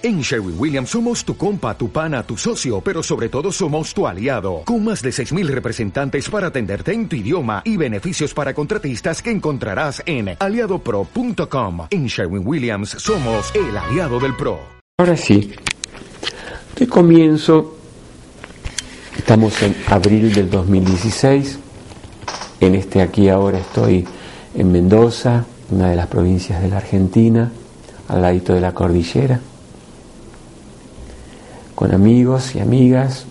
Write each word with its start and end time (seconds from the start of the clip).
En 0.00 0.20
Sherwin 0.20 0.54
Williams 0.56 0.90
somos 0.90 1.24
tu 1.24 1.36
compa, 1.36 1.76
tu 1.76 1.90
pana, 1.90 2.22
tu 2.22 2.36
socio, 2.36 2.80
pero 2.80 3.02
sobre 3.02 3.28
todo 3.28 3.50
somos 3.50 3.92
tu 3.92 4.06
aliado, 4.06 4.62
con 4.64 4.84
más 4.84 5.02
de 5.02 5.10
6.000 5.10 5.48
representantes 5.48 6.30
para 6.30 6.46
atenderte 6.46 6.92
en 6.92 7.08
tu 7.08 7.16
idioma 7.16 7.62
y 7.64 7.76
beneficios 7.76 8.32
para 8.32 8.54
contratistas 8.54 9.20
que 9.20 9.32
encontrarás 9.32 10.00
en 10.06 10.36
aliadopro.com. 10.38 11.88
En 11.90 12.06
Sherwin 12.06 12.46
Williams 12.46 12.90
somos 12.90 13.52
el 13.56 13.76
aliado 13.76 14.20
del 14.20 14.36
PRO. 14.36 14.60
Ahora 14.98 15.16
sí, 15.16 15.52
de 16.76 16.86
comienzo, 16.86 17.76
estamos 19.16 19.60
en 19.62 19.74
abril 19.88 20.32
del 20.32 20.48
2016, 20.48 21.58
en 22.60 22.74
este 22.76 23.02
aquí 23.02 23.28
ahora 23.28 23.58
estoy 23.58 24.06
en 24.54 24.70
Mendoza, 24.70 25.44
una 25.72 25.90
de 25.90 25.96
las 25.96 26.06
provincias 26.06 26.62
de 26.62 26.68
la 26.68 26.76
Argentina, 26.76 27.50
al 28.06 28.22
ladito 28.22 28.54
de 28.54 28.60
la 28.60 28.72
cordillera 28.72 29.40
con 31.78 31.94
amigos 31.94 32.56
y 32.56 32.58
amigas, 32.58 33.24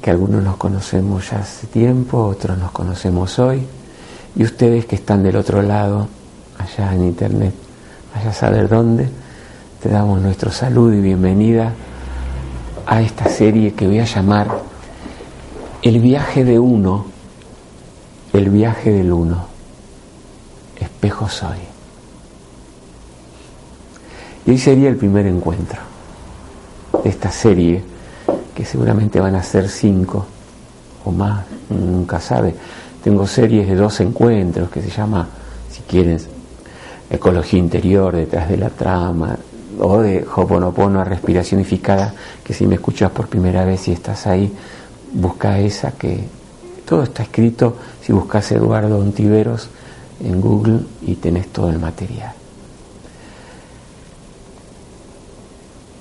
que 0.00 0.10
algunos 0.10 0.42
nos 0.42 0.56
conocemos 0.56 1.30
ya 1.30 1.40
hace 1.40 1.66
tiempo, 1.66 2.24
otros 2.24 2.56
nos 2.56 2.70
conocemos 2.70 3.38
hoy, 3.38 3.66
y 4.36 4.42
ustedes 4.42 4.86
que 4.86 4.96
están 4.96 5.22
del 5.22 5.36
otro 5.36 5.60
lado, 5.60 6.08
allá 6.56 6.94
en 6.94 7.04
internet, 7.04 7.52
allá 8.14 8.32
saber 8.32 8.70
dónde, 8.70 9.10
te 9.82 9.90
damos 9.90 10.22
nuestro 10.22 10.50
saludo 10.50 10.94
y 10.94 11.02
bienvenida 11.02 11.74
a 12.86 13.02
esta 13.02 13.28
serie 13.28 13.74
que 13.74 13.86
voy 13.86 13.98
a 13.98 14.06
llamar 14.06 14.62
El 15.82 16.00
viaje 16.00 16.42
de 16.42 16.58
uno, 16.58 17.04
el 18.32 18.48
viaje 18.48 18.92
del 18.92 19.12
uno, 19.12 19.44
espejo 20.80 21.28
soy. 21.28 21.69
Y 24.46 24.50
hoy 24.50 24.58
sería 24.58 24.88
el 24.88 24.96
primer 24.96 25.26
encuentro 25.26 25.80
de 27.02 27.10
esta 27.10 27.30
serie, 27.30 27.82
que 28.54 28.64
seguramente 28.64 29.20
van 29.20 29.34
a 29.34 29.42
ser 29.42 29.68
cinco 29.68 30.26
o 31.04 31.12
más, 31.12 31.44
nunca 31.68 32.20
sabe. 32.20 32.54
Tengo 33.02 33.26
series 33.26 33.68
de 33.68 33.74
dos 33.74 34.00
encuentros 34.00 34.70
que 34.70 34.82
se 34.82 34.90
llama, 34.90 35.28
si 35.70 35.82
quieren, 35.82 36.18
Ecología 37.08 37.58
Interior 37.58 38.14
detrás 38.14 38.48
de 38.48 38.56
la 38.56 38.70
trama, 38.70 39.36
o 39.78 40.00
de 40.00 40.26
Hoponopono 40.36 41.00
a 41.00 41.04
respiraciónificada, 41.04 42.14
que 42.44 42.52
si 42.54 42.66
me 42.66 42.74
escuchas 42.74 43.10
por 43.10 43.28
primera 43.28 43.64
vez 43.64 43.88
y 43.88 43.92
estás 43.92 44.26
ahí, 44.26 44.52
busca 45.12 45.58
esa 45.58 45.92
que 45.92 46.24
todo 46.86 47.02
está 47.02 47.22
escrito, 47.22 47.76
si 48.02 48.12
buscas 48.12 48.50
Eduardo 48.52 48.98
Ontiveros 48.98 49.68
en 50.22 50.40
Google 50.40 50.80
y 51.02 51.14
tenés 51.14 51.48
todo 51.48 51.70
el 51.70 51.78
material. 51.78 52.39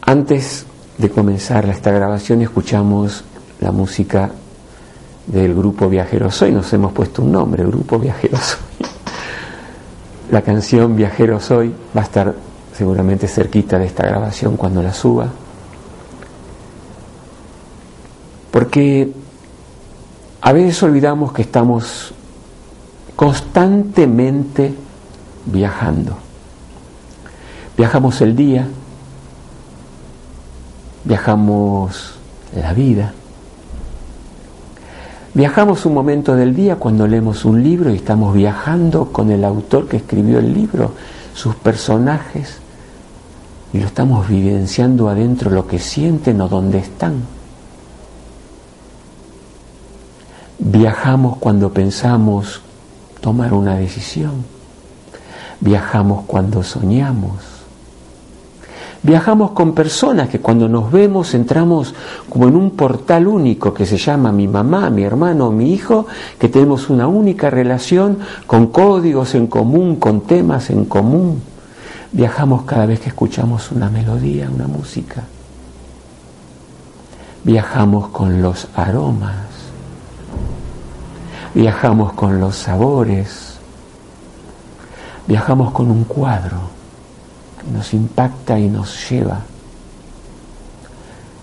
Antes 0.10 0.66
de 0.98 1.12
comenzar 1.12 1.70
esta 1.70 1.92
grabación 1.92 2.42
escuchamos 2.42 3.24
la 3.60 3.72
música 3.72 4.32
del 5.28 5.54
grupo 5.54 5.88
Viajeros 5.88 6.42
Hoy, 6.42 6.52
nos 6.52 6.74
hemos 6.74 6.94
puesto 6.94 7.22
un 7.22 7.32
nombre, 7.32 7.64
Grupo 7.64 8.00
Viajeros 8.00 8.58
Hoy. 8.58 8.88
La 10.32 10.42
canción 10.42 10.96
Viajeros 10.96 11.52
Hoy 11.52 11.76
va 11.96 12.02
a 12.02 12.06
estar 12.06 12.34
seguramente 12.76 13.28
cerquita 13.28 13.78
de 13.78 13.86
esta 13.86 14.02
grabación 14.02 14.58
cuando 14.58 14.82
la 14.82 14.96
suba, 14.96 15.28
porque 18.50 19.14
a 20.42 20.52
veces 20.52 20.82
olvidamos 20.82 21.34
que 21.34 21.44
estamos 21.44 22.16
constantemente 23.16 24.74
viajando. 25.46 26.18
Viajamos 27.78 28.20
el 28.22 28.36
día, 28.36 28.68
viajamos 31.10 32.14
la 32.56 32.72
vida. 32.72 33.14
Viajamos 35.34 35.88
un 35.88 35.96
momento 35.96 36.36
del 36.36 36.56
día 36.56 36.76
cuando 36.76 37.08
leemos 37.08 37.46
un 37.46 37.64
libro 37.64 37.90
y 37.90 37.96
estamos 37.96 38.36
viajando 38.36 39.12
con 39.12 39.32
el 39.32 39.44
autor 39.44 39.88
que 39.88 39.98
escribió 39.98 40.38
el 40.38 40.54
libro, 40.54 40.92
sus 41.34 41.56
personajes, 41.56 42.60
y 43.74 43.80
lo 43.80 43.88
estamos 43.88 44.28
vivenciando 44.28 45.10
adentro 45.10 45.50
lo 45.50 45.66
que 45.66 45.80
sienten 45.80 46.42
o 46.42 46.48
dónde 46.48 46.78
están. 46.78 47.24
Viajamos 50.60 51.38
cuando 51.38 51.74
pensamos 51.74 52.62
tomar 53.20 53.54
una 53.54 53.76
decisión. 53.76 54.44
Viajamos 55.60 56.26
cuando 56.28 56.62
soñamos. 56.62 57.59
Viajamos 59.02 59.52
con 59.52 59.74
personas 59.74 60.28
que 60.28 60.42
cuando 60.42 60.68
nos 60.68 60.92
vemos 60.92 61.34
entramos 61.34 61.96
como 62.28 62.50
en 62.50 62.56
un 62.58 62.72
portal 62.72 63.28
único 63.28 63.74
que 63.74 63.86
se 63.86 63.98
llama 63.98 64.34
mi 64.34 64.46
mamá, 64.48 64.90
mi 64.90 65.04
hermano, 65.04 65.52
mi 65.52 65.72
hijo, 65.74 66.06
que 66.38 66.50
tenemos 66.50 66.90
una 66.90 67.08
única 67.08 67.50
relación 67.50 68.20
con 68.46 68.68
códigos 68.68 69.36
en 69.36 69.48
común, 69.48 69.96
con 69.96 70.22
temas 70.22 70.70
en 70.70 70.84
común. 70.84 71.42
Viajamos 72.12 72.64
cada 72.64 72.88
vez 72.88 73.00
que 73.00 73.10
escuchamos 73.10 73.72
una 73.72 73.90
melodía, 73.90 74.50
una 74.54 74.68
música. 74.68 75.24
Viajamos 77.46 78.10
con 78.10 78.42
los 78.42 78.68
aromas. 78.76 79.48
Viajamos 81.54 82.12
con 82.14 82.42
los 82.42 82.58
sabores. 82.58 83.60
Viajamos 85.26 85.72
con 85.72 85.90
un 85.90 86.04
cuadro 86.04 86.79
nos 87.72 87.94
impacta 87.94 88.60
y 88.60 88.68
nos 88.68 89.10
lleva. 89.10 89.42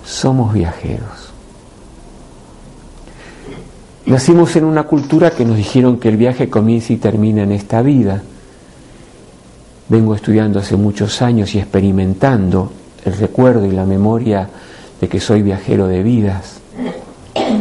Somos 0.05 0.53
viajeros. 0.53 1.33
Nacimos 4.07 4.55
en 4.55 4.65
una 4.65 4.85
cultura 4.85 5.33
que 5.33 5.45
nos 5.45 5.57
dijeron 5.57 5.99
que 5.99 6.09
el 6.09 6.17
viaje 6.17 6.49
comienza 6.49 6.93
y 6.93 6.97
termina 6.97 7.43
en 7.43 7.51
esta 7.51 7.83
vida. 7.83 8.23
Vengo 9.89 10.15
estudiando 10.15 10.61
hace 10.61 10.77
muchos 10.77 11.23
años 11.23 11.55
y 11.55 11.59
experimentando 11.59 12.71
el 13.05 13.17
recuerdo 13.17 13.67
y 13.67 13.73
la 13.73 13.85
memoria 13.85 14.49
de 15.01 15.09
que 15.09 15.21
soy 15.21 15.43
viajero 15.43 15.89
de 15.89 16.03
vidas 16.03 16.61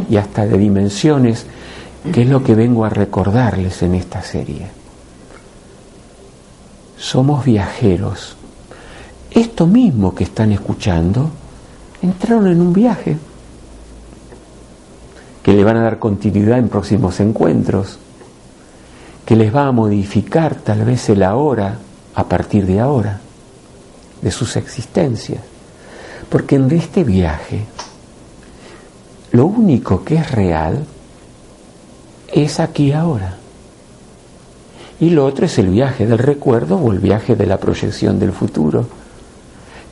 y 0.10 0.18
hasta 0.18 0.46
de 0.46 0.58
dimensiones, 0.58 1.48
que 2.14 2.22
es 2.22 2.30
lo 2.30 2.44
que 2.44 2.54
vengo 2.54 2.86
a 2.86 2.90
recordarles 2.90 3.82
en 3.82 3.96
esta 3.96 4.22
serie. 4.22 4.68
Somos 6.98 7.44
viajeros 7.44 8.38
esto 9.36 9.68
mismo 9.68 10.16
que 10.16 10.24
están 10.24 10.54
escuchando, 10.54 11.30
entraron 12.02 12.48
en 12.48 12.62
un 12.62 12.72
viaje 12.72 13.18
que 15.44 15.54
le 15.54 15.64
van 15.64 15.78
a 15.78 15.84
dar 15.84 16.00
continuidad 16.00 16.58
en 16.58 16.70
próximos 16.70 17.20
encuentros, 17.20 18.00
que 19.26 19.36
les 19.36 19.54
va 19.54 19.68
a 19.68 19.72
modificar 19.74 20.56
tal 20.56 20.86
vez 20.86 21.10
el 21.10 21.22
ahora 21.22 21.78
a 22.16 22.24
partir 22.24 22.66
de 22.66 22.80
ahora, 22.80 23.20
de 24.22 24.32
sus 24.32 24.56
existencias. 24.56 25.42
Porque 26.30 26.56
en 26.56 26.72
este 26.72 27.04
viaje, 27.04 27.66
lo 29.34 29.46
único 29.48 30.04
que 30.04 30.16
es 30.16 30.32
real 30.32 30.86
es 32.34 32.62
aquí 32.62 32.94
ahora. 32.94 33.36
Y 35.02 35.10
lo 35.10 35.26
otro 35.26 35.46
es 35.46 35.58
el 35.58 35.68
viaje 35.68 36.08
del 36.08 36.20
recuerdo 36.20 36.78
o 36.78 36.94
el 36.94 37.00
viaje 37.00 37.36
de 37.36 37.46
la 37.46 37.58
proyección 37.58 38.18
del 38.18 38.32
futuro 38.32 38.88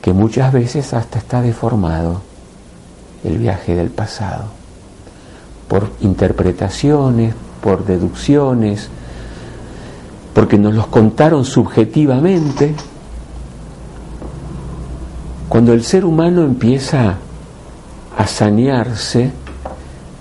que 0.04 0.12
muchas 0.12 0.52
veces 0.52 0.92
hasta 0.92 1.18
está 1.18 1.40
deformado 1.40 2.20
el 3.24 3.38
viaje 3.38 3.74
del 3.74 3.88
pasado, 3.88 4.44
por 5.66 5.92
interpretaciones, 6.02 7.34
por 7.62 7.86
deducciones, 7.86 8.90
porque 10.34 10.58
nos 10.58 10.74
los 10.74 10.88
contaron 10.88 11.46
subjetivamente. 11.46 12.74
Cuando 15.48 15.72
el 15.72 15.82
ser 15.82 16.04
humano 16.04 16.42
empieza 16.42 17.14
a 18.14 18.26
sanearse, 18.26 19.32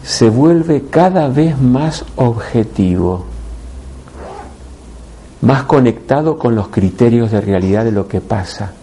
se 0.02 0.30
vuelve 0.30 0.86
cada 0.90 1.28
vez 1.28 1.60
más 1.60 2.06
objetivo, 2.16 3.26
más 5.42 5.64
conectado 5.64 6.38
con 6.38 6.56
los 6.56 6.70
criterios 6.70 7.32
de 7.32 7.42
realidad 7.42 7.84
de 7.84 7.92
lo 7.92 8.08
que 8.08 8.22
pasa 8.22 8.76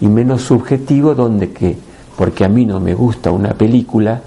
y 0.00 0.06
menos 0.06 0.42
subjetivo 0.42 1.14
donde 1.14 1.52
que, 1.52 1.76
porque 2.16 2.44
a 2.44 2.48
mí 2.48 2.64
no 2.64 2.80
me 2.80 2.94
gusta 2.94 3.30
una 3.30 3.54
película, 3.54 4.20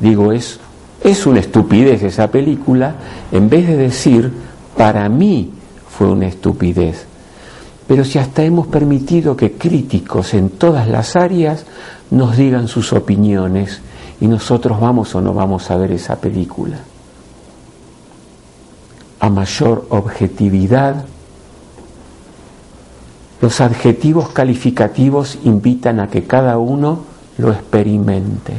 digo 0.00 0.32
es, 0.32 0.58
es 1.02 1.26
una 1.26 1.40
estupidez 1.40 2.02
esa 2.02 2.30
película, 2.30 2.94
en 3.30 3.48
vez 3.48 3.66
de 3.66 3.76
decir, 3.76 4.32
para 4.76 5.08
mí 5.08 5.50
fue 5.88 6.08
una 6.08 6.26
estupidez. 6.26 7.06
Pero 7.86 8.04
si 8.04 8.18
hasta 8.18 8.44
hemos 8.44 8.68
permitido 8.68 9.36
que 9.36 9.52
críticos 9.52 10.34
en 10.34 10.50
todas 10.50 10.88
las 10.88 11.16
áreas 11.16 11.66
nos 12.10 12.36
digan 12.36 12.68
sus 12.68 12.92
opiniones 12.92 13.80
y 14.20 14.28
nosotros 14.28 14.80
vamos 14.80 15.14
o 15.14 15.20
no 15.20 15.34
vamos 15.34 15.70
a 15.70 15.76
ver 15.76 15.92
esa 15.92 16.16
película. 16.16 16.78
A 19.18 19.28
mayor 19.28 19.86
objetividad, 19.90 21.04
Los 23.42 23.60
adjetivos 23.60 24.28
calificativos 24.28 25.36
invitan 25.42 25.98
a 25.98 26.06
que 26.06 26.22
cada 26.22 26.58
uno 26.58 27.00
lo 27.38 27.50
experimente. 27.50 28.52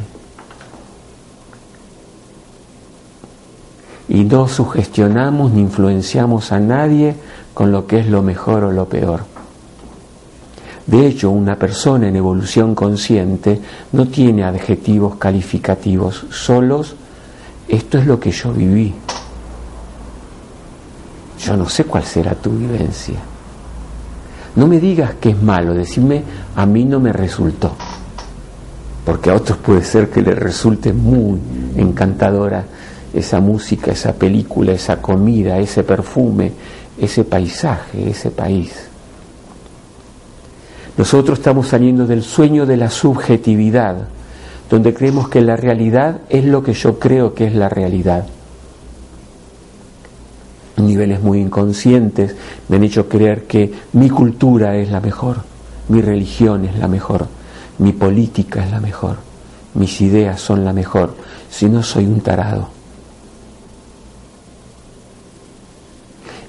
Y 4.09 4.25
no 4.25 4.49
sugestionamos 4.49 5.53
ni 5.53 5.61
influenciamos 5.61 6.51
a 6.51 6.59
nadie 6.59 7.15
con 7.53 7.71
lo 7.71 7.87
que 7.87 7.99
es 7.99 8.07
lo 8.07 8.21
mejor 8.21 8.65
o 8.65 8.73
lo 8.73 8.89
peor. 8.89 9.21
De 10.85 11.07
hecho, 11.07 11.31
una 11.31 11.55
persona 11.55 12.09
en 12.09 12.17
evolución 12.17 12.75
consciente 12.75 13.61
no 13.93 14.09
tiene 14.09 14.43
adjetivos 14.43 15.15
calificativos 15.15 16.25
solos. 16.29 16.97
Esto 17.69 17.99
es 17.99 18.05
lo 18.05 18.19
que 18.19 18.31
yo 18.31 18.51
viví. 18.51 18.93
Yo 21.39 21.55
no 21.55 21.69
sé 21.69 21.85
cuál 21.85 22.03
será 22.03 22.35
tu 22.35 22.49
vivencia. 22.49 23.32
No 24.55 24.67
me 24.67 24.79
digas 24.79 25.15
que 25.19 25.31
es 25.31 25.41
malo, 25.41 25.73
decime 25.73 26.23
a 26.55 26.65
mí 26.65 26.85
no 26.85 26.99
me 26.99 27.11
resultó. 27.11 27.71
Porque 29.05 29.31
a 29.31 29.35
otros 29.35 29.57
puede 29.57 29.83
ser 29.83 30.09
que 30.09 30.21
les 30.21 30.37
resulte 30.37 30.93
muy 30.93 31.39
encantadora 31.75 32.63
esa 33.13 33.39
música, 33.39 33.91
esa 33.91 34.13
película, 34.13 34.71
esa 34.71 35.01
comida, 35.01 35.57
ese 35.57 35.83
perfume, 35.83 36.51
ese 36.97 37.23
paisaje, 37.23 38.09
ese 38.09 38.31
país. 38.31 38.71
Nosotros 40.97 41.39
estamos 41.39 41.67
saliendo 41.67 42.05
del 42.05 42.21
sueño 42.21 42.65
de 42.65 42.77
la 42.77 42.89
subjetividad, 42.89 44.07
donde 44.69 44.93
creemos 44.93 45.27
que 45.27 45.41
la 45.41 45.55
realidad 45.55 46.21
es 46.29 46.45
lo 46.45 46.63
que 46.63 46.73
yo 46.73 46.99
creo 46.99 47.33
que 47.33 47.47
es 47.47 47.55
la 47.55 47.69
realidad 47.69 48.25
niveles 50.77 51.21
muy 51.21 51.39
inconscientes 51.39 52.35
me 52.67 52.77
han 52.77 52.83
hecho 52.83 53.07
creer 53.07 53.43
que 53.43 53.71
mi 53.93 54.09
cultura 54.09 54.75
es 54.75 54.89
la 54.89 54.99
mejor, 54.99 55.37
mi 55.89 56.01
religión 56.01 56.65
es 56.65 56.77
la 56.77 56.87
mejor, 56.87 57.27
mi 57.79 57.91
política 57.91 58.63
es 58.63 58.71
la 58.71 58.79
mejor, 58.79 59.17
mis 59.75 60.01
ideas 60.01 60.39
son 60.39 60.65
la 60.65 60.73
mejor, 60.73 61.15
si 61.49 61.69
no 61.69 61.83
soy 61.83 62.05
un 62.05 62.21
tarado. 62.21 62.69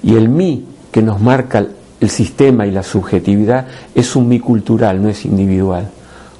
Y 0.03 0.15
el 0.15 0.29
mí 0.29 0.65
que 0.91 1.01
nos 1.01 1.19
marca 1.19 1.65
el 1.99 2.09
sistema 2.09 2.67
y 2.67 2.71
la 2.71 2.83
subjetividad 2.83 3.67
es 3.93 4.15
un 4.15 4.27
mí 4.27 4.39
cultural, 4.39 5.01
no 5.01 5.09
es 5.09 5.25
individual. 5.25 5.89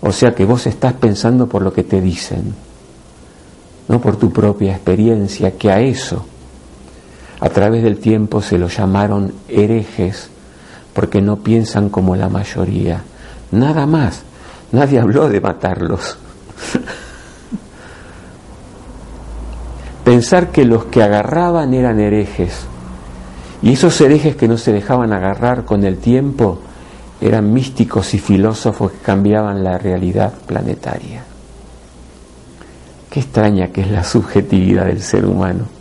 O 0.01 0.11
sea 0.11 0.35
que 0.35 0.45
vos 0.45 0.67
estás 0.67 0.93
pensando 0.93 1.47
por 1.47 1.63
lo 1.63 1.73
que 1.73 1.83
te 1.83 1.99
dicen, 1.99 2.53
no 3.87 3.99
por 3.99 4.17
tu 4.17 4.31
propia 4.31 4.73
experiencia, 4.73 5.57
que 5.57 5.71
a 5.71 5.79
eso 5.79 6.25
a 7.39 7.49
través 7.49 7.83
del 7.83 7.97
tiempo 7.97 8.41
se 8.41 8.57
los 8.57 8.77
llamaron 8.77 9.33
herejes 9.47 10.29
porque 10.93 11.21
no 11.21 11.37
piensan 11.37 11.89
como 11.89 12.15
la 12.15 12.29
mayoría. 12.29 13.03
Nada 13.51 13.85
más. 13.85 14.23
Nadie 14.71 14.99
habló 14.99 15.29
de 15.29 15.41
matarlos. 15.41 16.17
Pensar 20.05 20.51
que 20.51 20.65
los 20.65 20.85
que 20.85 21.03
agarraban 21.03 21.73
eran 21.73 21.99
herejes. 21.99 22.65
Y 23.61 23.73
esos 23.73 23.99
herejes 23.99 24.35
que 24.35 24.47
no 24.47 24.57
se 24.57 24.71
dejaban 24.71 25.11
agarrar 25.11 25.65
con 25.65 25.83
el 25.83 25.97
tiempo 25.97 26.59
eran 27.19 27.51
místicos 27.51 28.13
y 28.13 28.19
filósofos 28.19 28.91
que 28.91 28.99
cambiaban 28.99 29.63
la 29.63 29.77
realidad 29.77 30.33
planetaria. 30.45 31.23
Qué 33.09 33.19
extraña 33.19 33.67
que 33.69 33.81
es 33.81 33.91
la 33.91 34.03
subjetividad 34.03 34.85
del 34.85 35.01
ser 35.01 35.25
humano. 35.25 35.74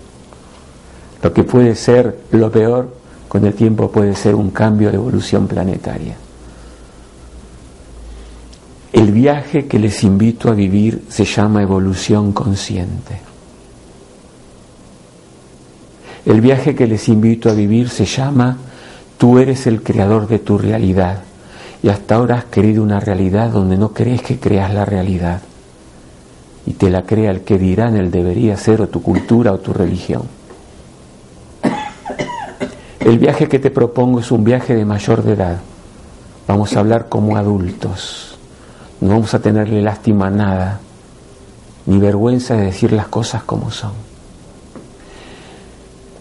Lo 1.25 1.33
que 1.33 1.43
puede 1.43 1.75
ser 1.75 2.19
lo 2.33 2.53
peor, 2.53 2.87
con 3.29 3.47
el 3.47 3.55
tiempo 3.55 3.91
puede 3.91 4.15
ser 4.15 4.35
un 4.35 4.51
cambio 4.51 4.91
de 4.91 4.97
evolución 4.97 5.49
planetaria. 5.49 6.17
El 8.93 9.11
viaje 9.11 9.67
que 9.67 9.79
les 9.79 10.05
invito 10.05 10.51
a 10.51 10.55
vivir 10.55 11.05
se 11.09 11.25
llama 11.25 11.63
evolución 11.63 12.33
consciente. 12.33 13.21
El 16.27 16.43
viaje 16.43 16.75
que 16.75 16.87
les 16.87 17.09
invito 17.09 17.49
a 17.49 17.55
vivir 17.55 17.89
se 17.89 18.05
llama 18.05 18.59
tú 19.17 19.39
eres 19.39 19.67
el 19.67 19.83
creador 19.83 20.29
de 20.29 20.41
tu 20.41 20.59
realidad 20.59 21.23
y 21.83 21.89
hasta 21.89 22.17
ahora 22.17 22.37
has 22.37 22.45
querido 22.45 22.83
una 22.83 23.01
realidad 23.01 23.49
donde 23.49 23.79
no 23.79 23.95
crees 23.95 24.21
que 24.21 24.39
creas 24.39 24.75
la 24.75 24.85
realidad 24.85 25.41
y 26.67 26.75
te 26.75 26.91
la 26.91 27.05
crea 27.05 27.31
el 27.31 27.41
que 27.41 27.59
dirán 27.59 27.97
el 27.97 28.11
debería 28.11 28.59
ser 28.59 28.83
o 28.83 28.89
tu 28.89 29.01
cultura 29.01 29.53
o 29.53 29.59
tu 29.59 29.73
religión. 29.73 30.44
El 33.05 33.19
viaje 33.19 33.49
que 33.49 33.59
te 33.59 33.71
propongo 33.71 34.21
es 34.21 34.33
un 34.33 34.45
viaje 34.45 34.75
de 34.75 34.87
mayor 34.87 35.23
de 35.23 35.35
edad. 35.35 35.59
Vamos 36.49 36.75
a 36.75 36.81
hablar 36.81 37.11
como 37.11 37.37
adultos. 37.37 38.39
No 39.03 39.11
vamos 39.11 39.35
a 39.35 39.41
tenerle 39.41 39.83
lástima 39.83 40.29
a 40.29 40.31
nada, 40.31 40.81
ni 41.85 41.99
vergüenza 41.99 42.57
de 42.57 42.65
decir 42.65 42.93
las 42.93 43.09
cosas 43.09 43.43
como 43.43 43.71
son. 43.71 43.93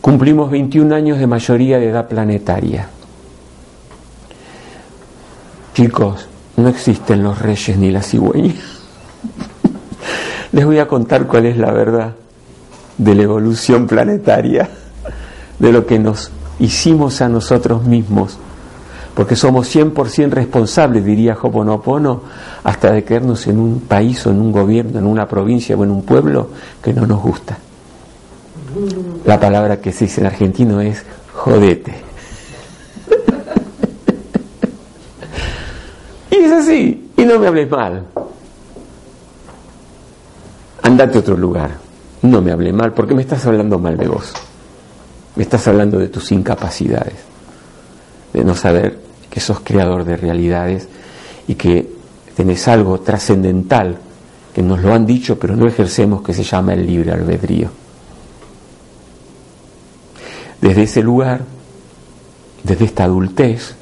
Cumplimos 0.02 0.52
21 0.52 0.94
años 0.94 1.20
de 1.20 1.26
mayoría 1.26 1.80
de 1.80 1.88
edad 1.88 2.10
planetaria. 2.10 2.90
Chicos, 5.74 6.28
no 6.58 6.68
existen 6.68 7.24
los 7.24 7.40
reyes 7.40 7.78
ni 7.78 7.92
las 7.92 8.08
cigüeñas. 8.08 8.82
Les 10.52 10.66
voy 10.66 10.80
a 10.80 10.88
contar 10.90 11.28
cuál 11.28 11.46
es 11.46 11.58
la 11.58 11.72
verdad 11.72 12.14
de 12.98 13.16
la 13.16 13.24
evolución 13.24 13.88
planetaria, 13.88 14.70
de 15.58 15.72
lo 15.72 15.86
que 15.86 15.98
nos 15.98 16.30
hicimos 16.60 17.22
a 17.22 17.30
nosotros 17.30 17.84
mismos, 17.84 18.38
porque 19.16 19.36
somos 19.36 19.74
100% 19.74 20.30
responsables, 20.30 21.06
diría 21.06 21.38
Hoponopono, 21.40 22.22
hasta 22.64 22.92
de 22.92 23.04
quedarnos 23.04 23.46
en 23.48 23.60
un 23.60 23.82
país 23.82 24.26
o 24.26 24.32
en 24.32 24.42
un 24.42 24.52
gobierno, 24.52 25.00
en 25.00 25.06
una 25.06 25.28
provincia 25.28 25.76
o 25.76 25.84
en 25.84 25.92
un 25.92 26.04
pueblo 26.04 26.50
que 26.82 26.94
no 26.94 27.06
nos 27.06 27.22
gusta. 27.22 27.58
La 29.26 29.40
palabra 29.40 29.80
que 29.80 29.92
se 29.92 30.06
dice 30.06 30.22
en 30.22 30.28
argentino 30.28 30.82
es 30.82 31.04
jodete. 31.32 31.94
y 36.32 36.36
es 36.36 36.52
así, 36.52 37.12
y 37.16 37.24
no 37.24 37.38
me 37.38 37.48
hables 37.48 37.70
mal. 37.70 38.04
Andate 40.82 41.18
a 41.18 41.22
otro 41.22 41.38
lugar, 41.38 41.70
no 42.24 42.42
me 42.42 42.52
hables 42.52 42.74
mal, 42.74 42.94
porque 42.94 43.14
me 43.14 43.22
estás 43.22 43.46
hablando 43.46 43.78
mal 43.78 43.96
de 43.96 44.08
vos. 44.08 44.34
Me 45.36 45.44
estás 45.44 45.68
hablando 45.68 45.98
de 46.00 46.10
tus 46.10 46.32
incapacidades, 46.32 47.16
de 48.34 48.44
no 48.44 48.56
saber 48.56 49.00
que 49.30 49.40
sos 49.40 49.62
creador 49.62 50.06
de 50.06 50.16
realidades 50.16 50.88
y 51.48 51.56
que 51.56 51.90
tenés 52.36 52.68
algo 52.68 53.00
trascendental 53.00 53.98
que 54.54 54.62
nos 54.62 54.82
lo 54.82 54.94
han 54.94 55.06
dicho 55.06 55.40
pero 55.40 55.56
no 55.56 55.68
ejercemos 55.68 56.22
que 56.22 56.34
se 56.34 56.44
llama 56.44 56.74
el 56.74 56.86
libre 56.86 57.12
albedrío. 57.12 57.70
Desde 60.62 60.84
ese 60.84 61.02
lugar, 61.02 61.42
desde 62.64 62.86
esta 62.86 63.06
adultez, 63.06 63.76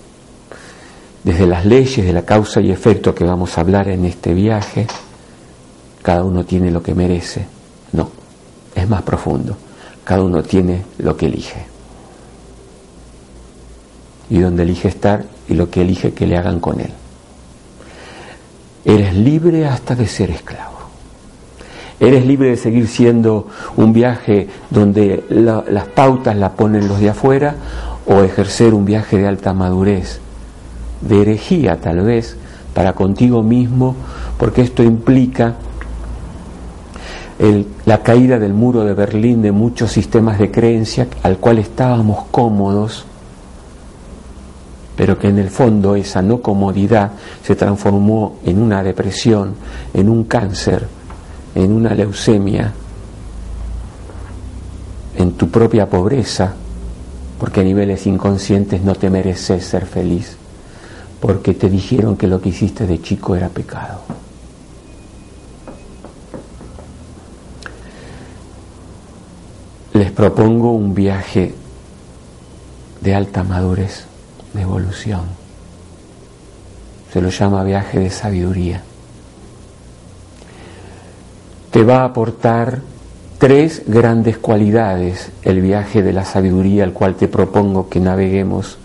desde 1.23 1.45
las 1.45 1.65
leyes 1.65 2.05
de 2.05 2.13
la 2.13 2.23
causa 2.23 2.61
y 2.61 2.71
efecto 2.71 3.13
que 3.13 3.23
vamos 3.23 3.57
a 3.57 3.61
hablar 3.61 3.89
en 3.89 4.05
este 4.05 4.33
viaje, 4.33 4.87
cada 6.01 6.23
uno 6.23 6.45
tiene 6.45 6.71
lo 6.71 6.81
que 6.81 6.95
merece. 6.95 7.45
No, 7.91 8.09
es 8.73 8.89
más 8.89 9.03
profundo. 9.03 9.55
Cada 10.11 10.23
uno 10.23 10.43
tiene 10.43 10.83
lo 10.97 11.15
que 11.15 11.27
elige. 11.27 11.65
Y 14.29 14.39
donde 14.39 14.63
elige 14.63 14.89
estar 14.89 15.23
y 15.47 15.53
lo 15.53 15.69
que 15.69 15.83
elige 15.83 16.11
que 16.11 16.27
le 16.27 16.35
hagan 16.35 16.59
con 16.59 16.81
él. 16.81 16.91
Eres 18.83 19.15
libre 19.15 19.65
hasta 19.65 19.95
de 19.95 20.07
ser 20.07 20.29
esclavo. 20.29 20.79
Eres 21.97 22.25
libre 22.25 22.49
de 22.49 22.57
seguir 22.57 22.89
siendo 22.89 23.47
un 23.77 23.93
viaje 23.93 24.49
donde 24.69 25.23
las 25.29 25.87
pautas 25.87 26.35
la 26.35 26.51
ponen 26.57 26.89
los 26.89 26.99
de 26.99 27.11
afuera 27.11 27.55
o 28.05 28.21
ejercer 28.21 28.73
un 28.73 28.83
viaje 28.83 29.17
de 29.17 29.29
alta 29.29 29.53
madurez, 29.53 30.19
de 30.99 31.21
herejía 31.21 31.79
tal 31.79 32.01
vez, 32.01 32.35
para 32.73 32.91
contigo 32.91 33.43
mismo, 33.43 33.95
porque 34.37 34.61
esto 34.61 34.83
implica 34.83 35.55
la 37.85 38.03
caída 38.03 38.37
del 38.37 38.53
muro 38.53 38.83
de 38.83 38.93
Berlín 38.93 39.41
de 39.41 39.51
muchos 39.51 39.91
sistemas 39.91 40.37
de 40.37 40.51
creencia 40.51 41.07
al 41.23 41.37
cual 41.37 41.57
estábamos 41.57 42.25
cómodos, 42.29 43.05
pero 44.95 45.17
que 45.17 45.29
en 45.29 45.39
el 45.39 45.49
fondo 45.49 45.95
esa 45.95 46.21
no 46.21 46.39
comodidad 46.39 47.13
se 47.43 47.55
transformó 47.55 48.37
en 48.45 48.61
una 48.61 48.83
depresión, 48.83 49.55
en 49.91 50.07
un 50.07 50.25
cáncer, 50.25 50.87
en 51.55 51.71
una 51.71 51.95
leucemia, 51.95 52.73
en 55.17 55.31
tu 55.31 55.49
propia 55.49 55.89
pobreza, 55.89 56.53
porque 57.39 57.61
a 57.61 57.63
niveles 57.63 58.05
inconscientes 58.05 58.83
no 58.83 58.93
te 58.93 59.09
mereces 59.09 59.65
ser 59.65 59.87
feliz, 59.87 60.37
porque 61.19 61.55
te 61.55 61.71
dijeron 61.71 62.17
que 62.17 62.27
lo 62.27 62.39
que 62.39 62.49
hiciste 62.49 62.85
de 62.85 63.01
chico 63.01 63.35
era 63.35 63.49
pecado. 63.49 64.01
Les 69.93 70.11
propongo 70.11 70.71
un 70.71 70.93
viaje 70.93 71.53
de 73.01 73.15
alta 73.15 73.43
madurez, 73.43 74.05
de 74.53 74.61
evolución. 74.61 75.41
se 77.11 77.21
lo 77.21 77.29
llama 77.29 77.63
viaje 77.63 77.99
de 77.99 78.09
sabiduría. 78.09 78.81
Te 81.71 81.83
va 81.83 82.01
a 82.01 82.05
aportar 82.05 82.81
tres 83.37 83.83
grandes 83.85 84.37
cualidades 84.37 85.31
el 85.41 85.61
viaje 85.61 86.03
de 86.03 86.13
la 86.13 86.23
sabiduría 86.23 86.85
al 86.85 86.93
cual 86.93 87.15
te 87.15 87.27
propongo 87.27 87.89
que 87.89 87.99
naveguemos. 87.99 88.77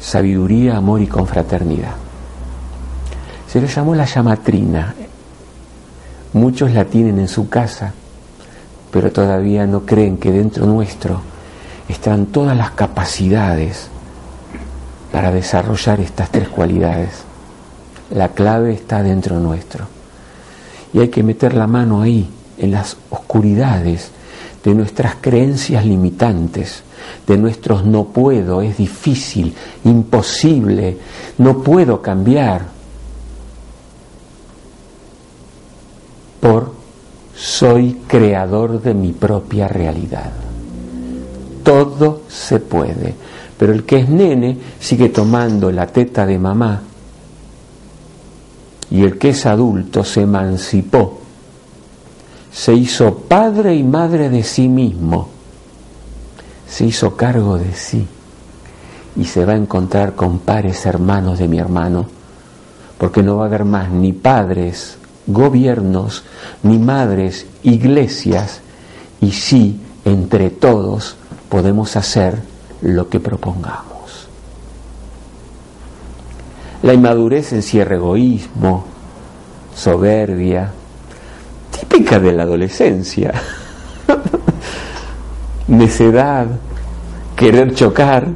Sabiduría, 0.00 0.76
amor 0.76 1.02
y 1.02 1.06
confraternidad. 1.06 1.94
Se 3.48 3.60
lo 3.60 3.68
llamó 3.68 3.94
la 3.94 4.04
llamatrina. 4.04 4.94
Muchos 6.32 6.72
la 6.72 6.84
tienen 6.86 7.20
en 7.20 7.28
su 7.28 7.48
casa, 7.48 7.94
pero 8.94 9.10
todavía 9.10 9.66
no 9.66 9.84
creen 9.84 10.18
que 10.18 10.30
dentro 10.30 10.66
nuestro 10.66 11.20
están 11.88 12.26
todas 12.26 12.56
las 12.56 12.70
capacidades 12.70 13.88
para 15.10 15.32
desarrollar 15.32 15.98
estas 15.98 16.30
tres 16.30 16.48
cualidades. 16.48 17.24
La 18.14 18.28
clave 18.28 18.72
está 18.72 19.02
dentro 19.02 19.40
nuestro. 19.40 19.86
Y 20.92 21.00
hay 21.00 21.08
que 21.08 21.24
meter 21.24 21.54
la 21.54 21.66
mano 21.66 22.02
ahí, 22.02 22.30
en 22.56 22.70
las 22.70 22.96
oscuridades 23.10 24.12
de 24.62 24.74
nuestras 24.76 25.16
creencias 25.20 25.84
limitantes, 25.84 26.84
de 27.26 27.36
nuestros 27.36 27.84
no 27.84 28.04
puedo, 28.04 28.62
es 28.62 28.76
difícil, 28.76 29.52
imposible, 29.82 30.98
no 31.38 31.64
puedo 31.64 32.00
cambiar, 32.00 32.62
por 36.40 36.73
soy 37.36 38.02
creador 38.06 38.80
de 38.80 38.94
mi 38.94 39.12
propia 39.12 39.68
realidad. 39.68 40.30
Todo 41.62 42.22
se 42.28 42.60
puede. 42.60 43.14
Pero 43.58 43.72
el 43.72 43.84
que 43.84 44.00
es 44.00 44.08
nene 44.08 44.58
sigue 44.80 45.08
tomando 45.08 45.70
la 45.70 45.86
teta 45.86 46.26
de 46.26 46.38
mamá 46.38 46.82
y 48.90 49.02
el 49.02 49.18
que 49.18 49.30
es 49.30 49.46
adulto 49.46 50.04
se 50.04 50.22
emancipó, 50.22 51.20
se 52.52 52.74
hizo 52.74 53.14
padre 53.14 53.74
y 53.74 53.82
madre 53.82 54.28
de 54.28 54.42
sí 54.42 54.68
mismo, 54.68 55.28
se 56.68 56.86
hizo 56.86 57.16
cargo 57.16 57.58
de 57.58 57.72
sí 57.72 58.06
y 59.16 59.24
se 59.24 59.44
va 59.44 59.52
a 59.52 59.56
encontrar 59.56 60.14
con 60.14 60.40
pares 60.40 60.84
hermanos 60.86 61.38
de 61.38 61.48
mi 61.48 61.58
hermano, 61.58 62.06
porque 62.98 63.22
no 63.22 63.36
va 63.36 63.44
a 63.44 63.46
haber 63.46 63.64
más 63.64 63.90
ni 63.90 64.12
padres, 64.12 64.98
gobiernos, 65.26 66.24
ni 66.62 66.78
madres, 66.78 67.46
iglesias, 67.62 68.60
y 69.20 69.32
sí, 69.32 69.80
entre 70.04 70.50
todos 70.50 71.16
podemos 71.48 71.96
hacer 71.96 72.42
lo 72.82 73.08
que 73.08 73.20
propongamos. 73.20 74.28
La 76.82 76.92
inmadurez 76.92 77.52
encierra 77.52 77.96
egoísmo, 77.96 78.84
soberbia, 79.74 80.70
típica 81.78 82.18
de 82.18 82.32
la 82.32 82.42
adolescencia, 82.42 83.32
necedad, 85.68 86.46
querer 87.34 87.74
chocar, 87.74 88.28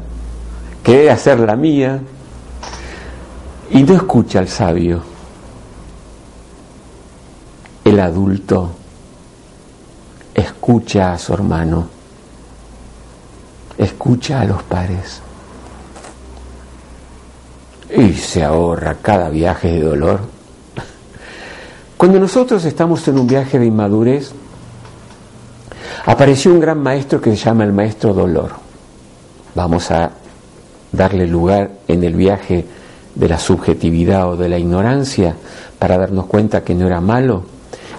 querer 0.82 1.10
hacer 1.10 1.40
la 1.40 1.56
mía, 1.56 2.00
y 3.70 3.82
no 3.82 3.94
escucha 3.94 4.38
al 4.38 4.48
sabio. 4.48 5.17
El 7.88 8.00
adulto 8.00 8.68
escucha 10.34 11.14
a 11.14 11.18
su 11.18 11.32
hermano 11.32 11.88
escucha 13.78 14.42
a 14.42 14.44
los 14.44 14.62
pares 14.64 15.22
y 17.96 18.12
se 18.12 18.44
ahorra 18.44 18.96
cada 19.00 19.30
viaje 19.30 19.72
de 19.72 19.80
dolor. 19.80 20.20
Cuando 21.96 22.20
nosotros 22.20 22.62
estamos 22.66 23.08
en 23.08 23.20
un 23.20 23.26
viaje 23.26 23.58
de 23.58 23.64
inmadurez, 23.64 24.32
apareció 26.04 26.52
un 26.52 26.60
gran 26.60 26.82
maestro 26.82 27.22
que 27.22 27.30
se 27.30 27.36
llama 27.36 27.64
el 27.64 27.72
maestro 27.72 28.12
dolor. 28.12 28.50
Vamos 29.54 29.90
a 29.90 30.10
darle 30.92 31.26
lugar 31.26 31.70
en 31.88 32.04
el 32.04 32.14
viaje 32.14 32.66
de 33.14 33.28
la 33.30 33.38
subjetividad 33.38 34.28
o 34.28 34.36
de 34.36 34.50
la 34.50 34.58
ignorancia 34.58 35.34
para 35.78 35.96
darnos 35.96 36.26
cuenta 36.26 36.62
que 36.62 36.74
no 36.74 36.86
era 36.86 37.00
malo. 37.00 37.56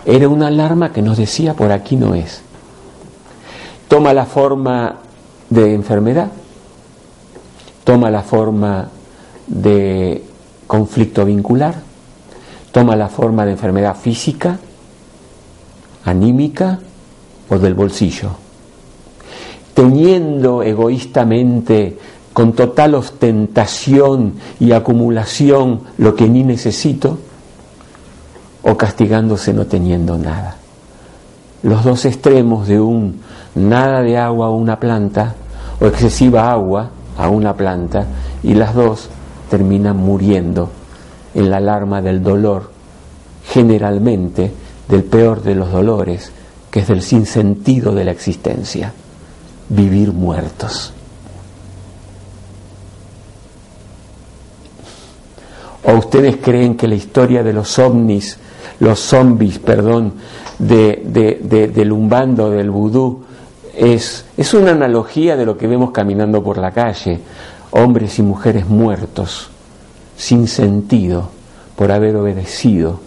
Era 0.10 0.28
una 0.28 0.48
alarma 0.48 0.92
que 0.92 1.04
nos 1.04 1.18
decía 1.18 1.54
por 1.54 1.72
aquí 1.72 1.96
no 1.96 2.16
es. 2.16 2.42
Toma 3.88 4.12
la 4.12 4.26
forma 4.26 4.96
de 5.52 5.76
enfermedad, 5.76 6.32
toma 7.84 8.10
la 8.10 8.24
forma 8.24 8.90
de 9.46 10.24
conflicto 10.66 11.26
vincular, 11.26 11.76
toma 12.72 12.96
la 12.96 13.08
forma 13.08 13.46
de 13.46 13.52
enfermedad 13.52 13.96
física, 13.96 14.58
anímica 16.06 16.80
o 17.48 17.60
del 17.60 17.76
bolsillo. 17.76 18.32
Teniendo 19.76 20.64
egoístamente, 20.64 22.00
con 22.34 22.54
total 22.54 22.96
ostentación 22.96 24.34
y 24.60 24.72
acumulación 24.72 25.82
lo 26.00 26.16
que 26.16 26.28
ni 26.28 26.42
necesito, 26.42 27.20
o 28.70 28.78
castigándose 28.78 29.52
no 29.52 29.66
teniendo 29.66 30.18
nada. 30.18 30.56
Los 31.64 31.84
dos 31.84 32.06
extremos 32.06 32.68
de 32.68 32.80
un 32.80 33.22
nada 33.56 34.02
de 34.02 34.18
agua 34.18 34.48
a 34.48 34.52
una 34.52 34.80
planta 34.80 35.36
o 35.82 35.88
excesiva 35.88 36.52
agua 36.52 36.92
a 37.18 37.30
una 37.30 37.56
planta 37.56 38.06
y 38.44 38.54
las 38.54 38.76
dos 38.76 39.10
terminan 39.50 39.98
muriendo 39.98 40.70
en 41.34 41.50
la 41.50 41.58
alarma 41.58 42.02
del 42.02 42.22
dolor, 42.22 42.72
generalmente 43.46 44.52
del 44.88 45.04
peor 45.04 45.42
de 45.42 45.56
los 45.56 45.72
dolores, 45.72 46.32
que 46.70 46.82
es 46.82 46.88
del 46.88 47.02
sinsentido 47.02 47.94
de 47.94 48.06
la 48.06 48.12
existencia, 48.12 48.94
vivir 49.70 50.14
muertos. 50.14 50.94
¿O 55.84 55.94
ustedes 55.94 56.38
creen 56.38 56.76
que 56.76 56.88
la 56.88 56.96
historia 56.96 57.42
de 57.42 57.54
los 57.54 57.80
ovnis, 57.80 58.38
los 58.80 59.00
zombies, 59.00 59.60
perdón, 59.60 60.14
de, 60.58 61.04
de, 61.06 61.68
del 61.68 61.92
umbando, 61.92 62.50
del 62.50 62.70
vudú, 62.70 63.24
es, 63.76 64.26
una 64.54 64.72
analogía 64.72 65.36
de 65.36 65.46
lo 65.46 65.58
que 65.58 65.68
vemos 65.68 65.92
caminando 65.92 66.44
por 66.44 66.58
la 66.58 66.72
calle, 66.72 67.20
hombres 67.72 68.20
y 68.20 68.24
mujeres 68.24 68.68
muertos, 68.68 69.50
sin 70.18 70.48
sentido, 70.48 71.30
por 71.76 71.92
haber 71.92 72.16
obedecido 72.16 73.00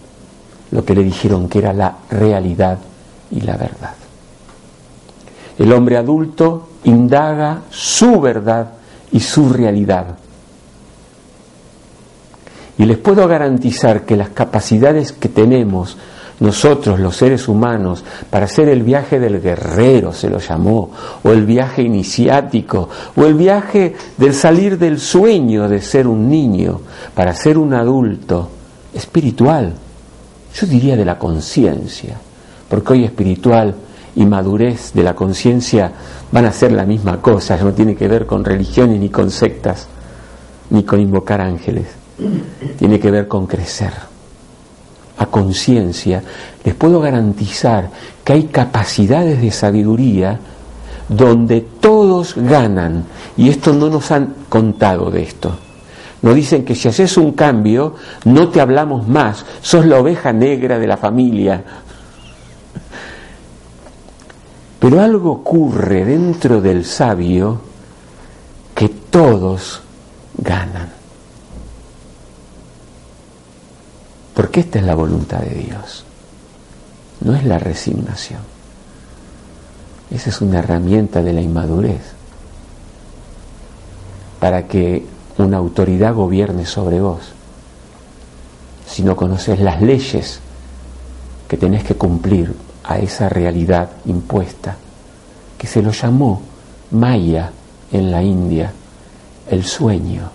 lo 0.71 0.83
que 0.83 0.95
le 0.95 1.03
dijeron 1.03 1.47
que 1.47 1.59
era 1.59 1.73
la 1.73 1.97
realidad 2.09 2.79
y 3.29 3.41
la 3.41 3.55
verdad. 3.57 3.93
El 5.59 5.71
hombre 5.71 5.97
adulto 5.97 6.69
indaga 6.85 7.61
su 7.69 8.19
verdad 8.19 8.71
y 9.11 9.19
su 9.19 9.49
realidad. 9.49 10.17
Y 12.77 12.85
les 12.85 12.97
puedo 12.97 13.27
garantizar 13.27 14.05
que 14.05 14.15
las 14.15 14.29
capacidades 14.29 15.11
que 15.11 15.29
tenemos 15.29 15.97
nosotros, 16.39 16.99
los 16.99 17.15
seres 17.15 17.47
humanos, 17.47 18.03
para 18.29 18.45
hacer 18.45 18.67
el 18.67 18.83
viaje 18.83 19.19
del 19.19 19.41
guerrero, 19.41 20.11
se 20.13 20.29
lo 20.29 20.39
llamó, 20.39 20.89
o 21.23 21.29
el 21.29 21.45
viaje 21.45 21.83
iniciático, 21.83 22.89
o 23.15 23.25
el 23.25 23.35
viaje 23.35 23.95
del 24.17 24.33
salir 24.33 24.77
del 24.77 24.99
sueño 24.99 25.69
de 25.69 25.81
ser 25.81 26.07
un 26.07 26.29
niño, 26.29 26.81
para 27.13 27.33
ser 27.33 27.57
un 27.57 27.73
adulto 27.73 28.49
espiritual, 28.93 29.73
yo 30.53 30.67
diría 30.67 30.95
de 30.95 31.05
la 31.05 31.17
conciencia, 31.17 32.17
porque 32.67 32.93
hoy 32.93 33.05
espiritual 33.05 33.75
y 34.15 34.25
madurez 34.25 34.93
de 34.93 35.03
la 35.03 35.15
conciencia 35.15 35.91
van 36.31 36.45
a 36.45 36.51
ser 36.51 36.71
la 36.71 36.85
misma 36.85 37.21
cosa, 37.21 37.57
no 37.57 37.73
tiene 37.73 37.95
que 37.95 38.07
ver 38.07 38.25
con 38.25 38.43
religiones 38.43 38.99
ni 38.99 39.09
con 39.09 39.31
sectas, 39.31 39.87
ni 40.69 40.83
con 40.83 40.99
invocar 40.99 41.41
ángeles, 41.41 41.87
tiene 42.77 42.99
que 42.99 43.11
ver 43.11 43.27
con 43.27 43.47
crecer 43.47 43.93
a 45.17 45.25
conciencia, 45.27 46.23
les 46.63 46.73
puedo 46.75 46.99
garantizar 46.99 47.89
que 48.23 48.33
hay 48.33 48.43
capacidades 48.43 49.41
de 49.41 49.51
sabiduría 49.51 50.39
donde 51.07 51.61
todos 51.61 52.35
ganan. 52.35 53.05
Y 53.37 53.49
esto 53.49 53.73
no 53.73 53.89
nos 53.89 54.11
han 54.11 54.33
contado 54.49 55.11
de 55.11 55.23
esto. 55.23 55.55
Nos 56.21 56.35
dicen 56.35 56.63
que 56.63 56.73
si 56.73 56.87
haces 56.87 57.17
un 57.17 57.33
cambio, 57.33 57.95
no 58.25 58.47
te 58.49 58.61
hablamos 58.61 59.07
más, 59.07 59.45
sos 59.61 59.85
la 59.85 59.99
oveja 59.99 60.31
negra 60.31 60.79
de 60.79 60.87
la 60.87 60.97
familia. 60.97 61.63
Pero 64.79 65.01
algo 65.01 65.31
ocurre 65.31 66.05
dentro 66.05 66.61
del 66.61 66.85
sabio 66.85 67.61
que 68.73 68.89
todos 68.89 69.81
ganan. 70.37 71.02
Porque 74.33 74.61
esta 74.61 74.79
es 74.79 74.85
la 74.85 74.95
voluntad 74.95 75.39
de 75.39 75.55
Dios. 75.55 76.05
No 77.21 77.35
es 77.35 77.45
la 77.45 77.59
resignación. 77.59 78.41
Esa 80.11 80.29
es 80.29 80.41
una 80.41 80.59
herramienta 80.59 81.21
de 81.21 81.33
la 81.33 81.41
inmadurez. 81.41 82.01
Para 84.39 84.67
que 84.67 85.05
una 85.37 85.57
autoridad 85.57 86.13
gobierne 86.13 86.65
sobre 86.65 86.99
vos, 86.99 87.31
si 88.87 89.03
no 89.03 89.15
conoces 89.15 89.59
las 89.59 89.81
leyes 89.81 90.39
que 91.47 91.57
tenés 91.57 91.83
que 91.83 91.95
cumplir 91.95 92.53
a 92.83 92.99
esa 92.99 93.29
realidad 93.29 93.89
impuesta, 94.05 94.75
que 95.57 95.67
se 95.67 95.81
lo 95.81 95.91
llamó 95.91 96.41
Maya 96.91 97.51
en 97.91 98.11
la 98.11 98.21
India, 98.21 98.71
el 99.49 99.63
sueño, 99.63 100.29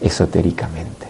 esotéricamente. 0.00 1.01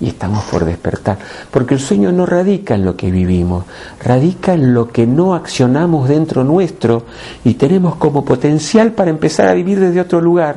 Y 0.00 0.08
estamos 0.08 0.44
por 0.44 0.64
despertar, 0.64 1.18
porque 1.50 1.74
el 1.74 1.80
sueño 1.80 2.10
no 2.10 2.24
radica 2.24 2.74
en 2.74 2.86
lo 2.86 2.96
que 2.96 3.10
vivimos, 3.10 3.66
radica 4.02 4.54
en 4.54 4.72
lo 4.72 4.88
que 4.88 5.06
no 5.06 5.34
accionamos 5.34 6.08
dentro 6.08 6.42
nuestro 6.42 7.04
y 7.44 7.54
tenemos 7.54 7.96
como 7.96 8.24
potencial 8.24 8.92
para 8.92 9.10
empezar 9.10 9.48
a 9.48 9.54
vivir 9.54 9.78
desde 9.78 10.00
otro 10.00 10.22
lugar, 10.22 10.56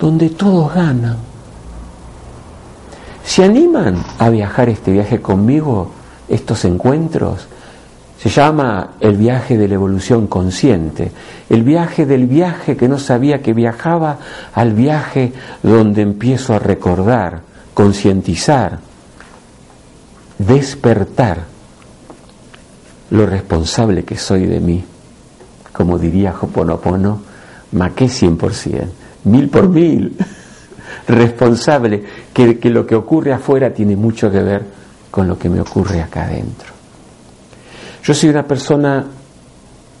donde 0.00 0.30
todos 0.30 0.74
ganan. 0.74 1.18
¿Se 3.24 3.44
animan 3.44 4.04
a 4.18 4.28
viajar 4.28 4.68
este 4.68 4.90
viaje 4.90 5.20
conmigo, 5.20 5.90
estos 6.28 6.64
encuentros? 6.64 7.46
Se 8.18 8.28
llama 8.28 8.92
el 9.00 9.16
viaje 9.16 9.56
de 9.56 9.68
la 9.68 9.74
evolución 9.74 10.26
consciente, 10.26 11.12
el 11.48 11.62
viaje 11.62 12.06
del 12.06 12.26
viaje 12.26 12.76
que 12.76 12.88
no 12.88 12.98
sabía 12.98 13.40
que 13.40 13.52
viajaba 13.52 14.18
al 14.52 14.72
viaje 14.72 15.32
donde 15.62 16.02
empiezo 16.02 16.54
a 16.54 16.58
recordar, 16.58 17.40
concientizar, 17.74 18.78
despertar 20.38 21.44
lo 23.10 23.26
responsable 23.26 24.04
que 24.04 24.16
soy 24.16 24.46
de 24.46 24.60
mí. 24.60 24.84
Como 25.72 25.98
diría 25.98 26.34
Hoponopono, 26.40 27.20
maqué 27.72 28.06
100%, 28.06 28.86
mil 29.24 29.48
por 29.50 29.68
mil, 29.68 30.16
responsable, 31.08 32.04
que, 32.32 32.58
que 32.58 32.70
lo 32.70 32.86
que 32.86 32.94
ocurre 32.94 33.32
afuera 33.32 33.74
tiene 33.74 33.96
mucho 33.96 34.30
que 34.30 34.40
ver 34.40 34.64
con 35.10 35.28
lo 35.28 35.38
que 35.38 35.48
me 35.48 35.60
ocurre 35.60 36.00
acá 36.00 36.24
adentro. 36.24 36.72
Yo 38.04 38.14
soy 38.14 38.30
una 38.30 38.46
persona 38.46 39.04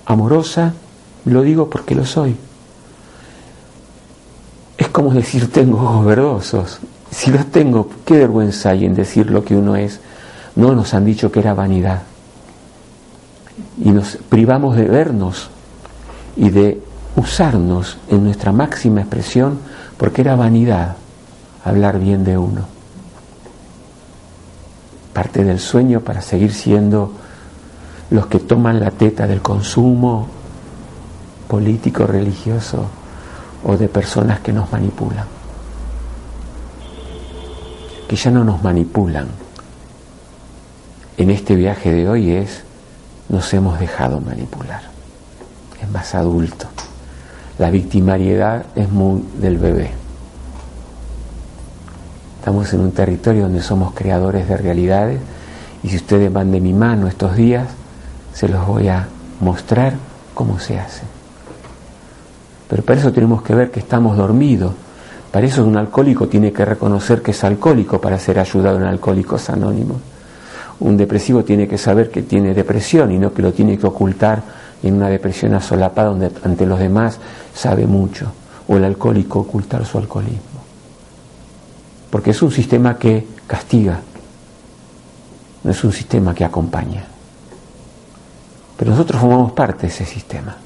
amorosa, 0.06 0.72
lo 1.24 1.42
digo 1.42 1.68
porque 1.68 1.94
lo 1.94 2.04
soy. 2.04 2.36
Es 4.76 4.88
como 4.88 5.12
decir 5.12 5.50
tengo 5.50 5.82
ojos 5.82 6.04
verdosos. 6.04 6.80
Si 7.14 7.30
los 7.30 7.46
tengo, 7.46 7.88
qué 8.04 8.18
vergüenza 8.18 8.70
hay 8.70 8.84
en 8.84 8.96
decir 8.96 9.30
lo 9.30 9.44
que 9.44 9.56
uno 9.56 9.76
es. 9.76 10.00
No 10.56 10.74
nos 10.74 10.94
han 10.94 11.04
dicho 11.04 11.30
que 11.30 11.38
era 11.38 11.54
vanidad. 11.54 12.02
Y 13.80 13.90
nos 13.92 14.16
privamos 14.28 14.76
de 14.76 14.84
vernos 14.86 15.48
y 16.36 16.50
de 16.50 16.82
usarnos 17.14 17.98
en 18.08 18.24
nuestra 18.24 18.50
máxima 18.50 19.02
expresión 19.02 19.60
porque 19.96 20.22
era 20.22 20.34
vanidad 20.34 20.96
hablar 21.64 22.00
bien 22.00 22.24
de 22.24 22.36
uno. 22.36 22.62
Parte 25.12 25.44
del 25.44 25.60
sueño 25.60 26.00
para 26.00 26.20
seguir 26.20 26.52
siendo 26.52 27.12
los 28.10 28.26
que 28.26 28.40
toman 28.40 28.80
la 28.80 28.90
teta 28.90 29.28
del 29.28 29.40
consumo 29.40 30.26
político, 31.46 32.08
religioso 32.08 32.86
o 33.62 33.76
de 33.76 33.86
personas 33.86 34.40
que 34.40 34.52
nos 34.52 34.72
manipulan. 34.72 35.33
Que 38.08 38.16
ya 38.16 38.30
no 38.30 38.44
nos 38.44 38.62
manipulan. 38.62 39.28
En 41.16 41.30
este 41.30 41.54
viaje 41.54 41.92
de 41.92 42.08
hoy 42.08 42.32
es, 42.32 42.62
nos 43.28 43.52
hemos 43.54 43.78
dejado 43.78 44.20
manipular. 44.20 44.82
Es 45.80 45.88
más 45.90 46.14
adulto. 46.14 46.66
La 47.58 47.70
victimariedad 47.70 48.66
es 48.74 48.90
muy 48.90 49.22
del 49.40 49.58
bebé. 49.58 49.90
Estamos 52.40 52.72
en 52.74 52.80
un 52.80 52.92
territorio 52.92 53.44
donde 53.44 53.62
somos 53.62 53.94
creadores 53.94 54.48
de 54.48 54.56
realidades 54.56 55.20
y 55.82 55.88
si 55.88 55.96
ustedes 55.96 56.32
van 56.32 56.50
de 56.50 56.60
mi 56.60 56.72
mano 56.72 57.06
estos 57.06 57.36
días, 57.36 57.68
se 58.34 58.48
los 58.48 58.66
voy 58.66 58.88
a 58.88 59.06
mostrar 59.40 59.94
cómo 60.34 60.58
se 60.58 60.78
hace. 60.78 61.02
Pero 62.68 62.82
para 62.82 63.00
eso 63.00 63.12
tenemos 63.12 63.42
que 63.42 63.54
ver 63.54 63.70
que 63.70 63.80
estamos 63.80 64.16
dormidos. 64.16 64.72
Para 65.34 65.48
eso 65.48 65.64
un 65.64 65.76
alcohólico 65.76 66.28
tiene 66.28 66.52
que 66.52 66.64
reconocer 66.64 67.20
que 67.20 67.32
es 67.32 67.42
alcohólico 67.42 68.00
para 68.00 68.20
ser 68.20 68.38
ayudado 68.38 68.76
en 68.76 68.84
Alcohólicos 68.84 69.50
Anónimos. 69.50 69.96
Un 70.78 70.96
depresivo 70.96 71.42
tiene 71.42 71.66
que 71.66 71.76
saber 71.76 72.08
que 72.08 72.22
tiene 72.22 72.54
depresión 72.54 73.10
y 73.10 73.18
no 73.18 73.34
que 73.34 73.42
lo 73.42 73.52
tiene 73.52 73.76
que 73.76 73.84
ocultar 73.84 74.40
en 74.80 74.94
una 74.94 75.08
depresión 75.08 75.52
asolapada 75.54 76.10
donde 76.10 76.30
ante 76.44 76.64
los 76.66 76.78
demás 76.78 77.18
sabe 77.52 77.84
mucho. 77.84 78.30
O 78.68 78.76
el 78.76 78.84
alcohólico 78.84 79.40
ocultar 79.40 79.84
su 79.84 79.98
alcoholismo. 79.98 80.62
Porque 82.10 82.30
es 82.30 82.40
un 82.40 82.52
sistema 82.52 82.96
que 82.96 83.26
castiga, 83.48 83.98
no 85.64 85.70
es 85.72 85.82
un 85.82 85.90
sistema 85.90 86.32
que 86.32 86.44
acompaña. 86.44 87.06
Pero 88.76 88.92
nosotros 88.92 89.20
formamos 89.20 89.50
parte 89.50 89.88
de 89.88 89.88
ese 89.88 90.04
sistema. 90.04 90.58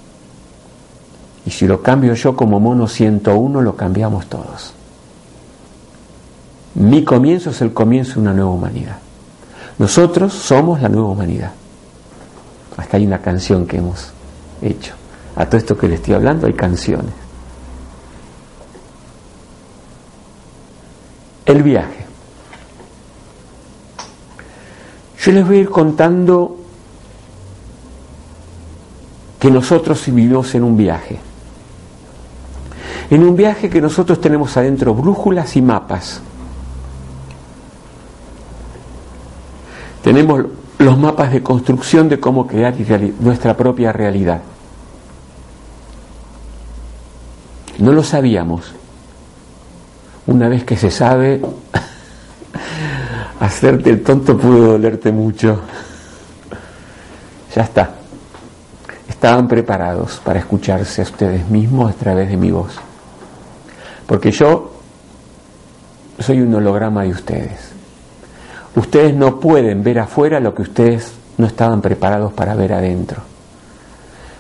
Y 1.49 1.51
si 1.51 1.67
lo 1.67 1.81
cambio 1.81 2.13
yo 2.13 2.37
como 2.37 2.61
mono 2.61 2.87
101, 2.87 3.63
lo 3.63 3.75
cambiamos 3.75 4.27
todos. 4.27 4.75
Mi 6.75 7.03
comienzo 7.05 7.49
es 7.49 7.63
el 7.63 7.73
comienzo 7.73 8.17
de 8.17 8.21
una 8.21 8.35
nueva 8.35 8.51
humanidad. 8.51 8.99
Nosotros 9.79 10.35
somos 10.35 10.83
la 10.83 10.91
nueva 10.91 11.09
humanidad. 11.09 11.53
Hasta 12.77 12.99
hay 12.99 13.07
una 13.07 13.23
canción 13.23 13.67
que 13.67 13.79
hemos 13.79 14.11
hecho. 14.61 14.93
A 15.37 15.47
todo 15.47 15.57
esto 15.57 15.79
que 15.79 15.89
le 15.89 15.95
estoy 15.95 16.13
hablando 16.13 16.47
hay 16.47 16.53
canciones. 16.53 17.15
El 21.47 21.63
viaje. 21.63 22.05
Yo 25.19 25.33
les 25.33 25.47
voy 25.47 25.57
a 25.57 25.61
ir 25.61 25.71
contando 25.71 26.59
que 29.41 29.51
nosotros 29.51 30.05
vivimos 30.05 30.55
en 30.55 30.65
un 30.65 30.77
viaje. 30.77 31.21
En 33.11 33.25
un 33.25 33.37
viaje 33.37 33.71
que 33.71 33.81
nosotros 33.81 34.21
tenemos 34.21 34.57
adentro 34.57 34.95
brújulas 34.95 35.57
y 35.57 35.63
mapas. 35.63 36.21
Tenemos 40.03 40.45
los 40.79 40.99
mapas 40.99 41.33
de 41.33 41.43
construcción 41.43 42.09
de 42.09 42.21
cómo 42.21 42.47
crear 42.47 42.75
nuestra 43.21 43.57
propia 43.57 43.93
realidad. 43.93 44.41
No 47.79 47.93
lo 47.93 48.03
sabíamos. 48.03 48.75
Una 50.27 50.49
vez 50.49 50.65
que 50.65 50.77
se 50.77 50.91
sabe, 50.91 51.41
hacerte 53.41 53.91
el 53.91 54.03
tonto 54.03 54.37
pudo 54.37 54.73
dolerte 54.73 55.11
mucho. 55.11 55.61
Ya 57.55 57.63
está 57.63 57.99
estaban 59.19 59.49
preparados 59.49 60.21
para 60.25 60.39
escucharse 60.39 61.01
a 61.01 61.05
ustedes 61.05 61.49
mismos 61.51 61.91
a 61.91 61.95
través 61.95 62.29
de 62.29 62.37
mi 62.37 62.53
voz. 62.53 62.79
Porque 64.09 64.33
yo 64.33 64.71
soy 66.19 66.41
un 66.41 66.55
holograma 66.55 67.03
de 67.03 67.11
ustedes. 67.11 67.73
Ustedes 68.75 69.15
no 69.15 69.39
pueden 69.39 69.83
ver 69.83 69.99
afuera 69.99 70.41
lo 70.41 70.55
que 70.55 70.63
ustedes 70.63 71.13
no 71.37 71.47
estaban 71.47 71.83
preparados 71.83 72.33
para 72.33 72.55
ver 72.55 72.73
adentro. 72.73 73.21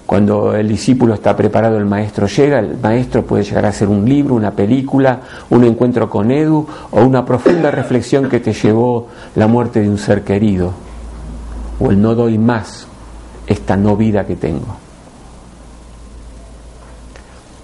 Cuando 0.06 0.54
el 0.54 0.68
discípulo 0.68 1.12
está 1.12 1.36
preparado, 1.36 1.76
el 1.76 1.84
maestro 1.84 2.26
llega, 2.26 2.60
el 2.60 2.78
maestro 2.78 3.26
puede 3.26 3.44
llegar 3.44 3.66
a 3.66 3.72
ser 3.72 3.88
un 3.88 4.08
libro, 4.08 4.34
una 4.34 4.52
película, 4.52 5.20
un 5.50 5.62
encuentro 5.64 6.08
con 6.08 6.30
Edu 6.30 6.66
o 6.90 7.02
una 7.02 7.26
profunda 7.26 7.70
reflexión 7.70 8.26
que 8.26 8.40
te 8.40 8.54
llevó 8.54 9.08
la 9.34 9.48
muerte 9.48 9.82
de 9.82 9.90
un 9.90 9.98
ser 9.98 10.24
querido 10.24 10.72
o 11.78 11.90
el 11.90 12.00
no 12.00 12.14
doy 12.14 12.38
más 12.38 12.86
esta 13.46 13.76
no 13.76 13.98
vida 13.98 14.24
que 14.24 14.36
tengo. 14.36 14.76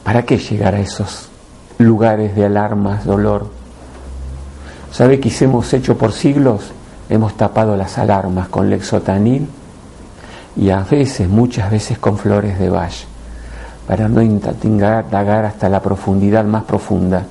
¿Para 0.05 0.23
qué 0.23 0.37
llegar 0.37 0.75
a 0.75 0.81
esos 0.81 1.31
lugares 1.79 2.35
de 2.35 2.47
alarmas, 2.47 3.05
dolor? 3.05 3.49
¿Sabe 4.93 5.19
qué 5.21 5.33
hemos 5.41 5.73
hecho 5.73 5.99
por 5.99 6.13
siglos? 6.13 6.73
Hemos 7.09 7.37
tapado 7.37 7.77
las 7.77 7.99
alarmas 7.99 8.49
con 8.49 8.71
lexotanil 8.71 9.49
y 10.57 10.71
a 10.71 10.81
veces, 10.81 11.29
muchas 11.29 11.71
veces 11.71 11.99
con 11.99 12.17
flores 12.17 12.59
de 12.59 12.71
valle, 12.71 13.07
para 13.87 14.09
no 14.09 14.23
indagar 14.23 15.45
hasta 15.45 15.69
la 15.69 15.83
profundidad 15.83 16.45
más 16.45 16.65
profunda 16.65 17.27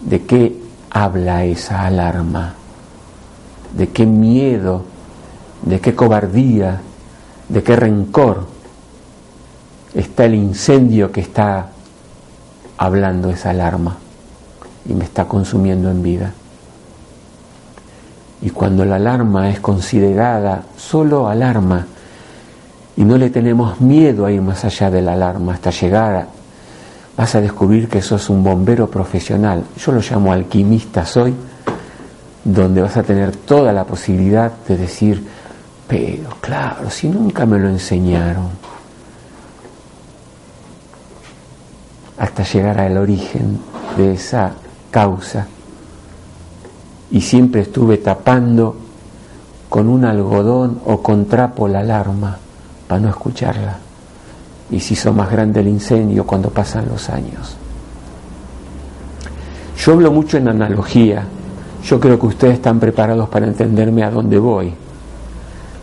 de 0.00 0.24
qué 0.24 0.60
habla 0.90 1.44
esa 1.44 1.84
alarma, 1.84 2.54
de 3.76 3.88
qué 3.90 4.06
miedo, 4.06 4.84
de 5.62 5.80
qué 5.80 5.94
cobardía, 5.94 6.80
de 7.48 7.62
qué 7.62 7.76
rencor 7.76 8.46
está 9.94 10.24
el 10.24 10.34
incendio 10.34 11.12
que 11.12 11.20
está 11.20 11.68
hablando 12.78 13.28
esa 13.28 13.50
alarma 13.50 13.96
y 14.88 14.94
me 14.94 15.04
está 15.04 15.26
consumiendo 15.26 15.90
en 15.90 16.02
vida. 16.02 16.32
Y 18.40 18.50
cuando 18.50 18.84
la 18.84 18.96
alarma 18.96 19.50
es 19.50 19.60
considerada 19.60 20.62
solo 20.76 21.28
alarma 21.28 21.86
y 22.96 23.04
no 23.04 23.18
le 23.18 23.30
tenemos 23.30 23.80
miedo 23.80 24.24
a 24.24 24.32
ir 24.32 24.40
más 24.40 24.64
allá 24.64 24.90
de 24.90 25.02
la 25.02 25.12
alarma 25.12 25.54
hasta 25.54 25.70
llegar 25.70 26.38
vas 27.18 27.34
a 27.34 27.40
descubrir 27.40 27.88
que 27.88 28.00
sos 28.00 28.30
un 28.30 28.44
bombero 28.44 28.88
profesional. 28.88 29.64
Yo 29.76 29.90
lo 29.90 30.00
llamo 30.00 30.32
alquimista 30.32 31.04
soy, 31.04 31.34
donde 32.44 32.80
vas 32.80 32.96
a 32.96 33.02
tener 33.02 33.34
toda 33.34 33.72
la 33.72 33.82
posibilidad 33.82 34.52
de 34.68 34.76
decir, 34.76 35.26
pero 35.88 36.30
claro, 36.40 36.88
si 36.88 37.08
nunca 37.08 37.44
me 37.44 37.58
lo 37.58 37.68
enseñaron, 37.68 38.50
hasta 42.18 42.42
llegar 42.42 42.80
al 42.80 42.96
origen 42.96 43.58
de 43.96 44.12
esa 44.12 44.52
causa. 44.90 45.46
Y 47.10 47.20
siempre 47.20 47.62
estuve 47.62 47.98
tapando 47.98 48.76
con 49.68 49.88
un 49.88 50.04
algodón 50.04 50.80
o 50.84 51.02
con 51.02 51.26
trapo 51.26 51.68
la 51.68 51.80
alarma 51.80 52.38
para 52.86 53.00
no 53.00 53.08
escucharla. 53.08 53.78
Y 54.70 54.80
se 54.80 54.94
hizo 54.94 55.12
más 55.12 55.30
grande 55.30 55.60
el 55.60 55.68
incendio 55.68 56.26
cuando 56.26 56.50
pasan 56.50 56.88
los 56.88 57.08
años. 57.08 57.56
Yo 59.78 59.92
hablo 59.92 60.10
mucho 60.10 60.36
en 60.36 60.48
analogía. 60.48 61.24
Yo 61.84 62.00
creo 62.00 62.18
que 62.18 62.26
ustedes 62.26 62.54
están 62.54 62.80
preparados 62.80 63.28
para 63.28 63.46
entenderme 63.46 64.02
a 64.02 64.10
dónde 64.10 64.38
voy. 64.38 64.74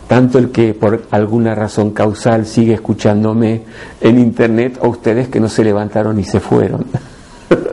Tanto 0.08 0.38
el 0.38 0.50
que 0.50 0.72
por 0.72 1.06
alguna 1.10 1.54
razón 1.54 1.90
causal 1.90 2.46
sigue 2.46 2.74
escuchándome 2.74 3.62
en 4.00 4.18
internet 4.18 4.78
o 4.80 4.88
ustedes 4.88 5.28
que 5.28 5.40
no 5.40 5.48
se 5.48 5.64
levantaron 5.64 6.18
y 6.20 6.24
se 6.24 6.38
fueron. 6.38 6.86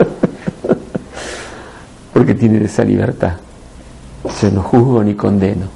Porque 2.13 2.33
tienen 2.33 2.65
esa 2.65 2.83
libertad. 2.83 3.33
Yo 4.41 4.51
no 4.51 4.63
juzgo 4.63 5.03
ni 5.03 5.13
condeno. 5.13 5.67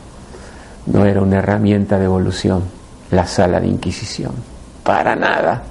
No 0.87 1.05
era 1.05 1.21
una 1.21 1.37
herramienta 1.37 1.99
de 1.99 2.05
evolución 2.05 2.63
la 3.11 3.27
sala 3.27 3.59
de 3.59 3.67
inquisición. 3.67 4.31
Para 4.83 5.15
nada. 5.15 5.63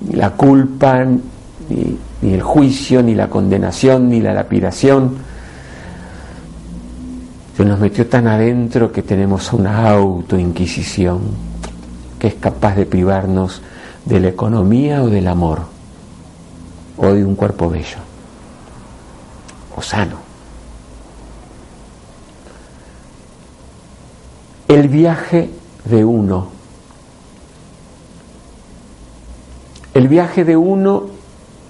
Ni 0.00 0.14
la 0.14 0.30
culpa, 0.30 1.04
ni, 1.04 1.98
ni 2.22 2.34
el 2.34 2.42
juicio, 2.42 3.02
ni 3.02 3.14
la 3.14 3.28
condenación, 3.28 4.08
ni 4.08 4.20
la 4.20 4.32
lapidación 4.32 5.27
se 7.58 7.64
nos 7.64 7.80
metió 7.80 8.06
tan 8.06 8.28
adentro 8.28 8.92
que 8.92 9.02
tenemos 9.02 9.52
una 9.52 9.90
autoinquisición 9.90 11.22
que 12.16 12.28
es 12.28 12.34
capaz 12.34 12.76
de 12.76 12.86
privarnos 12.86 13.62
de 14.04 14.20
la 14.20 14.28
economía 14.28 15.02
o 15.02 15.10
del 15.10 15.26
amor, 15.26 15.62
o 16.98 17.12
de 17.12 17.24
un 17.24 17.34
cuerpo 17.34 17.68
bello, 17.68 17.98
o 19.74 19.82
sano. 19.82 20.18
El 24.68 24.86
viaje 24.86 25.50
de 25.84 26.04
uno. 26.04 26.50
El 29.94 30.06
viaje 30.06 30.44
de 30.44 30.56
uno 30.56 31.06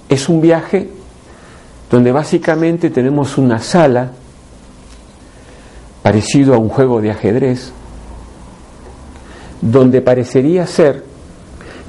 es 0.06 0.28
un 0.28 0.42
viaje 0.42 0.90
donde 1.90 2.12
básicamente 2.12 2.90
tenemos 2.90 3.38
una 3.38 3.58
sala 3.58 4.10
parecido 6.08 6.54
a 6.54 6.58
un 6.58 6.70
juego 6.70 7.02
de 7.02 7.10
ajedrez, 7.10 7.70
donde 9.60 10.00
parecería 10.00 10.66
ser 10.66 11.04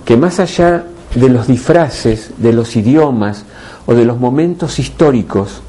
que 0.04 0.18
más 0.18 0.42
allá 0.42 0.84
de 1.16 1.30
los 1.30 1.48
disfraces, 1.48 2.32
de 2.36 2.52
los 2.52 2.76
idiomas 2.76 3.46
o 3.86 3.96
de 3.96 4.04
los 4.04 4.20
momentos 4.20 4.78
históricos, 4.78 5.62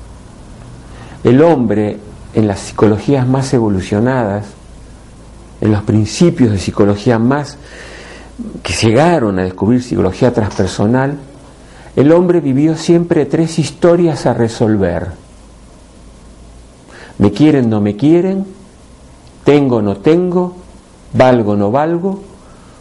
el 1.23 1.43
hombre 1.43 1.99
en 2.35 2.49
las 2.49 2.59
psicologías 2.59 3.25
más 3.25 3.55
evolucionadas, 3.55 4.47
en 5.61 5.71
los 5.71 5.85
principios 5.85 6.51
de 6.51 6.59
psicología 6.59 7.21
más 7.21 7.57
que 8.65 8.73
llegaron 8.73 9.39
a 9.39 9.45
descubrir 9.45 9.81
psicología 9.81 10.33
transpersonal, 10.33 11.17
el 11.95 12.11
hombre 12.11 12.41
vivió 12.41 12.77
siempre 12.77 13.27
tres 13.27 13.61
historias 13.61 14.27
a 14.27 14.35
resolver 14.35 15.20
me 17.21 17.33
quieren, 17.33 17.69
no 17.69 17.83
me 17.83 17.97
quieren, 17.97 18.47
tengo, 19.45 19.83
no 19.83 19.99
tengo, 19.99 20.57
valgo, 21.13 21.55
no 21.55 21.71
valgo, 21.71 22.23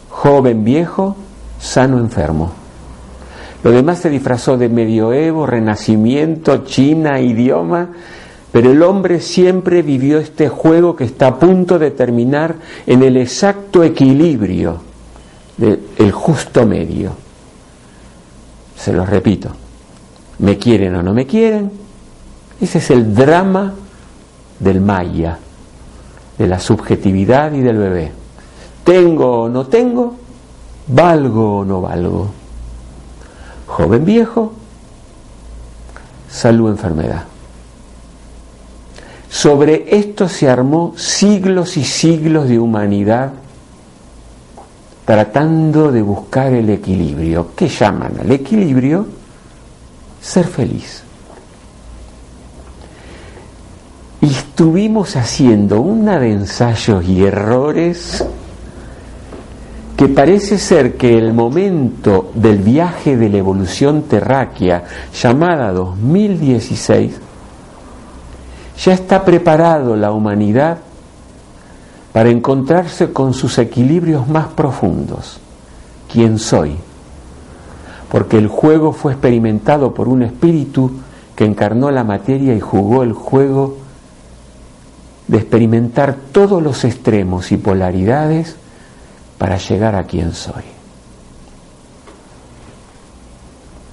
joven, 0.08 0.64
viejo, 0.64 1.14
sano, 1.60 1.98
enfermo. 1.98 2.50
Lo 3.62 3.70
demás 3.70 3.98
se 3.98 4.08
disfrazó 4.08 4.56
de 4.56 4.70
medioevo, 4.70 5.44
renacimiento, 5.44 6.64
China, 6.64 7.20
idioma, 7.20 7.90
pero 8.50 8.70
el 8.70 8.82
hombre 8.82 9.20
siempre 9.20 9.82
vivió 9.82 10.18
este 10.18 10.48
juego 10.48 10.96
que 10.96 11.04
está 11.04 11.26
a 11.26 11.38
punto 11.38 11.78
de 11.78 11.90
terminar 11.90 12.54
en 12.86 13.02
el 13.02 13.18
exacto 13.18 13.84
equilibrio, 13.84 14.78
el 15.98 16.12
justo 16.12 16.64
medio. 16.64 17.10
Se 18.74 18.90
lo 18.94 19.04
repito, 19.04 19.50
me 20.38 20.56
quieren 20.56 20.96
o 20.96 21.02
no 21.02 21.12
me 21.12 21.26
quieren, 21.26 21.70
ese 22.58 22.78
es 22.78 22.90
el 22.90 23.14
drama 23.14 23.74
del 24.60 24.80
maya, 24.80 25.38
de 26.38 26.46
la 26.46 26.60
subjetividad 26.60 27.52
y 27.52 27.60
del 27.60 27.78
bebé. 27.78 28.12
Tengo 28.84 29.42
o 29.42 29.48
no 29.48 29.66
tengo, 29.66 30.14
valgo 30.86 31.58
o 31.58 31.64
no 31.64 31.80
valgo. 31.80 32.30
Joven 33.66 34.04
viejo, 34.04 34.52
salud 36.30 36.70
enfermedad. 36.70 37.24
Sobre 39.28 39.96
esto 39.96 40.28
se 40.28 40.48
armó 40.48 40.94
siglos 40.96 41.76
y 41.76 41.84
siglos 41.84 42.48
de 42.48 42.58
humanidad 42.58 43.32
tratando 45.10 45.90
de 45.90 46.02
buscar 46.02 46.52
el 46.52 46.70
equilibrio. 46.70 47.48
¿Qué 47.56 47.66
llaman 47.66 48.20
al 48.20 48.30
equilibrio? 48.30 49.06
Ser 50.20 50.46
feliz. 50.46 51.02
Y 54.22 54.26
estuvimos 54.26 55.16
haciendo 55.16 55.80
una 55.80 56.18
de 56.18 56.32
ensayos 56.32 57.04
y 57.06 57.24
errores 57.24 58.24
que 59.96 60.08
parece 60.08 60.58
ser 60.58 60.96
que 60.96 61.16
el 61.18 61.32
momento 61.32 62.30
del 62.34 62.58
viaje 62.58 63.16
de 63.16 63.28
la 63.28 63.38
evolución 63.38 64.02
terráquea 64.02 64.84
llamada 65.12 65.72
2016 65.72 67.20
ya 68.82 68.92
está 68.92 69.24
preparado 69.24 69.96
la 69.96 70.10
humanidad 70.12 70.78
para 72.12 72.30
encontrarse 72.30 73.12
con 73.12 73.34
sus 73.34 73.58
equilibrios 73.58 74.26
más 74.26 74.48
profundos. 74.48 75.38
¿Quién 76.10 76.38
soy? 76.38 76.76
Porque 78.10 78.38
el 78.38 78.48
juego 78.48 78.92
fue 78.92 79.12
experimentado 79.12 79.94
por 79.94 80.08
un 80.08 80.22
espíritu 80.22 80.90
que 81.36 81.44
encarnó 81.44 81.90
la 81.90 82.04
materia 82.04 82.54
y 82.54 82.60
jugó 82.60 83.02
el 83.02 83.12
juego 83.12 83.76
de 85.30 85.38
experimentar 85.38 86.16
todos 86.32 86.60
los 86.60 86.82
extremos 86.82 87.52
y 87.52 87.56
polaridades 87.56 88.56
para 89.38 89.58
llegar 89.58 89.94
a 89.94 90.02
quien 90.02 90.34
soy. 90.34 90.64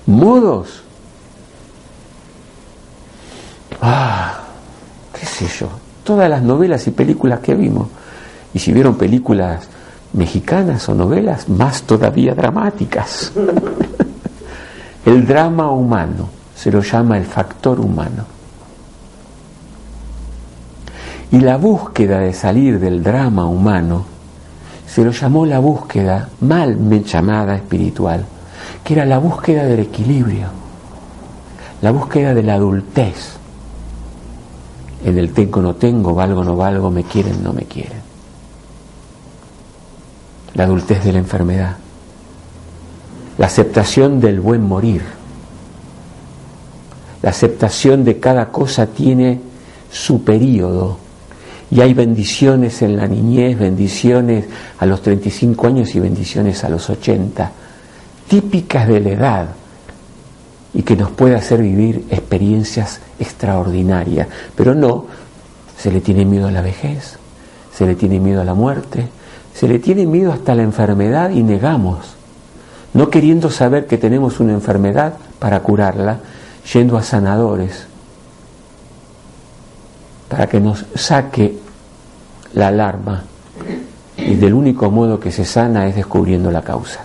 Modos. 0.08 0.82
Ah, 3.80 4.39
qué 5.13 5.28
sé 5.28 5.47
yo. 5.60 5.69
Todas 6.04 6.28
las 6.28 6.41
novelas 6.41 6.88
y 6.88 6.91
películas 6.91 7.41
que 7.41 7.54
vimos. 7.54 7.88
Y 8.56 8.58
si 8.58 8.73
vieron 8.73 8.97
películas 8.97 9.67
mexicanas 10.13 10.89
o 10.89 10.95
novelas, 10.95 11.47
más 11.50 11.84
todavía 11.84 12.34
dramáticas. 12.34 13.32
el 15.06 15.28
drama 15.28 15.69
humano 15.69 16.30
se 16.56 16.71
lo 16.71 16.82
llama 16.82 17.15
el 17.15 17.26
factor 17.26 17.80
humano. 17.80 18.37
Y 21.32 21.42
la 21.42 21.58
búsqueda 21.58 22.20
de 22.20 22.34
salir 22.34 22.80
del 22.80 23.04
drama 23.04 23.46
humano 23.46 24.06
se 24.88 25.04
lo 25.04 25.12
llamó 25.12 25.46
la 25.46 25.60
búsqueda 25.60 26.30
mal 26.40 26.78
llamada 27.04 27.56
espiritual, 27.56 28.26
que 28.84 28.94
era 28.94 29.06
la 29.06 29.18
búsqueda 29.18 29.63
del 29.63 29.82
equilibrio, 29.82 30.48
la 31.82 31.92
búsqueda 31.92 32.34
de 32.34 32.44
la 32.44 32.54
adultez. 32.54 33.34
En 35.04 35.18
el 35.18 35.34
tengo 35.34 35.62
no 35.62 35.76
tengo, 35.76 36.16
valgo 36.16 36.44
no 36.44 36.56
valgo, 36.56 36.90
me 36.90 37.04
quieren 37.04 37.44
no 37.44 37.52
me 37.52 37.63
quieren. 37.63 38.02
La 40.54 40.63
adultez 40.63 41.04
de 41.04 41.12
la 41.12 41.20
enfermedad, 41.20 41.76
la 43.38 43.46
aceptación 43.46 44.22
del 44.22 44.40
buen 44.40 44.63
morir, 44.63 45.04
la 47.22 47.30
aceptación 47.32 48.06
de 48.06 48.20
cada 48.20 48.50
cosa 48.50 48.88
tiene 48.88 49.42
su 49.92 50.24
periodo 50.24 51.07
y 51.69 51.82
hay 51.82 51.93
bendiciones 51.93 52.82
en 52.82 52.95
la 52.95 53.08
niñez, 53.08 53.60
bendiciones 53.60 54.45
a 54.80 54.86
los 54.86 55.01
35 55.01 55.67
años 55.67 55.95
y 55.95 55.99
bendiciones 55.99 56.63
a 56.63 56.69
los 56.69 56.89
80, 56.89 57.51
típicas 58.27 58.88
de 58.88 58.99
la 58.99 59.10
edad 59.10 59.47
y 60.73 60.84
que 60.84 60.95
nos 60.95 61.12
puede 61.12 61.36
hacer 61.36 61.62
vivir 61.62 62.06
experiencias 62.10 63.01
extraordinarias. 63.19 64.27
Pero 64.56 64.75
no, 64.75 65.06
se 65.77 65.91
le 65.91 66.01
tiene 66.01 66.23
miedo 66.23 66.47
a 66.47 66.51
la 66.51 66.62
vejez, 66.62 67.17
se 67.73 67.86
le 67.86 67.95
tiene 67.95 68.19
miedo 68.19 68.41
a 68.41 68.45
la 68.45 68.53
muerte, 68.53 69.08
se 69.53 69.67
le 69.67 69.80
tiene 69.80 70.06
miedo 70.06 70.32
hasta 70.32 70.56
la 70.56 70.63
enfermedad 70.63 71.32
y 71.32 71.43
negamos. 71.43 72.15
no 72.93 73.10
queriendo 73.10 73.51
saber 73.51 73.86
que 73.86 73.97
tenemos 73.97 74.39
una 74.39 74.53
enfermedad 74.53 75.15
para 75.39 75.60
curarla, 75.60 76.19
yendo 76.73 76.97
a 76.97 77.03
sanadores, 77.03 77.86
para 80.28 80.48
que 80.48 80.60
nos 80.60 80.86
saque 80.96 81.58
la 82.54 82.68
alarma. 82.68 83.24
Y 84.18 84.36
del 84.36 84.54
único 84.54 84.90
modo 84.90 85.20
que 85.20 85.32
se 85.32 85.46
sana 85.46 85.88
es 85.88 85.96
descubriendo 85.96 86.52
la 86.52 86.62
causa. 86.62 87.02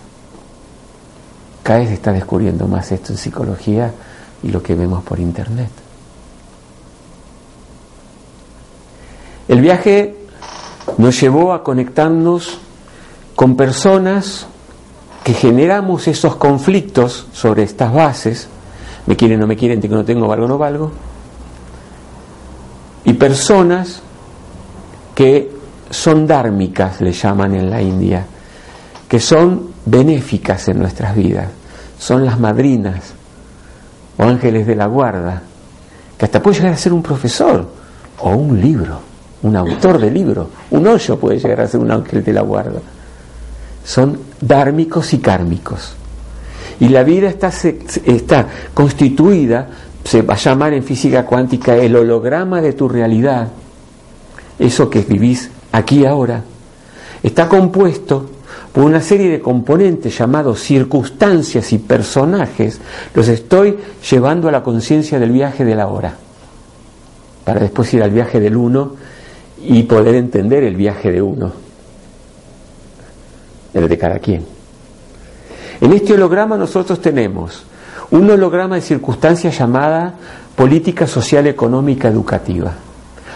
Cada 1.62 1.80
vez 1.80 1.88
se 1.88 1.94
está 1.94 2.12
descubriendo 2.12 2.66
más 2.66 2.90
esto 2.90 3.12
en 3.12 3.18
psicología 3.18 3.92
y 4.42 4.48
lo 4.48 4.62
que 4.62 4.74
vemos 4.74 5.04
por 5.04 5.20
internet. 5.20 5.70
El 9.48 9.60
viaje 9.60 10.16
nos 10.98 11.20
llevó 11.20 11.52
a 11.52 11.62
conectarnos 11.62 12.58
con 13.36 13.56
personas 13.56 14.46
que 15.22 15.34
generamos 15.34 16.08
esos 16.08 16.36
conflictos 16.36 17.26
sobre 17.32 17.62
estas 17.62 17.92
bases, 17.92 18.48
me 19.06 19.16
quieren 19.16 19.38
o 19.38 19.40
no 19.42 19.46
me 19.46 19.56
quieren, 19.56 19.80
que 19.80 19.88
no 19.88 20.04
tengo, 20.04 20.26
valgo 20.26 20.46
o 20.46 20.48
no 20.48 20.58
valgo, 20.58 20.90
y 23.04 23.12
personas 23.14 24.02
que 25.14 25.50
son 25.90 26.26
dármicas, 26.26 27.00
le 27.00 27.12
llaman 27.12 27.54
en 27.54 27.70
la 27.70 27.82
India, 27.82 28.24
que 29.08 29.20
son 29.20 29.72
benéficas 29.84 30.68
en 30.68 30.78
nuestras 30.78 31.14
vidas, 31.14 31.48
son 31.98 32.24
las 32.24 32.40
madrinas 32.40 33.14
o 34.16 34.24
ángeles 34.24 34.66
de 34.66 34.76
la 34.76 34.86
guarda, 34.86 35.42
que 36.16 36.24
hasta 36.24 36.42
puede 36.42 36.56
llegar 36.56 36.72
a 36.72 36.76
ser 36.76 36.92
un 36.92 37.02
profesor 37.02 37.68
o 38.20 38.30
un 38.30 38.60
libro, 38.60 39.00
un 39.42 39.56
autor 39.56 39.98
de 39.98 40.10
libro, 40.10 40.48
un 40.70 40.86
hoyo 40.86 41.18
puede 41.18 41.38
llegar 41.38 41.60
a 41.62 41.68
ser 41.68 41.80
un 41.80 41.90
ángel 41.90 42.22
de 42.24 42.32
la 42.32 42.42
guarda. 42.42 42.80
Son 43.84 44.18
dármicos 44.40 45.12
y 45.12 45.18
kármicos. 45.18 45.94
Y 46.78 46.88
la 46.88 47.02
vida 47.02 47.28
está, 47.28 47.48
está 47.48 48.46
constituida, 48.72 49.68
se 50.04 50.22
va 50.22 50.34
a 50.34 50.38
llamar 50.38 50.74
en 50.74 50.82
física 50.82 51.24
cuántica 51.24 51.76
el 51.76 51.96
holograma 51.96 52.60
de 52.60 52.72
tu 52.72 52.88
realidad, 52.88 53.48
eso 54.58 54.90
que 54.90 55.00
vivís 55.00 55.50
aquí 55.72 56.04
ahora, 56.04 56.42
está 57.22 57.48
compuesto 57.48 58.30
por 58.72 58.84
una 58.84 59.00
serie 59.00 59.28
de 59.28 59.40
componentes 59.40 60.16
llamados 60.16 60.60
circunstancias 60.60 61.72
y 61.72 61.78
personajes, 61.78 62.80
los 63.14 63.28
estoy 63.28 63.78
llevando 64.10 64.48
a 64.48 64.52
la 64.52 64.62
conciencia 64.62 65.18
del 65.18 65.30
viaje 65.30 65.64
de 65.64 65.74
la 65.74 65.88
hora, 65.88 66.14
para 67.44 67.60
después 67.60 67.92
ir 67.94 68.02
al 68.02 68.10
viaje 68.10 68.40
del 68.40 68.56
uno 68.56 68.96
y 69.62 69.82
poder 69.84 70.14
entender 70.14 70.64
el 70.64 70.74
viaje 70.74 71.12
de 71.12 71.22
uno, 71.22 71.52
el 73.74 73.88
de 73.88 73.98
cada 73.98 74.18
quien. 74.18 74.44
En 75.80 75.92
este 75.92 76.14
holograma 76.14 76.56
nosotros 76.56 77.00
tenemos 77.00 77.64
un 78.12 78.30
holograma 78.30 78.76
de 78.76 78.82
circunstancias 78.82 79.58
llamada 79.58 80.14
política 80.54 81.06
social 81.06 81.46
económica 81.46 82.08
educativa. 82.08 82.72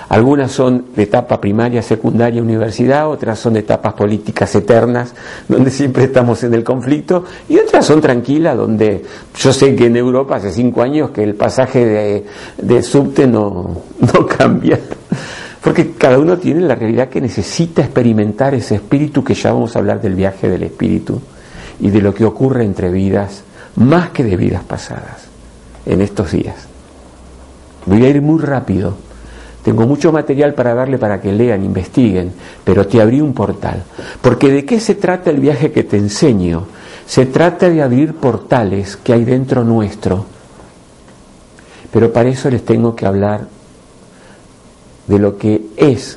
Algunas 0.09 0.53
son 0.53 0.85
de 0.95 1.03
etapa 1.03 1.41
primaria, 1.41 1.83
secundaria, 1.83 2.41
universidad, 2.41 3.09
otras 3.09 3.39
son 3.41 3.55
de 3.55 3.61
etapas 3.61 3.95
políticas 3.95 4.55
eternas, 4.55 5.15
donde 5.49 5.71
siempre 5.71 6.05
estamos 6.05 6.45
en 6.45 6.55
el 6.55 6.63
conflicto, 6.63 7.25
y 7.49 7.59
otras 7.59 7.87
son 7.87 8.01
tranquilas, 8.01 8.57
donde 8.57 9.03
yo 9.37 9.53
sé 9.53 9.75
que 9.75 9.87
en 9.87 9.97
Europa 9.97 10.37
hace 10.37 10.53
cinco 10.53 10.83
años 10.83 11.11
que 11.11 11.25
el 11.25 11.35
pasaje 11.35 11.85
de, 11.85 12.27
de 12.59 12.83
subte 12.83 13.27
no, 13.27 13.83
no 14.01 14.27
cambia, 14.27 14.79
porque 15.65 15.93
cada 15.93 16.19
uno 16.19 16.37
tiene 16.37 16.61
la 16.61 16.77
realidad 16.77 17.09
que 17.09 17.21
necesita 17.21 17.83
experimentar 17.83 18.55
ese 18.55 18.77
espíritu 18.77 19.25
que 19.25 19.35
ya 19.35 19.53
vamos 19.53 19.75
a 19.75 19.79
hablar 19.79 20.03
del 20.03 20.15
viaje 20.15 20.49
del 20.49 20.63
espíritu 20.63 21.21
y 21.81 21.91
de 21.91 22.01
lo 22.01 22.15
que 22.15 22.25
ocurre 22.25 22.63
entre 22.65 22.91
vidas, 22.91 23.43
más 23.77 24.11
que 24.11 24.25
de 24.25 24.37
vidas 24.37 24.65
pasadas, 24.65 25.29
en 25.85 26.01
estos 26.01 26.33
días. 26.33 26.57
Voy 27.87 28.05
a 28.05 28.09
ir 28.09 28.21
muy 28.21 28.41
rápido 28.41 28.97
tengo 29.67 29.85
mucho 29.85 30.13
material 30.13 30.55
para 30.55 30.75
darle 30.75 30.97
para 30.97 31.21
que 31.21 31.33
lean, 31.33 31.65
investiguen, 31.65 32.33
pero 32.63 32.87
te 32.87 33.03
abrí 33.03 33.21
un 33.21 33.35
portal. 33.35 33.83
Porque 34.23 34.49
¿de 34.49 34.65
qué 34.65 34.79
se 34.79 34.95
trata 34.95 35.29
el 35.29 35.41
viaje 35.41 35.73
que 35.73 35.83
te 35.83 35.97
enseño? 35.97 36.69
Se 37.05 37.27
trata 37.27 37.69
de 37.69 37.83
abrir 37.83 38.15
portales 38.15 38.97
que 38.97 39.13
hay 39.13 39.25
dentro 39.25 39.65
nuestro. 39.65 40.25
Pero 41.91 42.13
para 42.13 42.29
eso 42.29 42.49
les 42.49 42.65
tengo 42.65 42.95
que 42.95 43.07
hablar 43.07 43.49
de 45.09 45.19
lo 45.19 45.37
que 45.37 45.71
es 45.77 46.17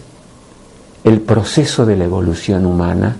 el 1.04 1.19
proceso 1.22 1.88
de 1.88 1.98
la 1.98 2.06
evolución 2.06 2.67
humana 2.67 3.17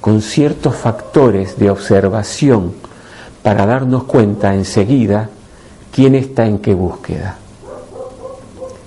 con 0.00 0.22
ciertos 0.22 0.74
factores 0.74 1.58
de 1.58 1.68
observación 1.68 2.72
para 3.44 3.64
darnos 3.64 4.04
cuenta 4.04 4.52
enseguida 4.52 5.30
quién 5.92 6.16
está 6.16 6.46
en 6.46 6.58
qué 6.58 6.74
búsqueda 6.74 7.38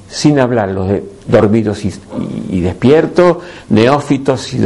sin 0.10 0.39
hablar 0.39 0.70
los 0.70 0.88
de 0.88 1.04
dormidos 1.28 1.84
y, 1.84 2.62
despiertos, 2.62 3.38
neófitos 3.70 4.54
y, 4.54 4.60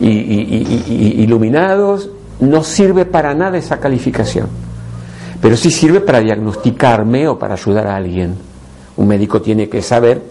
iluminados, 0.00 2.10
no 2.40 2.62
sirve 2.62 3.04
para 3.04 3.34
nada 3.34 3.58
esa 3.58 3.80
calificación. 3.80 4.46
Pero 5.42 5.56
sí 5.56 5.70
sirve 5.70 6.00
para 6.00 6.20
diagnosticarme 6.20 7.26
o 7.28 7.38
para 7.38 7.54
ayudar 7.54 7.88
a 7.88 7.96
alguien. 7.96 8.34
Un 8.96 9.08
médico 9.08 9.42
tiene 9.42 9.68
que 9.68 9.82
saber 9.82 10.22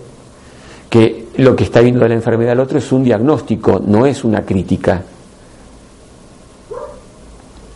que 0.90 1.28
lo 1.38 1.56
que 1.56 1.66
está 1.66 1.82
viendo 1.82 2.02
de 2.02 2.10
la 2.10 2.16
enfermedad 2.16 2.52
del 2.52 2.62
otro 2.62 2.78
es 2.78 2.92
un 2.92 3.04
diagnóstico, 3.04 3.82
no 3.86 4.06
es 4.06 4.24
una 4.24 4.44
crítica. 4.44 5.02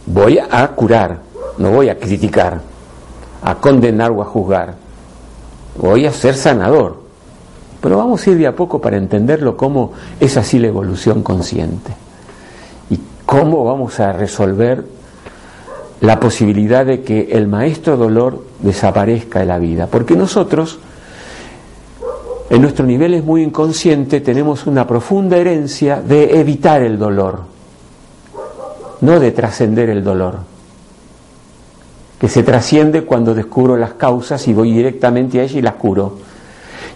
Voy 0.05 0.39
a 0.39 0.67
curar, 0.69 1.19
no 1.57 1.71
voy 1.71 1.89
a 1.89 1.97
criticar, 1.97 2.61
a 3.43 3.55
condenar 3.55 4.11
o 4.11 4.21
a 4.21 4.25
juzgar 4.25 4.75
voy 5.75 6.05
a 6.05 6.11
ser 6.11 6.35
sanador. 6.35 7.01
Pero 7.81 7.97
vamos 7.97 8.25
a 8.25 8.29
ir 8.29 8.37
de 8.37 8.47
a 8.47 8.55
poco 8.55 8.79
para 8.79 8.97
entenderlo 8.97 9.57
cómo 9.57 9.93
es 10.19 10.37
así 10.37 10.59
la 10.59 10.67
evolución 10.67 11.23
consciente. 11.23 11.93
Y 12.89 12.99
cómo 13.25 13.63
vamos 13.63 13.99
a 13.99 14.13
resolver 14.13 14.85
la 16.01 16.19
posibilidad 16.19 16.85
de 16.85 17.01
que 17.01 17.29
el 17.31 17.47
maestro 17.47 17.97
dolor 17.97 18.43
desaparezca 18.59 19.39
de 19.39 19.45
la 19.45 19.57
vida. 19.57 19.87
Porque 19.87 20.15
nosotros, 20.15 20.79
en 22.49 22.61
nuestro 22.61 22.85
nivel 22.85 23.15
es 23.15 23.23
muy 23.23 23.41
inconsciente, 23.41 24.21
tenemos 24.21 24.67
una 24.67 24.85
profunda 24.85 25.37
herencia 25.37 26.01
de 26.01 26.39
evitar 26.39 26.83
el 26.83 26.99
dolor, 26.99 27.41
no 29.01 29.19
de 29.19 29.31
trascender 29.31 29.89
el 29.89 30.03
dolor 30.03 30.51
que 32.21 32.29
se 32.29 32.43
trasciende 32.43 33.03
cuando 33.03 33.33
descubro 33.33 33.75
las 33.75 33.93
causas 33.93 34.47
y 34.47 34.53
voy 34.53 34.71
directamente 34.71 35.39
a 35.39 35.43
ella 35.43 35.57
y 35.57 35.61
las 35.63 35.73
curo. 35.73 36.19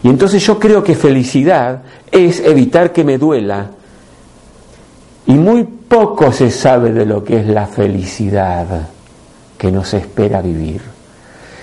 Y 0.04 0.08
entonces 0.08 0.46
yo 0.46 0.60
creo 0.60 0.84
que 0.84 0.94
felicidad 0.94 1.82
es 2.12 2.42
evitar 2.42 2.94
que 2.94 3.04
me 3.04 3.18
duela. 3.18 3.72
Y 5.26 5.34
muy 5.34 5.64
poco 5.64 6.32
se 6.32 6.52
sabe 6.52 6.94
de 6.94 7.08
lo 7.08 7.24
que 7.24 7.40
es 7.40 7.48
la 7.48 7.66
felicidad 7.66 8.88
que 9.58 9.72
nos 9.72 9.96
espera 9.96 10.44
vivir. 10.44 10.82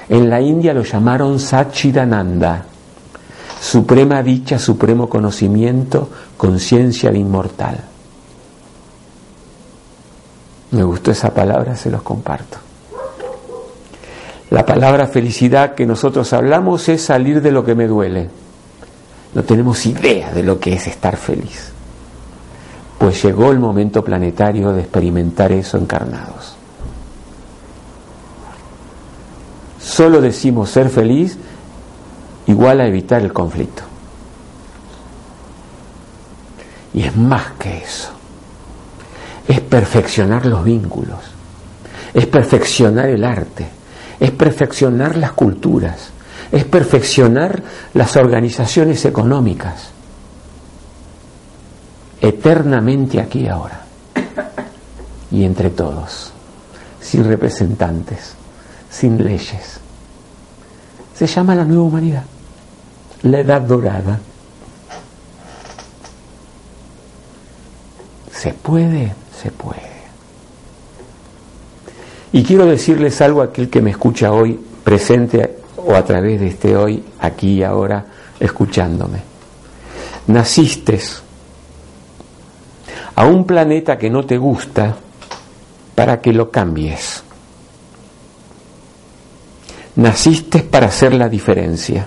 En 0.09 0.29
la 0.29 0.41
India 0.41 0.75
lo 0.75 0.83
llamaron 0.83 1.39
Sachidananda, 1.39 2.65
suprema 3.61 4.25
dicha, 4.25 4.59
supremo 4.59 5.09
conocimiento, 5.09 6.09
conciencia 6.37 7.13
de 7.13 7.19
inmortal. 7.19 7.92
Me 10.73 10.83
gustó 10.83 11.11
esa 11.11 11.33
palabra, 11.33 11.77
se 11.77 11.91
los 11.91 12.03
comparto. 12.03 12.59
La 14.51 14.67
palabra 14.67 15.07
felicidad 15.07 15.75
que 15.75 15.87
nosotros 15.87 16.33
hablamos 16.33 16.89
es 16.89 17.03
salir 17.03 17.41
de 17.41 17.53
lo 17.53 17.65
que 17.65 17.75
me 17.75 17.87
duele. 17.87 18.29
No 19.35 19.43
tenemos 19.45 19.85
idea 19.87 20.33
de 20.33 20.43
lo 20.43 20.59
que 20.59 20.75
es 20.75 20.87
estar 20.87 21.17
feliz. 21.17 21.73
Pues 22.99 23.23
llegó 23.23 23.51
el 23.51 23.59
momento 23.59 24.03
planetario 24.03 24.73
de 24.73 24.83
experimentar 24.83 25.53
eso 25.53 25.77
encarnados. 25.77 26.57
Solo 29.81 30.21
decimos 30.21 30.71
ser 30.71 30.89
feliz 30.89 31.37
igual 32.47 32.81
a 32.81 32.87
evitar 32.87 33.21
el 33.23 33.33
conflicto. 33.33 33.83
Y 36.95 37.05
es 37.05 37.17
más 37.17 37.53
que 37.59 37.79
eso. 37.79 38.22
Es 39.49 39.61
perfeccionar 39.61 40.47
los 40.47 40.65
vínculos. 40.65 41.21
Es 42.15 42.27
perfeccionar 42.27 43.09
el 43.09 43.25
arte 43.25 43.83
es 44.23 44.31
perfeccionar 44.31 45.17
las 45.17 45.33
culturas, 45.33 46.11
es 46.53 46.65
perfeccionar 46.65 47.61
las 47.93 48.15
organizaciones 48.15 49.05
económicas, 49.05 49.89
eternamente 52.21 53.19
aquí 53.21 53.49
ahora, 53.49 53.81
y 55.29 55.43
entre 55.43 55.71
todos, 55.71 56.33
sin 57.01 57.25
representantes, 57.25 58.35
sin 58.89 59.25
leyes. 59.25 59.81
Se 61.17 61.27
llama 61.27 61.57
la 61.57 61.65
nueva 61.65 61.83
humanidad, 61.83 62.25
la 63.25 63.41
edad 63.41 63.61
dorada. 63.63 64.21
¿Se 68.31 68.53
puede? 68.53 69.22
Se 69.43 69.51
puede. 69.51 69.91
Y 72.33 72.45
quiero 72.45 72.65
decirles 72.65 73.21
algo 73.21 73.43
a 73.43 73.47
aquel 73.47 73.69
que 73.69 73.83
me 73.83 73.91
escucha 73.91 74.31
hoy, 74.31 74.59
presente 74.85 75.59
o 75.77 75.97
a 75.97 76.05
través 76.05 76.39
de 76.41 76.47
este 76.47 76.77
hoy, 76.77 77.05
aquí 77.19 77.55
y 77.55 77.63
ahora, 77.65 78.07
escuchándome. 78.39 79.19
Naciste 80.29 81.01
a 83.17 83.27
un 83.27 83.45
planeta 83.45 83.99
que 83.99 84.11
no 84.11 84.25
te 84.25 84.39
gusta 84.39 84.97
para 85.97 86.21
que 86.21 86.33
lo 86.33 86.53
cambies. 86.53 87.25
Naciste 89.97 90.61
para 90.61 90.87
hacer 90.87 91.15
la 91.15 91.29
diferencia. 91.29 92.07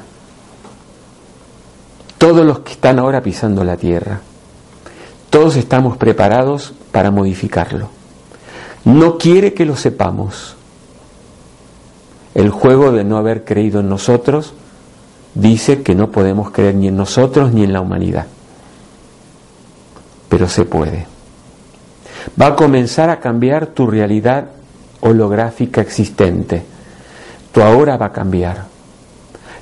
Todos 2.18 2.46
los 2.46 2.60
que 2.60 2.72
están 2.72 2.98
ahora 2.98 3.22
pisando 3.22 3.66
la 3.66 3.76
tierra, 3.76 4.22
todos 5.30 5.58
estamos 5.58 5.98
preparados 5.98 6.74
para 6.96 7.12
modificarlo. 7.12 7.90
No 8.86 9.18
quiere 9.18 9.54
que 9.54 9.66
lo 9.66 9.76
sepamos. 9.76 10.56
El 12.34 12.52
juego 12.52 12.94
de 12.94 13.04
no 13.04 13.18
haber 13.18 13.44
creído 13.44 13.82
en 13.82 13.90
nosotros 13.90 14.54
dice 15.34 15.84
que 15.84 15.94
no 15.94 16.10
podemos 16.10 16.52
creer 16.52 16.76
ni 16.76 16.88
en 16.88 16.96
nosotros 16.96 17.52
ni 17.52 17.66
en 17.66 17.74
la 17.74 17.82
humanidad. 17.82 18.28
Pero 20.30 20.48
se 20.48 20.64
puede. 20.64 21.06
Va 22.42 22.46
a 22.46 22.56
comenzar 22.56 23.10
a 23.10 23.20
cambiar 23.20 23.68
tu 23.68 23.88
realidad 23.88 24.52
holográfica 25.02 25.82
existente. 25.82 26.64
Tu 27.52 27.62
ahora 27.62 27.98
va 27.98 28.06
a 28.06 28.14
cambiar. 28.14 28.68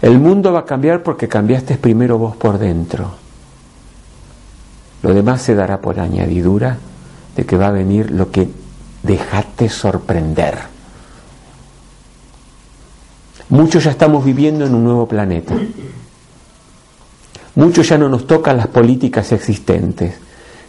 El 0.04 0.20
mundo 0.20 0.54
va 0.54 0.60
a 0.60 0.66
cambiar 0.66 1.02
porque 1.02 1.28
cambiaste 1.28 1.78
primero 1.78 2.20
vos 2.20 2.36
por 2.36 2.60
dentro. 2.60 3.10
Lo 5.02 5.16
demás 5.16 5.42
se 5.42 5.56
dará 5.56 5.82
por 5.82 6.00
añadidura 6.00 6.78
de 7.36 7.46
que 7.46 7.58
va 7.58 7.68
a 7.68 7.72
venir 7.72 8.12
lo 8.12 8.32
que 8.32 8.50
dejate 9.04 9.70
sorprender. 9.70 10.58
Muchos 13.50 13.84
ya 13.84 13.92
estamos 13.92 14.26
viviendo 14.26 14.66
en 14.66 14.74
un 14.74 14.84
nuevo 14.84 15.08
planeta. 15.08 15.56
Muchos 17.56 17.88
ya 17.88 17.98
no 17.98 18.10
nos 18.10 18.26
tocan 18.26 18.58
las 18.58 18.68
políticas 18.68 19.32
existentes. 19.32 20.16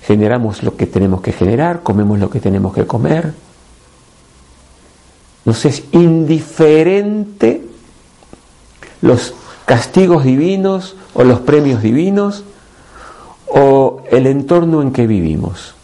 Generamos 0.02 0.62
lo 0.62 0.76
que 0.76 0.86
tenemos 0.86 1.22
que 1.22 1.32
generar, 1.32 1.82
comemos 1.82 2.18
lo 2.18 2.28
que 2.28 2.40
tenemos 2.40 2.74
que 2.74 2.86
comer. 2.86 3.32
Nos 5.46 5.64
es 5.64 5.84
indiferente 5.92 7.66
los 9.00 9.34
castigos 9.64 10.24
divinos 10.24 10.96
o 11.14 11.24
los 11.24 11.40
premios 11.40 11.82
divinos 11.82 12.44
o 13.46 14.02
el 14.10 14.26
entorno 14.26 14.82
en 14.82 14.92
que 14.92 15.06
vivimos. 15.06 15.74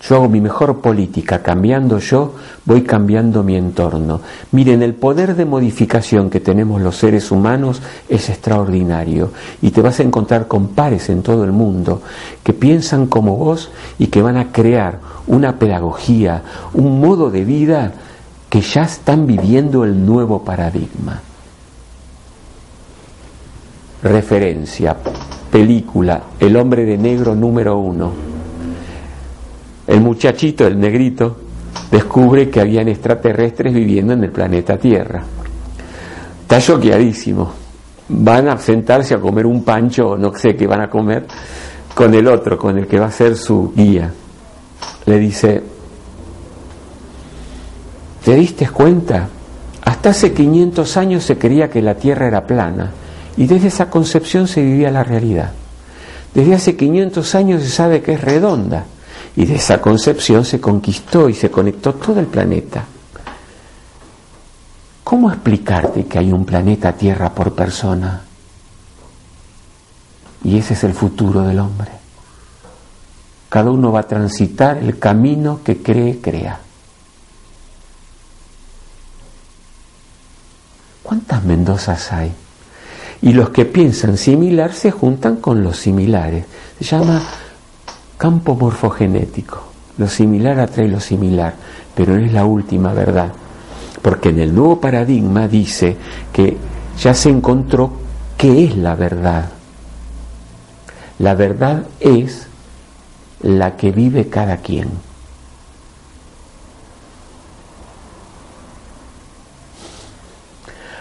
Yo 0.00 0.14
hago 0.14 0.28
mi 0.28 0.40
mejor 0.40 0.80
política, 0.80 1.42
cambiando 1.42 1.98
yo, 1.98 2.34
voy 2.64 2.82
cambiando 2.82 3.42
mi 3.42 3.56
entorno. 3.56 4.20
Miren, 4.52 4.82
el 4.82 4.94
poder 4.94 5.34
de 5.34 5.44
modificación 5.44 6.30
que 6.30 6.38
tenemos 6.38 6.80
los 6.80 6.96
seres 6.96 7.32
humanos 7.32 7.82
es 8.08 8.28
extraordinario. 8.28 9.32
Y 9.60 9.72
te 9.72 9.82
vas 9.82 9.98
a 9.98 10.04
encontrar 10.04 10.46
con 10.46 10.68
pares 10.68 11.08
en 11.08 11.22
todo 11.22 11.42
el 11.42 11.50
mundo 11.50 12.00
que 12.44 12.52
piensan 12.52 13.06
como 13.06 13.36
vos 13.36 13.70
y 13.98 14.06
que 14.06 14.22
van 14.22 14.36
a 14.36 14.52
crear 14.52 15.00
una 15.26 15.58
pedagogía, 15.58 16.42
un 16.74 17.00
modo 17.00 17.30
de 17.30 17.44
vida 17.44 17.92
que 18.48 18.60
ya 18.60 18.82
están 18.82 19.26
viviendo 19.26 19.84
el 19.84 20.06
nuevo 20.06 20.44
paradigma. 20.44 21.20
Referencia, 24.00 24.96
película, 25.50 26.22
El 26.38 26.56
hombre 26.56 26.84
de 26.84 26.96
negro 26.96 27.34
número 27.34 27.76
uno 27.78 28.37
el 29.88 30.02
muchachito, 30.02 30.66
el 30.66 30.78
negrito, 30.78 31.36
descubre 31.90 32.50
que 32.50 32.60
habían 32.60 32.88
extraterrestres 32.88 33.72
viviendo 33.72 34.12
en 34.12 34.22
el 34.22 34.30
planeta 34.30 34.76
Tierra. 34.76 35.22
Está 36.42 36.60
choqueadísimo. 36.60 37.50
Van 38.10 38.48
a 38.48 38.58
sentarse 38.58 39.14
a 39.14 39.18
comer 39.18 39.46
un 39.46 39.64
pancho 39.64 40.16
no 40.16 40.34
sé 40.34 40.54
qué 40.54 40.66
van 40.66 40.82
a 40.82 40.90
comer 40.90 41.26
con 41.94 42.14
el 42.14 42.28
otro, 42.28 42.58
con 42.58 42.78
el 42.78 42.86
que 42.86 42.98
va 42.98 43.06
a 43.06 43.10
ser 43.10 43.36
su 43.36 43.72
guía. 43.74 44.12
Le 45.06 45.18
dice, 45.18 45.62
¿te 48.24 48.34
diste 48.34 48.68
cuenta? 48.68 49.28
Hasta 49.84 50.10
hace 50.10 50.34
500 50.34 50.96
años 50.98 51.24
se 51.24 51.38
creía 51.38 51.70
que 51.70 51.80
la 51.80 51.94
Tierra 51.94 52.26
era 52.26 52.46
plana 52.46 52.90
y 53.38 53.46
desde 53.46 53.68
esa 53.68 53.88
concepción 53.88 54.48
se 54.48 54.62
vivía 54.62 54.90
la 54.90 55.02
realidad. 55.02 55.52
Desde 56.34 56.54
hace 56.54 56.76
500 56.76 57.34
años 57.34 57.62
se 57.62 57.70
sabe 57.70 58.02
que 58.02 58.12
es 58.12 58.20
redonda 58.20 58.84
y 59.38 59.46
de 59.46 59.54
esa 59.54 59.80
concepción 59.80 60.44
se 60.44 60.60
conquistó 60.60 61.28
y 61.28 61.32
se 61.32 61.48
conectó 61.48 61.94
todo 61.94 62.18
el 62.18 62.26
planeta. 62.26 62.84
¿Cómo 65.04 65.30
explicarte 65.30 66.06
que 66.06 66.18
hay 66.18 66.32
un 66.32 66.44
planeta 66.44 66.92
Tierra 66.92 67.32
por 67.32 67.54
persona? 67.54 68.20
Y 70.42 70.58
ese 70.58 70.74
es 70.74 70.82
el 70.82 70.92
futuro 70.92 71.42
del 71.42 71.60
hombre. 71.60 71.92
Cada 73.48 73.70
uno 73.70 73.92
va 73.92 74.00
a 74.00 74.08
transitar 74.08 74.78
el 74.78 74.98
camino 74.98 75.60
que 75.62 75.80
cree 75.84 76.20
crea. 76.20 76.58
¿Cuántas 81.04 81.44
Mendozas 81.44 82.12
hay? 82.12 82.32
Y 83.22 83.34
los 83.34 83.50
que 83.50 83.66
piensan 83.66 84.16
similar 84.16 84.72
se 84.72 84.90
juntan 84.90 85.36
con 85.36 85.62
los 85.62 85.76
similares. 85.76 86.44
Se 86.80 86.84
llama 86.84 87.22
campo 88.18 88.54
morfogenético. 88.56 89.62
Lo 89.96 90.08
similar 90.08 90.58
atrae 90.60 90.88
lo 90.88 91.00
similar, 91.00 91.54
pero 91.94 92.14
no 92.14 92.24
es 92.24 92.32
la 92.32 92.44
última 92.44 92.92
verdad. 92.92 93.32
Porque 94.02 94.28
en 94.28 94.40
el 94.40 94.54
nuevo 94.54 94.80
paradigma 94.80 95.48
dice 95.48 95.96
que 96.32 96.56
ya 97.00 97.14
se 97.14 97.30
encontró 97.30 97.92
qué 98.36 98.64
es 98.64 98.76
la 98.76 98.94
verdad. 98.94 99.48
La 101.20 101.34
verdad 101.34 101.84
es 102.00 102.46
la 103.40 103.76
que 103.76 103.92
vive 103.92 104.28
cada 104.28 104.58
quien. 104.58 104.90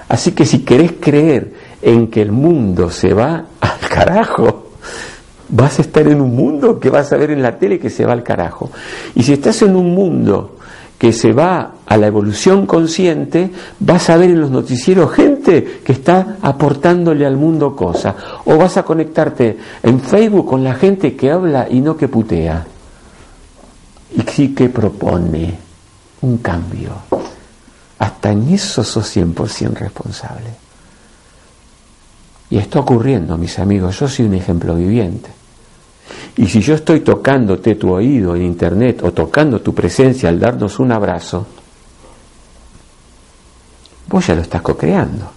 Así 0.09 0.31
que 0.31 0.45
si 0.45 0.59
querés 0.63 0.93
creer 0.99 1.53
en 1.81 2.07
que 2.07 2.21
el 2.21 2.31
mundo 2.31 2.89
se 2.89 3.13
va 3.13 3.45
al 3.59 3.79
carajo, 3.89 4.66
vas 5.49 5.79
a 5.79 5.81
estar 5.81 6.07
en 6.07 6.21
un 6.21 6.35
mundo 6.35 6.79
que 6.79 6.89
vas 6.89 7.11
a 7.13 7.17
ver 7.17 7.31
en 7.31 7.41
la 7.41 7.57
tele 7.57 7.79
que 7.79 7.89
se 7.89 8.05
va 8.05 8.13
al 8.13 8.23
carajo. 8.23 8.69
Y 9.15 9.23
si 9.23 9.33
estás 9.33 9.61
en 9.61 9.75
un 9.75 9.93
mundo 9.93 10.57
que 10.97 11.13
se 11.13 11.31
va 11.31 11.73
a 11.85 11.97
la 11.97 12.07
evolución 12.07 12.65
consciente, 12.65 13.51
vas 13.79 14.09
a 14.09 14.17
ver 14.17 14.31
en 14.31 14.41
los 14.41 14.49
noticieros 14.49 15.11
gente 15.11 15.81
que 15.83 15.93
está 15.93 16.37
aportándole 16.41 17.25
al 17.25 17.37
mundo 17.37 17.75
cosas. 17.75 18.15
O 18.45 18.57
vas 18.57 18.77
a 18.77 18.83
conectarte 18.83 19.57
en 19.83 19.99
Facebook 20.01 20.47
con 20.47 20.63
la 20.63 20.73
gente 20.73 21.15
que 21.15 21.31
habla 21.31 21.67
y 21.69 21.81
no 21.81 21.95
que 21.95 22.07
putea. 22.07 22.65
Y 24.15 24.21
sí 24.21 24.55
que 24.55 24.69
propone 24.69 25.53
un 26.21 26.37
cambio. 26.39 26.91
Hasta 27.99 28.31
en 28.31 28.49
eso 28.49 28.83
sos 28.83 29.15
100% 29.15 29.73
responsable. 29.73 30.49
Y 32.49 32.57
está 32.57 32.79
ocurriendo, 32.79 33.37
mis 33.37 33.59
amigos. 33.59 33.99
Yo 33.99 34.07
soy 34.07 34.25
un 34.25 34.33
ejemplo 34.33 34.73
viviente. 34.75 35.36
Y 36.37 36.47
si 36.47 36.61
yo 36.61 36.75
estoy 36.75 37.01
tocándote 37.01 37.75
tu 37.75 37.91
oído 37.91 38.35
en 38.35 38.43
internet 38.43 39.01
o 39.03 39.11
tocando 39.11 39.61
tu 39.61 39.73
presencia 39.73 40.29
al 40.29 40.39
darnos 40.39 40.79
un 40.79 40.91
abrazo, 40.91 41.45
vos 44.07 44.27
ya 44.27 44.35
lo 44.35 44.41
estás 44.41 44.61
co-creando. 44.61 45.31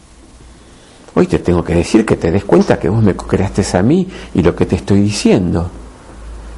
Hoy 1.14 1.26
te 1.26 1.38
tengo 1.40 1.64
que 1.64 1.74
decir 1.74 2.06
que 2.06 2.16
te 2.16 2.30
des 2.30 2.44
cuenta 2.44 2.78
que 2.78 2.88
vos 2.88 3.02
me 3.02 3.16
co-creaste 3.16 3.64
a 3.76 3.83
mí 3.83 4.06
y 4.35 4.42
lo 4.42 4.54
que 4.54 4.66
te 4.66 4.76
estoy 4.76 5.00
diciendo. 5.00 5.70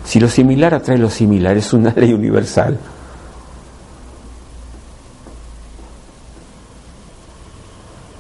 Si 0.05 0.21
lo 0.21 0.29
similar 0.29 0.75
atrae 0.75 0.99
lo 0.99 1.09
similar, 1.09 1.57
es 1.57 1.73
una 1.73 1.93
ley 1.97 2.13
universal. 2.13 2.79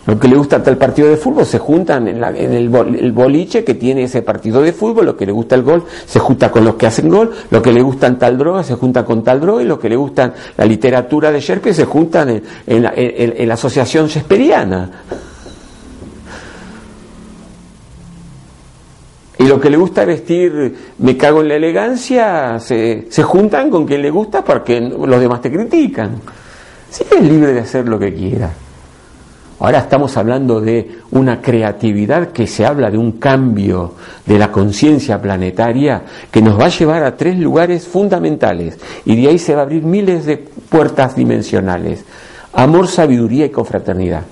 Lo 0.04 0.18
que 0.18 0.26
le 0.26 0.36
gusta 0.36 0.60
tal 0.60 0.76
partido 0.76 1.08
de 1.08 1.16
fútbol 1.16 1.46
se 1.46 1.60
juntan 1.60 2.08
en, 2.08 2.24
el, 2.24 2.68
boliche 3.12 3.62
que 3.62 3.74
tiene 3.74 4.04
ese 4.04 4.22
partido 4.22 4.60
de 4.60 4.72
fútbol, 4.72 5.06
lo 5.06 5.16
que 5.16 5.26
le 5.26 5.30
gusta 5.30 5.54
el 5.54 5.62
gol 5.62 5.84
se 6.06 6.18
junta 6.18 6.50
con 6.50 6.64
los 6.64 6.74
que 6.74 6.86
hacen 6.86 7.08
gol, 7.08 7.30
lo 7.50 7.62
que 7.62 7.72
le 7.72 7.82
gustan 7.82 8.18
tal 8.18 8.36
droga 8.36 8.64
se 8.64 8.74
junta 8.74 9.04
con 9.04 9.22
tal 9.22 9.40
droga 9.40 9.62
y 9.62 9.66
lo 9.66 9.78
que 9.78 9.88
le 9.88 9.94
gustan 9.94 10.34
la 10.56 10.64
literatura 10.64 11.30
de 11.30 11.40
Sherpe 11.40 11.72
se 11.72 11.84
juntan 11.84 12.42
en, 12.66 12.82
la, 12.82 13.54
asociación 13.54 14.08
shakespeariana. 14.08 14.90
Y 19.38 19.44
lo 19.44 19.60
que 19.60 19.70
le 19.70 19.76
gusta 19.76 20.04
vestir, 20.04 20.74
me 20.98 21.16
cago 21.16 21.42
en 21.42 21.48
la 21.48 21.54
elegancia, 21.54 22.58
se, 22.58 23.06
se 23.08 23.22
juntan 23.22 23.70
con 23.70 23.86
quien 23.86 24.02
le 24.02 24.10
gusta 24.10 24.42
porque 24.42 24.80
los 24.80 25.20
demás 25.20 25.40
te 25.40 25.50
critican. 25.50 26.20
Sí, 26.90 27.04
es 27.10 27.22
libre 27.22 27.52
de 27.52 27.60
hacer 27.60 27.88
lo 27.88 27.98
que 27.98 28.12
quiera. 28.12 28.50
Ahora 29.62 29.78
estamos 29.78 30.16
hablando 30.16 30.60
de 30.60 30.90
una 31.12 31.40
creatividad 31.40 32.32
que 32.32 32.48
se 32.48 32.66
habla 32.66 32.90
de 32.90 32.98
un 32.98 33.12
cambio 33.12 33.94
de 34.26 34.36
la 34.36 34.50
conciencia 34.50 35.22
planetaria 35.22 36.02
que 36.32 36.42
nos 36.42 36.58
va 36.58 36.64
a 36.64 36.68
llevar 36.68 37.04
a 37.04 37.16
tres 37.16 37.38
lugares 37.38 37.86
fundamentales 37.86 38.76
y 39.04 39.14
de 39.14 39.28
ahí 39.28 39.38
se 39.38 39.54
va 39.54 39.60
a 39.60 39.62
abrir 39.62 39.84
miles 39.84 40.26
de 40.26 40.38
puertas 40.38 41.14
dimensionales. 41.14 42.04
Amor, 42.54 42.88
sabiduría 42.88 43.46
y 43.46 43.50
confraternidad. 43.50 44.24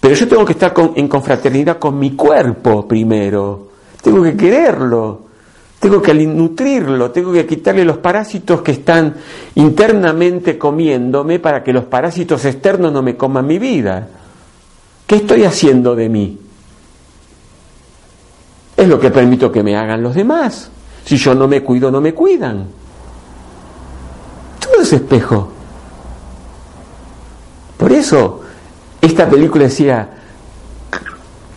Pero 0.00 0.14
yo 0.14 0.28
tengo 0.28 0.46
que 0.46 0.52
estar 0.52 0.72
en 0.94 1.06
confraternidad 1.06 1.78
con 1.78 1.98
mi 1.98 2.12
cuerpo 2.12 2.88
primero, 2.88 3.68
tengo 4.00 4.22
que 4.22 4.34
quererlo, 4.34 5.24
tengo 5.84 6.00
que 6.00 6.14
nutrirlo, 6.14 7.10
tengo 7.10 7.30
que 7.30 7.44
quitarle 7.44 7.84
los 7.84 7.98
parásitos 7.98 8.62
que 8.62 8.72
están 8.72 9.16
internamente 9.54 10.56
comiéndome 10.56 11.40
para 11.40 11.62
que 11.62 11.74
los 11.74 11.84
parásitos 11.84 12.42
externos 12.46 12.90
no 12.90 13.02
me 13.02 13.18
coman 13.18 13.46
mi 13.46 13.58
vida. 13.58 14.08
¿Qué 15.06 15.16
estoy 15.16 15.44
haciendo 15.44 15.94
de 15.94 16.08
mí? 16.08 16.38
Es 18.74 18.88
lo 18.88 18.98
que 18.98 19.10
permito 19.10 19.52
que 19.52 19.62
me 19.62 19.76
hagan 19.76 20.02
los 20.02 20.14
demás. 20.14 20.70
Si 21.04 21.18
yo 21.18 21.34
no 21.34 21.46
me 21.46 21.62
cuido, 21.62 21.90
no 21.90 22.00
me 22.00 22.14
cuidan. 22.14 22.66
Todo 24.58 24.80
es 24.80 24.90
espejo. 24.90 25.52
Por 27.76 27.92
eso, 27.92 28.40
esta 29.02 29.28
película 29.28 29.64
decía, 29.64 30.08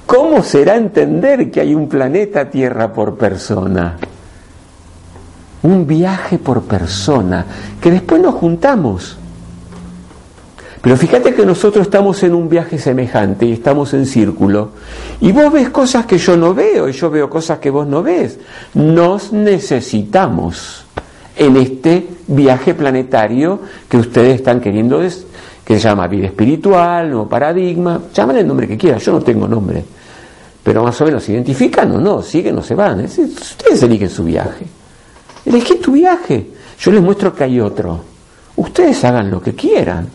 ¿cómo 0.05 0.43
será 0.43 0.75
entender 0.75 1.49
que 1.49 1.61
hay 1.61 1.73
un 1.73 1.87
planeta 1.87 2.49
Tierra 2.49 2.91
por 2.91 3.15
persona? 3.15 3.97
Un 5.63 5.87
viaje 5.87 6.37
por 6.37 6.63
persona, 6.63 7.45
que 7.81 7.91
después 7.91 8.21
nos 8.21 8.35
juntamos. 8.35 9.17
Pero 10.81 10.95
fíjate 10.95 11.33
que 11.33 11.45
nosotros 11.45 11.85
estamos 11.85 12.21
en 12.23 12.33
un 12.33 12.47
viaje 12.47 12.77
semejante 12.77 13.45
y 13.45 13.53
estamos 13.53 13.93
en 13.93 14.05
círculo. 14.05 14.69
Y 15.19 15.31
vos 15.31 15.51
ves 15.51 15.69
cosas 15.69 16.05
que 16.05 16.17
yo 16.17 16.37
no 16.37 16.53
veo 16.53 16.87
y 16.87 16.93
yo 16.93 17.09
veo 17.09 17.29
cosas 17.29 17.59
que 17.59 17.69
vos 17.69 17.87
no 17.87 18.03
ves. 18.03 18.39
Nos 18.75 19.33
necesitamos 19.33 20.85
en 21.35 21.57
este 21.57 22.07
viaje 22.27 22.73
planetario 22.73 23.59
que 23.89 23.97
ustedes 23.97 24.35
están 24.35 24.61
queriendo, 24.61 25.01
que 25.65 25.73
se 25.75 25.79
llama 25.79 26.07
vida 26.07 26.27
espiritual, 26.27 27.09
nuevo 27.09 27.27
paradigma, 27.27 28.03
llámale 28.13 28.39
el 28.39 28.47
nombre 28.47 28.67
que 28.67 28.77
quieran, 28.77 28.99
yo 28.99 29.11
no 29.11 29.21
tengo 29.21 29.47
nombre. 29.47 29.83
Pero 30.63 30.83
más 30.83 30.99
o 31.01 31.05
menos 31.05 31.27
identifican 31.27 31.91
o 31.91 31.99
no, 31.99 32.21
siguen 32.21 32.57
o 32.57 32.63
se 32.63 32.75
van. 32.75 33.01
Ustedes 33.01 33.83
eligen 33.83 34.09
su 34.09 34.23
viaje. 34.23 34.76
Elegí 35.47 35.75
tu 35.75 35.93
viaje. 35.93 36.45
Yo 36.77 36.91
les 36.91 37.01
muestro 37.01 37.33
que 37.33 37.45
hay 37.45 37.61
otro. 37.61 38.01
Ustedes 38.57 39.01
hagan 39.05 39.31
lo 39.31 39.41
que 39.41 39.55
quieran. 39.55 40.09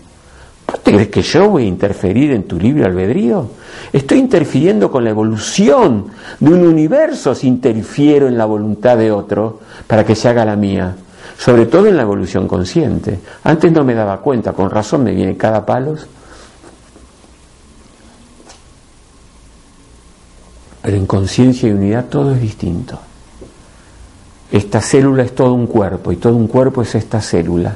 ¿Vos 0.67 0.83
te 0.83 0.93
crees 0.93 1.09
que 1.09 1.23
yo 1.23 1.49
voy 1.49 1.65
a 1.65 1.69
interferir 1.69 2.33
en 2.33 2.45
tu 2.45 2.61
libre 2.61 2.85
albedrío? 2.85 3.49
Estoy 3.91 4.19
interfiriendo 4.19 4.91
con 4.91 5.05
la 5.05 5.11
evolución 5.11 6.09
de 6.39 6.53
un 6.53 6.67
universo 6.67 7.35
si 7.35 7.49
interfiero 7.49 8.29
en 8.29 8.37
la 8.37 8.45
voluntad 8.45 8.99
de 8.99 9.11
otro 9.11 9.61
para 9.87 10.05
que 10.05 10.15
se 10.15 10.29
haga 10.29 10.45
la 10.45 10.55
mía. 10.55 10.95
Sobre 11.39 11.65
todo 11.65 11.87
en 11.87 11.97
la 11.97 12.03
evolución 12.03 12.47
consciente. 12.47 13.19
Antes 13.45 13.73
no 13.73 13.85
me 13.85 13.95
daba 13.95 14.21
cuenta, 14.21 14.53
con 14.53 14.69
razón 14.69 15.05
me 15.05 15.15
viene 15.15 15.39
cada 15.39 15.65
palos. 15.65 16.07
Pero 20.83 20.97
en 20.97 21.07
conciencia 21.07 21.71
y 21.71 21.73
unidad 21.73 22.05
todo 22.11 22.35
es 22.35 22.41
distinto. 22.41 22.99
Esta 24.53 24.83
célula 24.83 25.23
es 25.23 25.35
todo 25.35 25.55
un 25.55 25.67
cuerpo 25.67 26.13
y 26.13 26.17
todo 26.17 26.37
un 26.37 26.47
cuerpo 26.47 26.83
es 26.83 26.95
esta 26.95 27.23
célula. 27.23 27.75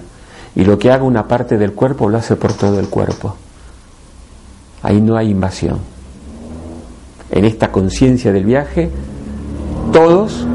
Y 0.54 0.64
lo 0.64 0.78
que 0.78 0.92
haga 0.92 1.04
una 1.04 1.26
parte 1.26 1.56
del 1.56 1.72
cuerpo 1.72 2.10
lo 2.10 2.18
hace 2.18 2.36
por 2.36 2.52
todo 2.52 2.78
el 2.78 2.88
cuerpo. 2.88 3.34
Ahí 4.82 5.00
no 5.00 5.16
hay 5.16 5.30
invasión. 5.30 5.78
En 7.30 7.46
esta 7.46 7.72
conciencia 7.72 8.30
del 8.30 8.44
viaje, 8.44 8.90
todos 9.90 10.46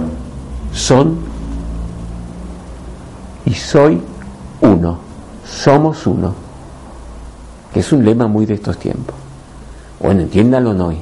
son 0.72 1.18
y 3.46 3.56
soy 3.56 4.00
uno. 4.62 5.00
Somos 5.44 6.06
uno. 6.06 6.36
Que 7.74 7.80
es 7.80 7.92
un 7.92 8.06
lema 8.06 8.28
muy 8.28 8.46
de 8.46 8.54
estos 8.54 8.78
tiempos. 8.78 9.16
Bueno, 10.00 10.22
entiéndanlo 10.22 10.86
hoy. 10.86 10.98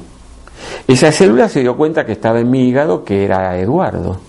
Esa 0.87 1.11
célula 1.11 1.49
se 1.49 1.59
dio 1.59 1.75
cuenta 1.75 2.05
que 2.05 2.13
estaba 2.13 2.39
en 2.39 2.49
mi 2.49 2.69
hígado, 2.69 3.03
que 3.03 3.25
era 3.25 3.57
Eduardo 3.59 4.28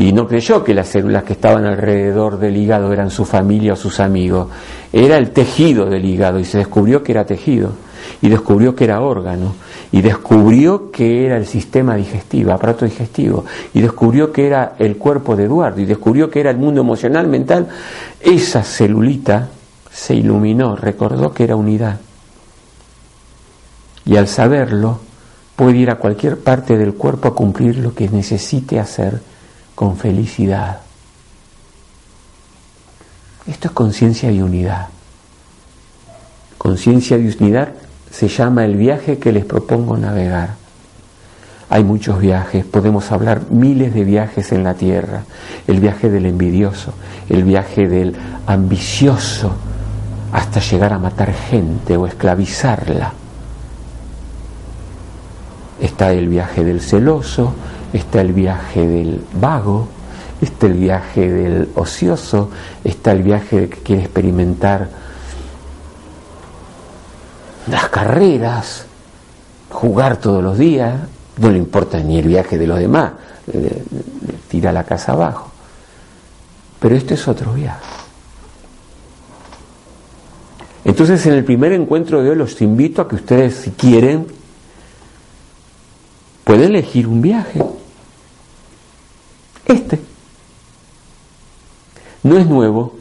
y 0.00 0.14
no 0.14 0.26
creyó 0.26 0.64
que 0.64 0.72
las 0.72 0.88
células 0.88 1.24
que 1.24 1.34
estaban 1.34 1.66
alrededor 1.66 2.38
del 2.38 2.56
hígado 2.56 2.90
eran 2.90 3.10
su 3.10 3.26
familia 3.26 3.74
o 3.74 3.76
sus 3.76 4.00
amigos, 4.00 4.48
era 4.90 5.18
el 5.18 5.30
tejido 5.30 5.84
del 5.90 6.06
hígado 6.06 6.38
y 6.38 6.46
se 6.46 6.56
descubrió 6.56 7.02
que 7.02 7.12
era 7.12 7.26
tejido. 7.26 7.72
Y 8.22 8.30
descubrió 8.30 8.74
que 8.74 8.84
era 8.84 9.02
órgano. 9.02 9.54
Y 9.92 10.00
descubrió 10.00 10.90
que 10.90 11.26
era 11.26 11.36
el 11.36 11.44
sistema 11.44 11.96
digestivo, 11.96 12.50
aparato 12.50 12.86
digestivo. 12.86 13.44
Y 13.74 13.82
descubrió 13.82 14.32
que 14.32 14.46
era 14.46 14.72
el 14.78 14.96
cuerpo 14.96 15.36
de 15.36 15.44
Eduardo. 15.44 15.82
Y 15.82 15.84
descubrió 15.84 16.30
que 16.30 16.40
era 16.40 16.50
el 16.50 16.56
mundo 16.56 16.80
emocional, 16.80 17.28
mental, 17.28 17.68
esa 18.20 18.62
celulita 18.62 19.50
se 19.92 20.14
iluminó, 20.14 20.76
recordó 20.76 21.34
que 21.34 21.44
era 21.44 21.56
unidad. 21.56 22.00
Y 24.06 24.16
al 24.16 24.28
saberlo 24.28 24.98
puede 25.56 25.76
ir 25.76 25.90
a 25.90 25.96
cualquier 25.96 26.38
parte 26.38 26.78
del 26.78 26.94
cuerpo 26.94 27.28
a 27.28 27.34
cumplir 27.34 27.76
lo 27.76 27.94
que 27.94 28.08
necesite 28.08 28.80
hacer 28.80 29.28
con 29.74 29.96
felicidad. 29.96 30.80
Esto 33.46 33.68
es 33.68 33.74
conciencia 33.74 34.30
de 34.30 34.42
unidad. 34.42 34.88
Conciencia 36.58 37.16
de 37.16 37.34
unidad 37.40 37.72
se 38.10 38.28
llama 38.28 38.64
el 38.64 38.76
viaje 38.76 39.18
que 39.18 39.32
les 39.32 39.44
propongo 39.44 39.96
navegar. 39.96 40.60
Hay 41.70 41.84
muchos 41.84 42.20
viajes, 42.20 42.64
podemos 42.64 43.12
hablar 43.12 43.42
miles 43.50 43.94
de 43.94 44.04
viajes 44.04 44.50
en 44.50 44.64
la 44.64 44.74
tierra. 44.74 45.22
El 45.68 45.78
viaje 45.78 46.10
del 46.10 46.26
envidioso, 46.26 46.92
el 47.28 47.44
viaje 47.44 47.86
del 47.88 48.16
ambicioso, 48.46 49.52
hasta 50.32 50.60
llegar 50.60 50.92
a 50.92 50.98
matar 50.98 51.32
gente 51.32 51.96
o 51.96 52.06
esclavizarla. 52.06 53.12
Está 55.80 56.12
el 56.12 56.28
viaje 56.28 56.64
del 56.64 56.80
celoso, 56.80 57.54
está 57.92 58.20
el 58.20 58.32
viaje 58.32 58.86
del 58.86 59.24
vago, 59.34 59.88
está 60.40 60.66
el 60.66 60.74
viaje 60.74 61.28
del 61.28 61.68
ocioso, 61.74 62.50
está 62.84 63.12
el 63.12 63.22
viaje 63.22 63.68
que 63.68 63.78
quiere 63.78 64.02
experimentar 64.02 64.88
las 67.66 67.88
carreras, 67.88 68.86
jugar 69.70 70.16
todos 70.16 70.42
los 70.42 70.58
días, 70.58 71.00
no 71.38 71.50
le 71.50 71.58
importa 71.58 72.00
ni 72.00 72.18
el 72.18 72.26
viaje 72.26 72.58
de 72.58 72.66
los 72.66 72.78
demás, 72.78 73.12
le, 73.52 73.82
tira 74.48 74.72
la 74.72 74.84
casa 74.84 75.12
abajo. 75.12 75.50
Pero 76.80 76.96
este 76.96 77.14
es 77.14 77.28
otro 77.28 77.52
viaje. 77.52 77.80
Entonces 80.84 81.24
en 81.26 81.34
el 81.34 81.44
primer 81.44 81.72
encuentro 81.72 82.22
de 82.22 82.30
hoy 82.30 82.36
los 82.36 82.60
invito 82.62 83.02
a 83.02 83.08
que 83.08 83.16
ustedes 83.16 83.54
si 83.54 83.70
quieren 83.70 84.26
pueden 86.44 86.70
elegir 86.70 87.06
un 87.06 87.20
viaje 87.20 87.62
este. 89.70 90.00
No 92.22 92.36
es 92.36 92.46
nuevo. 92.46 92.94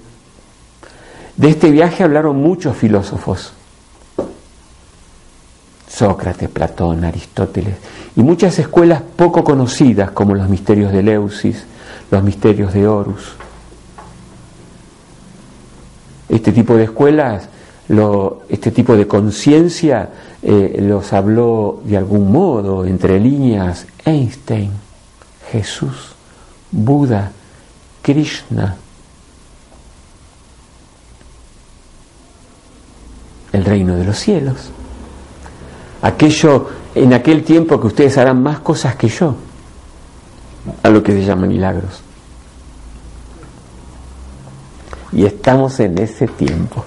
De 1.36 1.50
este 1.50 1.72
viaje 1.72 2.04
hablaron 2.04 2.38
muchos 2.38 2.76
filósofos. 2.76 3.54
Sócrates, 5.88 6.50
Platón, 6.50 7.04
Aristóteles 7.04 7.76
y 8.16 8.22
muchas 8.22 8.58
escuelas 8.60 9.02
poco 9.02 9.44
conocidas 9.44 10.12
como 10.12 10.36
los 10.36 10.48
misterios 10.48 10.92
de 10.94 11.04
Leusis, 11.04 11.66
los 12.12 12.24
misterios 12.24 12.74
de 12.74 12.88
Horus. 12.88 13.34
Este 16.30 16.52
tipo 16.52 16.76
de 16.76 16.84
escuelas, 16.84 17.50
este 18.50 18.72
tipo 18.72 18.96
de 18.96 19.08
conciencia 19.08 20.10
eh, 20.42 20.78
los 20.82 21.12
habló 21.12 21.82
de 21.84 21.98
algún 21.98 22.32
modo, 22.32 22.86
entre 22.86 23.20
líneas, 23.20 23.88
Einstein, 24.06 24.72
Jesús. 25.52 26.19
Buda, 26.72 27.32
Krishna, 28.02 28.76
el 33.52 33.66
reino 33.66 33.96
de 33.96 34.04
los 34.04 34.18
cielos. 34.18 34.70
Aquello, 36.02 36.70
en 36.96 37.14
aquel 37.14 37.44
tiempo 37.44 37.80
que 37.80 37.88
ustedes 37.88 38.18
harán 38.18 38.42
más 38.42 38.60
cosas 38.60 38.96
que 38.96 39.10
yo, 39.10 39.36
a 40.84 40.90
lo 40.90 41.04
que 41.04 41.12
se 41.12 41.26
llama 41.26 41.48
milagros. 41.48 42.02
Y 45.12 45.26
estamos 45.26 45.80
en 45.80 45.98
ese 45.98 46.28
tiempo. 46.28 46.86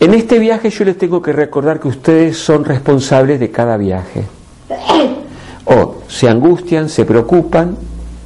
En 0.00 0.12
este 0.12 0.38
viaje 0.38 0.68
yo 0.68 0.84
les 0.84 0.98
tengo 0.98 1.22
que 1.22 1.32
recordar 1.32 1.80
que 1.80 1.88
ustedes 1.88 2.36
son 2.36 2.64
responsables 2.64 3.40
de 3.40 3.50
cada 3.50 3.76
viaje. 3.76 4.24
O 5.66 6.02
se 6.08 6.28
angustian, 6.28 6.88
se 6.88 7.04
preocupan, 7.04 7.76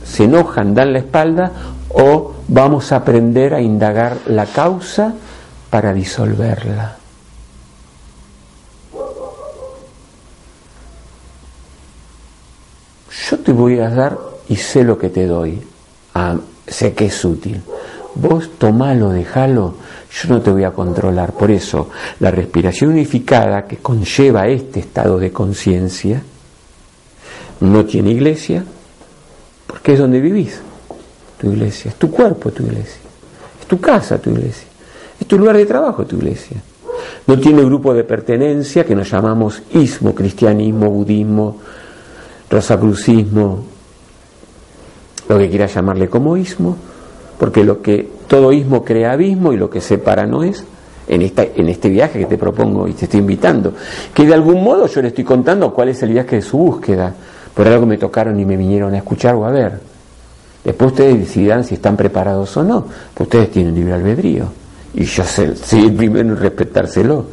se 0.05 0.25
enojan, 0.25 0.75
dan 0.75 0.93
la 0.93 0.99
espalda, 0.99 1.53
o 1.91 2.33
vamos 2.49 2.93
a 2.93 2.97
aprender 2.97 3.55
a 3.55 3.61
indagar 3.61 4.19
la 4.27 4.47
causa 4.47 5.15
para 5.71 5.93
disolverla. 5.93 6.97
Yo 13.31 13.39
te 13.41 13.53
voy 13.53 13.79
a 13.79 13.91
dar 13.91 14.19
y 14.49 14.57
sé 14.57 14.85
lo 14.85 14.99
que 14.99 15.11
te 15.11 15.27
doy. 15.27 15.63
Ah, 16.15 16.37
sé 16.67 16.95
que 16.95 17.07
es 17.07 17.25
útil. 17.25 17.61
Vos 18.15 18.51
tomalo, 18.59 19.11
dejalo, 19.11 19.75
yo 20.11 20.29
no 20.31 20.41
te 20.41 20.51
voy 20.51 20.65
a 20.65 20.71
controlar. 20.71 21.33
Por 21.33 21.51
eso, 21.51 21.91
la 22.21 22.31
respiración 22.31 22.91
unificada 22.91 23.67
que 23.67 23.77
conlleva 23.77 24.49
este 24.49 24.81
estado 24.81 25.19
de 25.19 25.31
conciencia 25.31 26.23
no 27.61 27.85
tiene 27.85 28.11
iglesia, 28.11 28.65
porque 29.67 29.95
es 29.95 29.99
donde 29.99 30.21
vivís, 30.21 30.61
tu 31.39 31.53
iglesia, 31.53 31.91
es 31.91 31.97
tu 31.97 32.11
cuerpo 32.11 32.51
tu 32.51 32.65
iglesia, 32.65 33.01
es 33.61 33.67
tu 33.67 33.81
casa 33.81 34.19
tu 34.19 34.31
iglesia, 34.31 34.69
es 35.21 35.27
tu 35.27 35.39
lugar 35.39 35.57
de 35.57 35.67
trabajo 35.67 36.05
tu 36.05 36.17
iglesia. 36.17 36.57
No 37.27 37.39
tiene 37.39 37.63
grupo 37.63 37.95
de 37.95 38.05
pertenencia 38.05 38.85
que 38.85 38.95
nos 38.95 39.11
llamamos 39.11 39.63
ismo, 39.73 40.15
cristianismo, 40.15 40.91
budismo, 40.91 41.59
rosacrucismo, 42.51 43.65
lo 45.29 45.39
que 45.39 45.51
quiera 45.51 45.67
llamarle 45.67 46.09
como 46.09 46.37
ismo, 46.37 46.77
porque 47.39 47.65
lo 47.65 47.83
que 47.83 48.09
todo 48.27 48.53
ismo 48.53 48.85
crea 48.85 49.13
abismo 49.13 49.53
y 49.53 49.57
lo 49.57 49.69
que 49.69 49.81
separa 49.81 50.27
no 50.27 50.43
es. 50.43 50.65
En, 51.11 51.23
esta, 51.23 51.43
en 51.43 51.71
este 51.71 51.89
viaje 51.89 52.19
que 52.19 52.27
te 52.27 52.37
propongo 52.37 52.87
y 52.87 52.93
te 52.93 53.07
estoy 53.07 53.21
invitando, 53.21 53.73
que 54.13 54.27
de 54.27 54.35
algún 54.35 54.63
modo 54.63 54.87
yo 54.87 55.01
le 55.01 55.09
estoy 55.09 55.25
contando 55.25 55.73
cuál 55.73 55.89
es 55.89 56.03
el 56.03 56.11
viaje 56.11 56.37
de 56.37 56.43
su 56.43 56.59
búsqueda, 56.59 57.15
por 57.59 57.67
algo 57.67 57.87
me 57.87 57.99
tocaron 57.99 58.39
y 58.39 58.45
me 58.45 58.57
vinieron 58.57 58.95
a 58.95 58.99
escuchar 58.99 59.35
o 59.35 59.45
a 59.45 59.51
ver. 59.51 59.81
Después 60.63 60.93
ustedes 60.93 61.19
decidan 61.19 61.65
si 61.65 61.75
están 61.75 61.97
preparados 61.97 62.57
o 62.57 62.63
no, 62.63 62.87
ustedes 63.19 63.51
tienen 63.51 63.75
libre 63.75 63.95
albedrío. 63.95 64.45
Y 64.95 65.03
yo 65.03 65.25
sé, 65.25 65.57
soy 65.57 65.87
el 65.87 65.93
primero 65.93 66.29
en 66.29 66.37
respetárselo. 66.37 67.27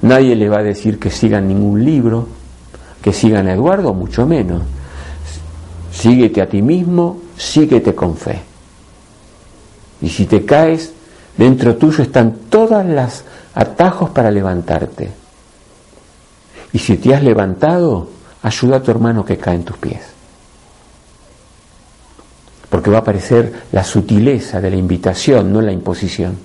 Nadie 0.00 0.34
le 0.34 0.48
va 0.48 0.60
a 0.60 0.62
decir 0.62 0.98
que 0.98 1.10
sigan 1.10 1.46
ningún 1.46 1.84
libro, 1.84 2.26
que 3.02 3.12
sigan 3.12 3.48
a 3.48 3.52
Eduardo, 3.52 3.92
mucho 3.92 4.26
menos. 4.26 4.62
Síguete 5.92 6.40
a 6.40 6.48
ti 6.48 6.62
mismo, 6.62 7.20
síguete 7.36 7.94
con 7.94 8.16
fe. 8.16 8.40
Y 10.00 10.08
si 10.08 10.24
te 10.24 10.46
caes, 10.46 10.94
dentro 11.36 11.76
tuyo 11.76 12.02
están 12.02 12.32
todas 12.48 12.86
las 12.86 13.24
atajos 13.54 14.08
para 14.08 14.30
levantarte. 14.30 15.10
Y 16.72 16.78
si 16.78 16.96
te 16.96 17.14
has 17.14 17.22
levantado, 17.22 18.19
ayuda 18.42 18.76
a 18.76 18.82
tu 18.82 18.90
hermano 18.90 19.24
que 19.24 19.38
cae 19.38 19.56
en 19.56 19.64
tus 19.64 19.76
pies. 19.76 20.00
Porque 22.68 22.90
va 22.90 22.98
a 22.98 23.00
aparecer 23.00 23.64
la 23.72 23.84
sutileza 23.84 24.60
de 24.60 24.70
la 24.70 24.76
invitación, 24.76 25.52
no 25.52 25.60
la 25.60 25.72
imposición. 25.72 26.38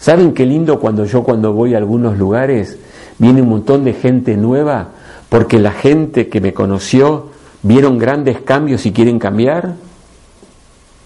¿Saben 0.00 0.32
qué 0.32 0.46
lindo 0.46 0.80
cuando 0.80 1.04
yo 1.04 1.22
cuando 1.22 1.52
voy 1.52 1.74
a 1.74 1.78
algunos 1.78 2.16
lugares 2.16 2.78
viene 3.18 3.42
un 3.42 3.50
montón 3.50 3.84
de 3.84 3.92
gente 3.92 4.36
nueva 4.36 4.88
porque 5.28 5.58
la 5.58 5.72
gente 5.72 6.28
que 6.28 6.40
me 6.40 6.54
conoció 6.54 7.28
vieron 7.62 7.98
grandes 7.98 8.40
cambios 8.40 8.86
y 8.86 8.92
quieren 8.92 9.18
cambiar? 9.18 9.74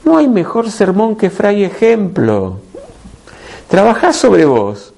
No 0.05 0.17
hay 0.17 0.29
mejor 0.29 0.71
sermón 0.71 1.17
que 1.17 1.29
fray 1.29 1.65
ejemplo. 1.65 2.61
Trabajá 3.69 4.12
sobre 4.12 4.45
vos. 4.45 4.94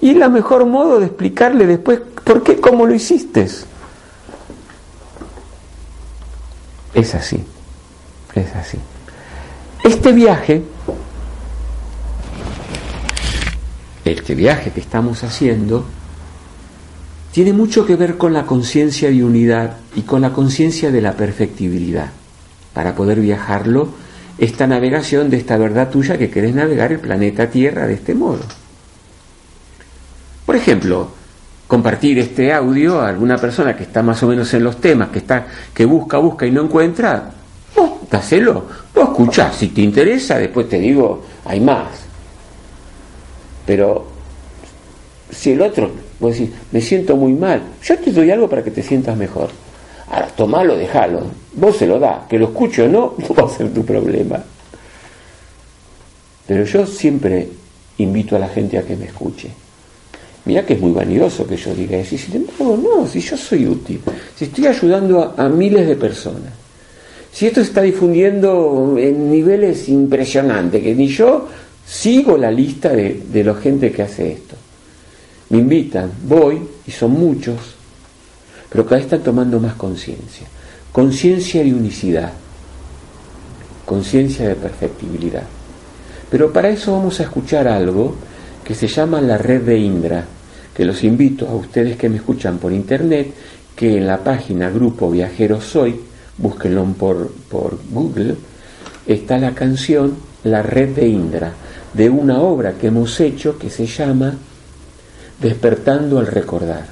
Y 0.00 0.10
es 0.10 0.16
la 0.16 0.28
mejor 0.28 0.66
modo 0.66 1.00
de 1.00 1.06
explicarle 1.06 1.66
después 1.66 2.00
por 2.24 2.42
qué, 2.42 2.58
cómo 2.58 2.86
lo 2.86 2.94
hiciste. 2.94 3.48
Es 6.94 7.14
así, 7.14 7.44
es 8.34 8.54
así. 8.54 8.78
Este 9.84 10.12
viaje, 10.12 10.62
este 14.04 14.34
viaje 14.34 14.70
que 14.70 14.80
estamos 14.80 15.24
haciendo, 15.24 15.84
tiene 17.32 17.52
mucho 17.52 17.86
que 17.86 17.96
ver 17.96 18.16
con 18.16 18.32
la 18.32 18.46
conciencia 18.46 19.10
de 19.10 19.24
unidad 19.24 19.76
y 19.94 20.02
con 20.02 20.22
la 20.22 20.32
conciencia 20.32 20.90
de 20.90 21.00
la 21.00 21.12
perfectibilidad. 21.12 22.10
Para 22.72 22.94
poder 22.94 23.20
viajarlo, 23.20 23.88
esta 24.38 24.66
navegación 24.66 25.30
de 25.30 25.36
esta 25.36 25.56
verdad 25.56 25.90
tuya 25.90 26.16
que 26.16 26.30
querés 26.30 26.54
navegar 26.54 26.92
el 26.92 27.00
planeta 27.00 27.50
Tierra 27.50 27.86
de 27.86 27.94
este 27.94 28.14
modo. 28.14 28.40
Por 30.48 30.56
ejemplo, 30.56 31.08
compartir 31.66 32.18
este 32.20 32.54
audio 32.54 33.02
a 33.02 33.10
alguna 33.10 33.36
persona 33.36 33.76
que 33.76 33.82
está 33.82 34.02
más 34.02 34.22
o 34.22 34.28
menos 34.28 34.54
en 34.54 34.64
los 34.64 34.80
temas, 34.80 35.10
que 35.10 35.18
está, 35.18 35.46
que 35.74 35.84
busca, 35.84 36.16
busca 36.16 36.46
y 36.46 36.50
no 36.50 36.62
encuentra, 36.62 37.30
vos 37.76 37.90
dáselo, 38.10 38.64
vos 38.94 39.10
escuchás, 39.10 39.56
si 39.56 39.68
te 39.68 39.82
interesa, 39.82 40.38
después 40.38 40.66
te 40.66 40.78
digo, 40.78 41.22
hay 41.44 41.60
más. 41.60 41.88
Pero 43.66 44.06
si 45.30 45.50
el 45.50 45.60
otro, 45.60 45.90
vos 46.18 46.32
decís, 46.32 46.48
me 46.72 46.80
siento 46.80 47.14
muy 47.14 47.34
mal, 47.34 47.60
yo 47.82 47.98
te 47.98 48.10
doy 48.10 48.30
algo 48.30 48.48
para 48.48 48.64
que 48.64 48.70
te 48.70 48.82
sientas 48.82 49.18
mejor. 49.18 49.50
Ahora, 50.10 50.28
tomalo, 50.28 50.78
déjalo, 50.78 51.24
vos 51.56 51.76
se 51.76 51.86
lo 51.86 51.98
da, 51.98 52.24
que 52.26 52.38
lo 52.38 52.46
escucho 52.46 52.84
o 52.84 52.88
no, 52.88 53.16
no 53.18 53.34
va 53.34 53.46
a 53.46 53.54
ser 53.54 53.68
tu 53.74 53.84
problema. 53.84 54.42
Pero 56.46 56.64
yo 56.64 56.86
siempre 56.86 57.50
invito 57.98 58.34
a 58.34 58.38
la 58.38 58.48
gente 58.48 58.78
a 58.78 58.82
que 58.82 58.96
me 58.96 59.04
escuche. 59.04 59.67
Mira 60.48 60.64
que 60.64 60.72
es 60.72 60.80
muy 60.80 60.92
vanidoso 60.92 61.46
que 61.46 61.58
yo 61.58 61.74
diga 61.74 61.98
eso. 61.98 62.14
Y 62.14 62.18
sin 62.18 62.36
embargo, 62.36 62.80
no, 62.82 63.06
si 63.06 63.20
yo 63.20 63.36
soy 63.36 63.66
útil, 63.66 64.00
si 64.34 64.46
estoy 64.46 64.66
ayudando 64.66 65.34
a, 65.36 65.46
miles 65.50 65.86
de 65.86 65.94
personas, 65.94 66.54
si 67.30 67.48
esto 67.48 67.60
se 67.60 67.66
está 67.66 67.82
difundiendo 67.82 68.96
en 68.96 69.30
niveles 69.30 69.90
impresionantes, 69.90 70.82
que 70.82 70.94
ni 70.94 71.06
yo 71.08 71.46
sigo 71.86 72.38
la 72.38 72.50
lista 72.50 72.88
de, 72.88 73.24
de 73.30 73.44
la 73.44 73.56
gente 73.56 73.92
que 73.92 74.00
hace 74.00 74.32
esto. 74.32 74.56
Me 75.50 75.58
invitan, 75.58 76.12
voy, 76.26 76.58
y 76.86 76.90
son 76.92 77.10
muchos, 77.10 77.58
pero 78.70 78.84
cada 78.84 78.96
vez 78.96 79.04
están 79.04 79.22
tomando 79.22 79.60
más 79.60 79.74
conciencia. 79.74 80.46
Conciencia 80.90 81.62
de 81.62 81.74
unicidad, 81.74 82.32
conciencia 83.84 84.48
de 84.48 84.54
perfectibilidad. 84.54 85.44
Pero 86.30 86.50
para 86.50 86.70
eso 86.70 86.92
vamos 86.92 87.20
a 87.20 87.24
escuchar 87.24 87.68
algo 87.68 88.14
que 88.64 88.74
se 88.74 88.88
llama 88.88 89.20
la 89.20 89.36
red 89.36 89.60
de 89.60 89.76
Indra 89.76 90.26
que 90.78 90.84
los 90.84 91.02
invito 91.02 91.48
a 91.48 91.56
ustedes 91.56 91.96
que 91.96 92.08
me 92.08 92.18
escuchan 92.18 92.58
por 92.58 92.72
internet, 92.72 93.34
que 93.74 93.96
en 93.96 94.06
la 94.06 94.18
página 94.18 94.70
Grupo 94.70 95.10
Viajeros 95.10 95.64
Soy, 95.64 96.00
búsquenlo 96.36 96.84
por, 96.92 97.32
por 97.50 97.80
Google, 97.90 98.36
está 99.04 99.38
la 99.38 99.56
canción 99.56 100.16
La 100.44 100.62
Red 100.62 100.90
de 100.90 101.08
Indra, 101.08 101.52
de 101.92 102.08
una 102.08 102.40
obra 102.42 102.74
que 102.74 102.86
hemos 102.86 103.18
hecho 103.18 103.58
que 103.58 103.70
se 103.70 103.86
llama 103.86 104.34
Despertando 105.40 106.20
al 106.20 106.28
Recordar. 106.28 106.86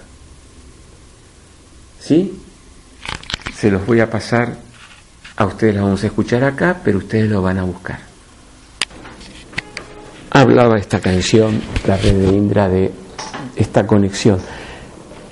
¿Sí? 2.01 2.41
Se 3.55 3.71
los 3.71 3.87
voy 3.87 4.01
a 4.01 4.11
pasar, 4.11 4.57
a 5.37 5.47
ustedes 5.47 5.77
la 5.77 5.83
vamos 5.83 6.03
a 6.03 6.09
escuchar 6.09 6.43
acá, 6.43 6.81
pero 6.83 6.99
ustedes 6.99 7.31
lo 7.31 7.41
van 7.41 7.59
a 7.59 7.63
buscar. 7.63 8.01
Hablaba 10.31 10.77
esta 10.77 10.99
canción, 10.99 11.63
La 11.87 11.97
Red 11.97 12.15
de 12.15 12.37
Indra, 12.37 12.69
de 12.69 13.06
esta 13.57 13.87
conexión. 13.87 14.39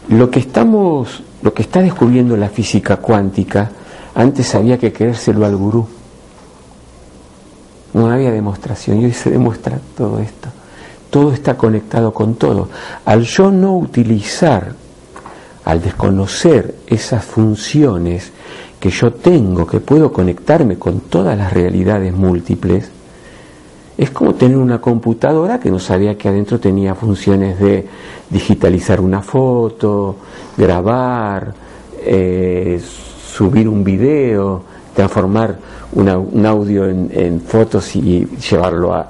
Lo 0.08 0.30
que 0.30 0.40
estamos, 0.40 1.22
lo 1.42 1.54
que 1.54 1.62
está 1.62 1.80
descubriendo 1.80 2.36
la 2.36 2.48
física 2.48 2.96
cuántica, 2.96 3.70
antes 4.14 4.54
había 4.54 4.78
que 4.78 4.92
creérselo 4.92 5.44
al 5.44 5.56
gurú. 5.56 5.86
No 7.92 8.10
había 8.10 8.32
demostración 8.32 9.00
y 9.00 9.04
hoy 9.06 9.12
se 9.12 9.30
demuestra 9.30 9.78
todo 9.96 10.18
esto. 10.18 10.48
Todo 11.10 11.32
está 11.32 11.56
conectado 11.56 12.12
con 12.12 12.34
todo. 12.34 12.68
Al 13.04 13.22
yo 13.22 13.50
no 13.50 13.76
utilizar, 13.76 14.74
al 15.64 15.80
desconocer 15.80 16.74
esas 16.86 17.24
funciones 17.24 18.32
que 18.80 18.90
yo 18.90 19.12
tengo, 19.12 19.66
que 19.66 19.80
puedo 19.80 20.12
conectarme 20.12 20.76
con 20.76 21.00
todas 21.00 21.38
las 21.38 21.52
realidades 21.52 22.12
múltiples, 22.12 22.90
es 23.96 24.10
como 24.10 24.34
tener 24.34 24.56
una 24.56 24.80
computadora 24.80 25.60
que 25.60 25.70
no 25.70 25.78
sabía 25.78 26.18
que 26.18 26.28
adentro 26.28 26.58
tenía 26.58 26.94
funciones 26.94 27.58
de 27.60 27.86
digitalizar 28.28 29.00
una 29.00 29.22
foto, 29.22 30.16
grabar, 30.56 31.54
eh, 31.98 32.80
subir 33.32 33.68
un 33.68 33.84
video, 33.84 34.62
transformar 34.94 35.58
un 35.92 36.46
audio 36.46 36.88
en, 36.88 37.40
fotos 37.40 37.94
y 37.94 38.26
llevarlo 38.50 38.94
a... 38.94 39.08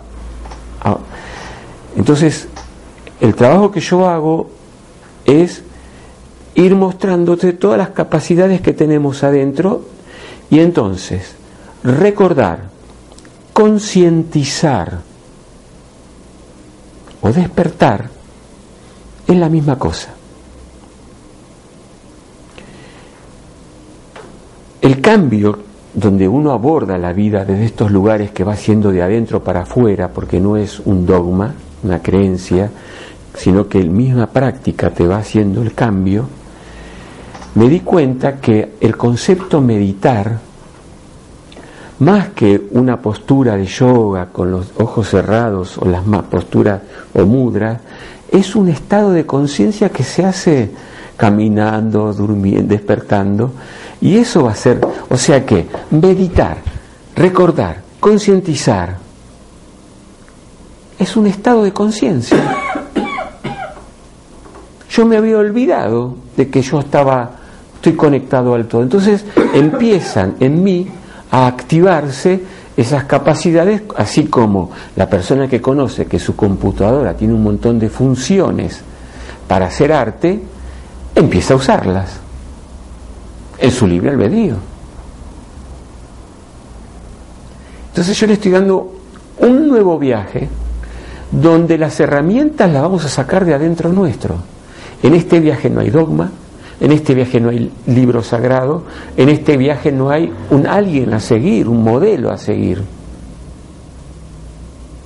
Entonces, 1.96 2.48
el 3.20 3.34
trabajo 3.34 3.70
que 3.70 3.80
yo 3.80 4.06
hago 4.06 4.50
es 5.24 5.62
ir 6.54 6.74
mostrándote 6.74 7.54
todas 7.54 7.78
las 7.78 7.90
capacidades 7.90 8.60
que 8.60 8.72
tenemos 8.74 9.24
adentro 9.24 9.82
y 10.50 10.60
entonces 10.60 11.34
recordar 11.82 12.73
concientizar 13.54 15.00
o 17.22 17.32
despertar 17.32 18.10
es 19.26 19.36
la 19.36 19.48
misma 19.48 19.78
cosa. 19.78 20.12
El 24.82 25.00
cambio 25.00 25.58
donde 25.94 26.28
uno 26.28 26.50
aborda 26.50 26.98
la 26.98 27.12
vida 27.12 27.44
desde 27.44 27.64
estos 27.64 27.90
lugares 27.90 28.32
que 28.32 28.44
va 28.44 28.56
siendo 28.56 28.90
de 28.90 29.00
adentro 29.00 29.42
para 29.42 29.62
afuera, 29.62 30.08
porque 30.08 30.40
no 30.40 30.56
es 30.56 30.80
un 30.80 31.06
dogma, 31.06 31.54
una 31.84 32.02
creencia, 32.02 32.70
sino 33.34 33.68
que 33.68 33.82
la 33.82 33.90
misma 33.90 34.26
práctica 34.26 34.90
te 34.90 35.06
va 35.06 35.18
haciendo 35.18 35.62
el 35.62 35.72
cambio, 35.72 36.26
me 37.54 37.68
di 37.68 37.80
cuenta 37.80 38.40
que 38.40 38.74
el 38.80 38.96
concepto 38.96 39.60
meditar, 39.60 40.40
más 42.00 42.28
que 42.30 42.68
una 42.72 43.00
postura 43.00 43.56
de 43.56 43.66
yoga 43.66 44.26
con 44.26 44.50
los 44.50 44.72
ojos 44.78 45.08
cerrados 45.08 45.78
o 45.78 45.86
las 45.86 46.02
posturas 46.24 46.80
o 47.14 47.24
mudras, 47.24 47.80
es 48.30 48.56
un 48.56 48.68
estado 48.68 49.12
de 49.12 49.26
conciencia 49.26 49.90
que 49.90 50.02
se 50.02 50.24
hace 50.24 50.70
caminando, 51.16 52.12
durmiendo, 52.12 52.74
despertando, 52.74 53.52
y 54.00 54.16
eso 54.16 54.44
va 54.44 54.52
a 54.52 54.56
ser, 54.56 54.80
o 55.08 55.16
sea 55.16 55.46
que 55.46 55.66
meditar, 55.90 56.58
recordar, 57.14 57.82
concientizar, 58.00 58.96
es 60.98 61.16
un 61.16 61.26
estado 61.26 61.62
de 61.62 61.72
conciencia. 61.72 62.36
Yo 64.90 65.06
me 65.06 65.16
había 65.16 65.38
olvidado 65.38 66.14
de 66.36 66.48
que 66.48 66.62
yo 66.62 66.80
estaba, 66.80 67.30
estoy 67.76 67.94
conectado 67.94 68.54
al 68.54 68.66
todo. 68.66 68.82
Entonces 68.82 69.24
empiezan 69.52 70.36
en 70.38 70.62
mí 70.62 70.88
a 71.34 71.48
activarse 71.48 72.44
esas 72.76 73.06
capacidades, 73.06 73.82
así 73.96 74.26
como 74.26 74.70
la 74.94 75.10
persona 75.10 75.48
que 75.48 75.60
conoce 75.60 76.06
que 76.06 76.20
su 76.20 76.36
computadora 76.36 77.16
tiene 77.16 77.34
un 77.34 77.42
montón 77.42 77.76
de 77.80 77.88
funciones 77.88 78.80
para 79.48 79.66
hacer 79.66 79.92
arte, 79.92 80.40
empieza 81.12 81.54
a 81.54 81.56
usarlas 81.56 82.20
en 83.58 83.72
su 83.72 83.84
libre 83.84 84.10
albedrío. 84.10 84.54
Entonces 87.88 88.16
yo 88.16 88.28
le 88.28 88.34
estoy 88.34 88.52
dando 88.52 88.92
un 89.38 89.66
nuevo 89.66 89.98
viaje 89.98 90.48
donde 91.32 91.78
las 91.78 91.98
herramientas 91.98 92.70
las 92.70 92.82
vamos 92.82 93.04
a 93.06 93.08
sacar 93.08 93.44
de 93.44 93.54
adentro 93.54 93.92
nuestro. 93.92 94.36
En 95.02 95.14
este 95.14 95.40
viaje 95.40 95.68
no 95.68 95.80
hay 95.80 95.90
dogma, 95.90 96.30
en 96.80 96.92
este 96.92 97.14
viaje 97.14 97.40
no 97.40 97.50
hay 97.50 97.70
libro 97.86 98.22
sagrado, 98.22 98.84
en 99.16 99.28
este 99.28 99.56
viaje 99.56 99.92
no 99.92 100.10
hay 100.10 100.32
un 100.50 100.66
alguien 100.66 101.14
a 101.14 101.20
seguir, 101.20 101.68
un 101.68 101.82
modelo 101.82 102.30
a 102.30 102.38
seguir. 102.38 102.82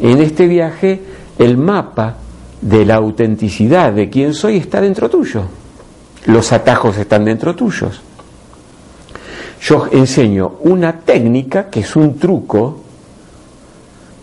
En 0.01 0.21
este 0.21 0.47
viaje 0.47 1.01
el 1.39 1.57
mapa 1.57 2.16
de 2.61 2.85
la 2.85 2.97
autenticidad 2.97 3.93
de 3.93 4.09
quién 4.09 4.35
soy 4.35 4.57
está 4.57 4.81
dentro 4.81 5.09
tuyo. 5.09 5.43
Los 6.27 6.53
atajos 6.53 6.97
están 6.99 7.25
dentro 7.25 7.55
tuyos. 7.55 8.01
Yo 9.61 9.87
enseño 9.91 10.53
una 10.61 11.01
técnica 11.01 11.69
que 11.69 11.81
es 11.81 11.97
un 11.97 12.19
truco 12.19 12.81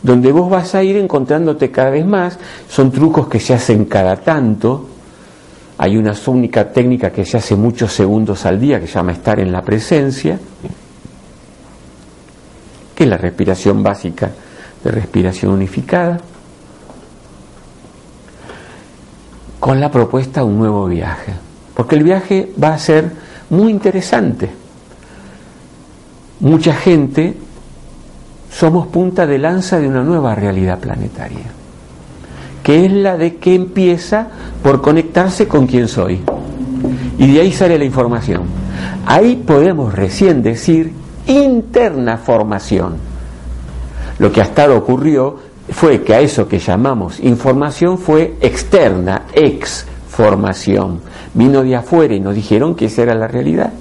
donde 0.02 0.32
vos 0.32 0.50
vas 0.50 0.76
a 0.76 0.84
ir 0.84 0.98
encontrándote 0.98 1.72
cada 1.72 1.90
vez 1.90 2.06
más, 2.06 2.38
son 2.70 2.92
trucos 2.92 3.28
que 3.28 3.40
se 3.40 3.56
hacen 3.56 3.86
cada 3.86 4.18
tanto, 4.18 4.88
hay 5.78 5.98
una 5.98 6.14
única 6.28 6.72
técnica 6.72 7.12
que 7.12 7.26
se 7.26 7.38
hace 7.38 7.56
muchos 7.56 7.92
segundos 7.92 8.46
al 8.46 8.60
día 8.60 8.80
que 8.80 8.88
se 8.88 8.94
llama 8.94 9.12
estar 9.12 9.40
en 9.40 9.52
la 9.52 9.62
presencia, 9.62 10.40
que 12.96 13.04
es 13.04 13.10
la 13.10 13.18
respiración 13.18 13.84
básica 13.84 14.32
de 14.84 14.92
respiración 14.92 15.52
unificada, 15.52 16.20
con 19.60 19.80
la 19.80 19.92
propuesta 19.92 20.42
de 20.42 20.46
un 20.46 20.60
nuevo 20.60 20.86
viaje, 20.88 21.34
porque 21.74 21.96
el 21.96 22.04
viaje 22.04 22.52
va 22.62 22.70
a 22.70 22.80
ser 22.80 23.12
muy 23.50 23.72
interesante. 23.72 24.50
Mucha 26.40 26.74
gente 26.74 27.36
somos 28.52 28.88
punta 28.88 29.26
de 29.26 29.40
lanza 29.40 29.80
de 29.80 29.88
una 29.88 30.04
nueva 30.04 30.36
realidad 30.36 30.80
planetaria, 30.80 31.52
que 32.66 32.84
es 32.84 32.92
la 32.92 33.16
de 33.16 33.36
que 33.36 33.54
empieza 33.54 34.28
por 34.64 34.82
conectarse 34.82 35.48
con 35.48 35.68
quien 35.68 35.88
soy. 35.88 36.24
Y 37.20 37.32
de 37.32 37.42
ahí 37.42 37.52
sale 37.52 37.78
la 37.78 37.86
información. 37.86 38.42
Ahí 39.06 39.36
podemos 39.36 39.94
recién 39.94 40.42
decir 40.42 40.92
interna 41.28 42.18
formación. 42.18 42.96
Lo 44.18 44.32
que 44.32 44.42
hasta 44.42 44.64
ahora 44.64 44.80
ocurrió 44.80 45.38
fue 45.70 46.02
que 46.02 46.16
a 46.16 46.22
eso 46.22 46.48
que 46.48 46.58
llamamos 46.58 47.20
información 47.20 48.00
fue 48.00 48.36
externa, 48.42 49.26
ex 49.32 49.86
formación. 50.10 51.02
Vino 51.36 51.62
de 51.62 51.76
afuera 51.76 52.16
y 52.16 52.20
nos 52.20 52.34
dijeron 52.34 52.74
que 52.74 52.86
esa 52.86 53.04
era 53.04 53.14
la 53.14 53.28
realidad. 53.28 53.74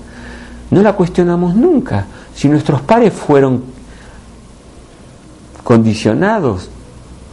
No 0.70 0.82
la 0.82 0.92
cuestionamos 0.92 1.54
nunca. 1.54 2.04
Si 2.34 2.50
nuestros 2.50 2.82
padres 2.82 3.14
fueron 3.14 3.64
condicionados, 5.62 6.68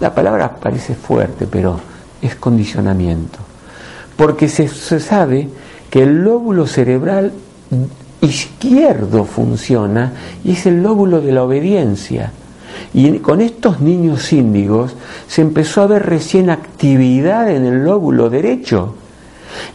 la 0.01 0.13
palabra 0.13 0.55
parece 0.59 0.95
fuerte, 0.95 1.47
pero 1.49 1.79
es 2.21 2.35
condicionamiento. 2.35 3.37
Porque 4.17 4.49
se, 4.49 4.67
sabe 4.67 5.47
que 5.89 6.01
el 6.03 6.23
lóbulo 6.23 6.65
cerebral 6.65 7.31
izquierdo 8.19 9.25
funciona 9.25 10.11
y 10.43 10.53
es 10.53 10.65
el 10.65 10.81
lóbulo 10.81 11.21
de 11.21 11.31
la 11.31 11.43
obediencia. 11.43 12.31
Y 12.95 13.19
con 13.19 13.41
estos 13.41 13.79
niños 13.79 14.33
índigos 14.33 14.95
se 15.27 15.43
empezó 15.43 15.83
a 15.83 15.87
ver 15.87 16.03
recién 16.07 16.49
actividad 16.49 17.49
en 17.51 17.65
el 17.65 17.85
lóbulo 17.85 18.29
derecho. 18.29 18.95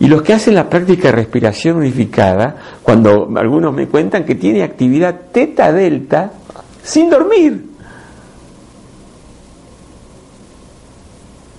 Y 0.01 0.09
los 0.09 0.23
que 0.23 0.33
hacen 0.33 0.57
la 0.57 0.69
práctica 0.69 1.09
de 1.09 1.13
respiración 1.13 1.77
unificada, 1.77 2.57
cuando 2.83 3.31
algunos 3.37 3.73
me 3.73 3.87
cuentan 3.87 4.25
que 4.25 4.35
tiene 4.35 4.65
actividad 4.65 5.15
teta 5.33 5.73
delta 5.73 6.33
sin 6.83 7.11
dormir. 7.11 7.76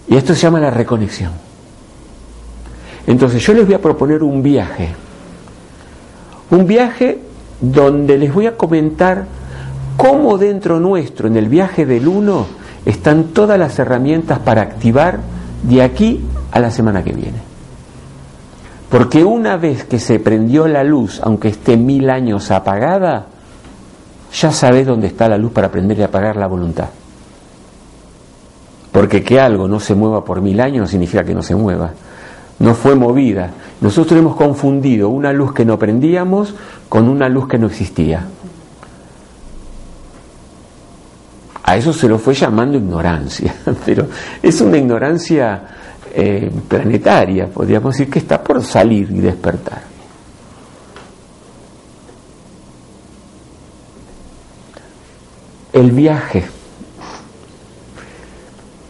Y 0.08 0.16
esto 0.16 0.34
se 0.34 0.42
llama 0.42 0.60
la 0.60 0.72
reconexión. 0.72 1.32
Entonces 3.06 3.42
yo 3.42 3.54
les 3.54 3.66
voy 3.66 3.76
a 3.76 3.82
proponer 3.82 4.24
un 4.24 4.44
viaje. 4.44 4.90
Un 6.52 6.66
viaje 6.66 7.20
donde 7.60 8.18
les 8.18 8.34
voy 8.34 8.46
a 8.48 8.56
comentar 8.56 9.26
cómo 9.96 10.38
dentro 10.38 10.80
nuestro, 10.80 11.28
en 11.28 11.38
el 11.38 11.50
viaje 11.50 11.86
del 11.86 12.08
uno, 12.08 12.46
están 12.86 13.26
todas 13.26 13.58
las 13.60 13.78
herramientas 13.80 14.40
para 14.40 14.62
activar 14.62 15.20
de 15.64 15.82
aquí 15.82 16.22
a 16.52 16.60
la 16.60 16.72
semana 16.72 17.04
que 17.04 17.14
viene. 17.14 17.40
Porque 18.90 19.26
una 19.26 19.58
vez 19.58 19.84
que 19.84 20.00
se 20.00 20.20
prendió 20.20 20.68
la 20.68 20.84
luz, 20.84 21.20
aunque 21.22 21.50
esté 21.50 21.76
mil 21.76 22.10
años 22.10 22.52
apagada, 22.52 23.26
ya 24.34 24.52
sabes 24.52 24.86
dónde 24.86 25.08
está 25.08 25.28
la 25.28 25.38
luz 25.38 25.52
para 25.52 25.70
prender 25.70 26.00
y 26.00 26.04
apagar 26.04 26.38
la 26.38 26.48
voluntad. 26.48 26.90
Porque 28.98 29.22
que 29.22 29.40
algo 29.40 29.68
no 29.68 29.80
se 29.80 29.94
mueva 29.94 30.26
por 30.26 30.42
mil 30.42 30.60
años 30.60 30.82
no 30.82 30.88
significa 30.88 31.24
que 31.24 31.36
no 31.36 31.44
se 31.44 31.54
mueva. 31.54 31.92
No 32.58 32.74
fue 32.74 32.96
movida. 32.96 33.52
Nosotros 33.80 34.20
hemos 34.20 34.36
confundido 34.36 35.10
una 35.10 35.32
luz 35.32 35.54
que 35.54 35.64
no 35.64 35.78
prendíamos 35.78 36.56
con 36.90 37.08
una 37.08 37.30
luz 37.30 37.48
que 37.48 37.60
no 37.60 37.68
existía. 37.68 38.26
A 41.64 41.78
eso 41.78 41.94
se 41.94 42.08
lo 42.08 42.18
fue 42.18 42.34
llamando 42.34 42.80
ignorancia, 42.80 43.54
pero 43.86 44.08
es 44.42 44.60
una 44.62 44.78
ignorancia 44.78 45.62
eh, 46.12 46.52
planetaria, 46.68 47.46
podríamos 47.50 47.96
decir 47.96 48.12
que 48.12 48.18
está 48.18 48.42
por 48.42 48.64
salir 48.64 49.12
y 49.12 49.20
despertar. 49.20 49.84
El 55.72 55.92
viaje 55.92 56.57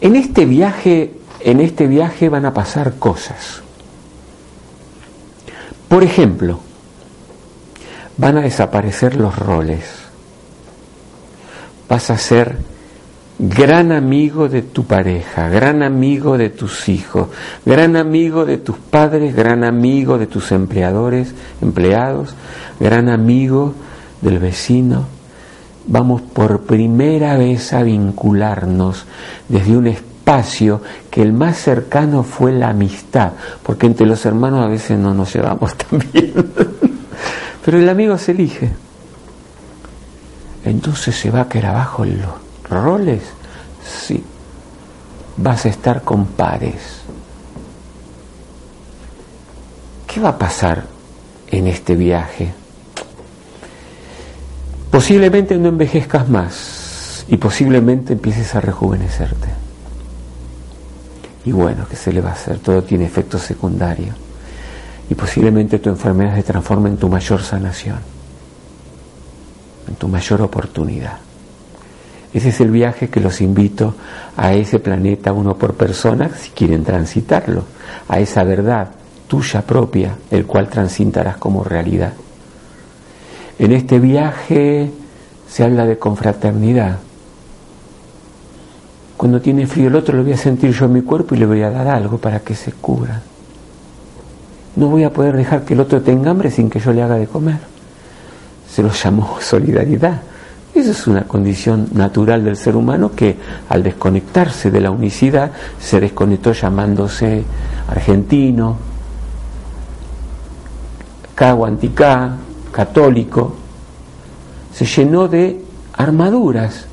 en 0.02 0.16
este 0.16 0.46
viaje, 0.46 1.14
en 1.40 1.62
este 1.62 1.88
viaje 1.88 2.30
van 2.30 2.46
a 2.46 2.54
pasar 2.54 2.96
cosas. 3.00 3.62
Por 5.88 6.04
ejemplo, 6.04 6.60
van 8.18 8.38
a 8.38 8.42
desaparecer 8.42 9.16
los 9.16 9.38
roles. 9.38 9.86
Vas 11.88 12.10
a 12.10 12.18
ser 12.18 12.58
gran 13.40 13.92
amigo 13.92 14.50
de 14.50 14.64
tu 14.64 14.86
pareja, 14.86 15.48
gran 15.50 15.84
amigo 15.84 16.38
de 16.38 16.50
tus 16.50 16.90
hijos, 16.90 17.30
gran 17.66 17.96
amigo 17.96 18.46
de 18.46 18.58
tus 18.58 18.78
padres, 18.78 19.36
gran 19.36 19.64
amigo 19.64 20.18
de 20.18 20.28
tus 20.28 20.52
empleadores, 20.52 21.34
empleados, 21.62 22.36
gran 22.80 23.10
amigo 23.10 23.74
del 24.22 24.40
vecino, 24.40 25.06
vamos 25.88 26.22
por 26.22 26.62
primera 26.62 27.38
vez 27.38 27.74
a 27.74 27.84
vincularnos 27.84 29.06
desde 29.48 29.78
un 29.78 29.88
espacio 29.88 30.82
que 31.10 31.22
el 31.22 31.34
más 31.34 31.58
cercano 31.58 32.24
fue 32.24 32.52
la 32.52 32.70
amistad, 32.70 33.32
porque 33.64 33.88
entre 33.88 34.06
los 34.06 34.26
hermanos 34.26 34.66
a 34.66 34.68
veces 34.68 35.00
no 35.00 35.14
nos 35.14 35.34
llevamos 35.34 35.76
tan 35.78 36.04
bien. 36.12 36.34
Pero 37.64 37.80
el 37.80 37.90
amigo 37.90 38.18
se 38.18 38.32
elige. 38.32 38.70
Entonces 40.64 41.16
se 41.16 41.32
va 41.32 41.42
a 41.42 41.50
quedar 41.50 41.76
abajo 41.76 42.06
los 42.06 42.70
roles. 42.70 43.22
Sí. 43.86 44.24
Vas 45.38 45.66
a 45.66 45.70
estar 45.70 46.02
con 46.04 46.26
pares. 46.26 47.02
¿Qué 50.08 50.20
va 50.20 50.30
a 50.30 50.38
pasar 50.38 50.84
en 51.50 51.68
este 51.68 51.96
viaje? 51.96 52.54
Posiblemente 54.92 55.58
no 55.58 55.70
envejezcas 55.70 56.30
más 56.30 57.26
y 57.28 57.38
posiblemente 57.38 58.14
empieces 58.14 58.56
a 58.56 58.62
rejuvenecerte. 58.62 59.48
Y 61.46 61.52
bueno, 61.52 61.86
¿qué 61.90 61.96
se 61.96 62.12
le 62.12 62.22
va 62.22 62.30
a 62.30 62.34
hacer? 62.34 62.60
Todo 62.60 62.84
tiene 62.84 63.06
efectos 63.06 63.42
secundarios. 63.42 64.16
Y 65.10 65.16
posiblemente 65.16 65.80
tu 65.80 65.90
enfermedad 65.90 66.36
se 66.36 66.44
transforme 66.44 66.90
en 66.90 66.98
tu 66.98 67.08
mayor 67.08 67.42
sanación, 67.42 68.00
en 69.88 69.96
tu 69.96 70.08
mayor 70.08 70.42
oportunidad. 70.42 71.20
Ese 72.34 72.50
es 72.50 72.60
el 72.60 72.72
viaje 72.72 73.10
que 73.10 73.22
los 73.22 73.40
invito 73.40 73.96
a 74.36 74.54
ese 74.54 74.80
planeta 74.80 75.32
uno 75.32 75.58
por 75.58 75.76
persona, 75.76 76.30
si 76.38 76.50
quieren 76.50 76.84
transitarlo, 76.84 77.64
a 78.10 78.20
esa 78.20 78.44
verdad 78.44 78.90
tuya 79.28 79.62
propia, 79.62 80.16
el 80.30 80.46
cual 80.46 80.68
transitarás 80.70 81.38
como 81.38 81.64
realidad. 81.64 82.14
En 83.60 83.72
este 83.72 84.00
viaje 84.00 84.92
se 85.50 85.64
habla 85.64 85.86
de 85.86 85.98
confraternidad. 85.98 87.00
Cuando 89.16 89.42
tiene 89.42 89.66
frío 89.66 89.88
el 89.88 89.96
otro 89.96 90.16
lo 90.16 90.24
voy 90.24 90.34
a 90.34 90.38
sentir 90.38 90.72
yo 90.72 90.86
en 90.86 90.94
mi 90.94 91.02
cuerpo 91.02 91.34
y 91.34 91.40
le 91.40 91.48
voy 91.48 91.64
a 91.64 91.72
dar 91.72 91.88
algo 91.88 92.20
para 92.20 92.40
que 92.40 92.54
se 92.54 92.72
cubra. 92.72 93.22
No 94.76 94.90
voy 94.90 95.04
a 95.04 95.12
poder 95.12 95.36
dejar 95.36 95.66
que 95.66 95.74
el 95.74 95.80
otro 95.80 96.02
tenga 96.02 96.30
hambre 96.30 96.52
sin 96.52 96.70
que 96.70 96.80
yo 96.80 96.94
le 96.94 97.02
haga 97.02 97.16
de 97.16 97.26
comer. 97.26 97.58
Se 98.70 98.84
lo 98.84 98.92
llamó 98.92 99.38
solidaridad. 99.42 100.22
Esa 100.76 100.92
es 100.92 101.08
una 101.08 101.24
condición 101.24 101.90
natural 101.94 102.44
del 102.44 102.56
ser 102.56 102.76
humano 102.76 103.12
que 103.16 103.36
al 103.70 103.82
desconectarse 103.82 104.70
de 104.70 104.82
la 104.82 104.92
unicidad 104.92 105.52
se 105.80 106.00
desconectó 106.00 106.52
llamándose 106.52 107.44
argentino, 107.90 108.78
caguanticá, 111.34 112.38
católico, 112.72 113.56
se 114.74 114.86
llenó 114.86 115.28
de 115.28 115.64
armaduras 115.94 116.86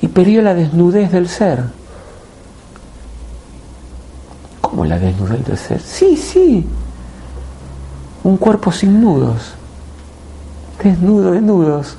y 0.00 0.08
perdió 0.08 0.42
la 0.42 0.54
desnudez 0.54 1.10
del 1.12 1.28
ser. 1.28 1.64
¿Cómo 4.60 4.84
la 4.84 4.98
desnudez 4.98 5.44
del 5.44 5.58
ser? 5.58 5.80
Sí, 5.80 6.16
sí, 6.16 6.66
un 8.22 8.36
cuerpo 8.36 8.70
sin 8.70 9.00
nudos 9.00 9.54
desnudo 10.84 11.32
de 11.32 11.40
nudos, 11.40 11.96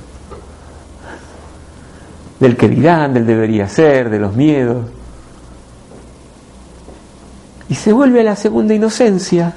del 2.38 2.56
que 2.56 2.68
dirán, 2.68 3.12
del 3.14 3.26
debería 3.26 3.68
ser, 3.68 4.08
de 4.10 4.18
los 4.18 4.34
miedos. 4.34 4.86
Y 7.68 7.74
se 7.74 7.92
vuelve 7.92 8.20
a 8.20 8.24
la 8.24 8.36
segunda 8.36 8.74
inocencia. 8.74 9.54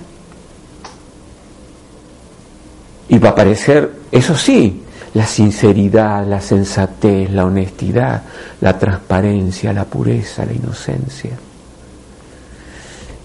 Y 3.10 3.18
va 3.18 3.30
a 3.30 3.32
aparecer, 3.32 3.92
eso 4.12 4.36
sí, 4.36 4.84
la 5.14 5.26
sinceridad, 5.26 6.26
la 6.26 6.40
sensatez, 6.40 7.32
la 7.32 7.46
honestidad, 7.46 8.22
la 8.62 8.78
transparencia, 8.78 9.74
la 9.74 9.86
pureza, 9.86 10.46
la 10.46 10.54
inocencia. 10.54 11.32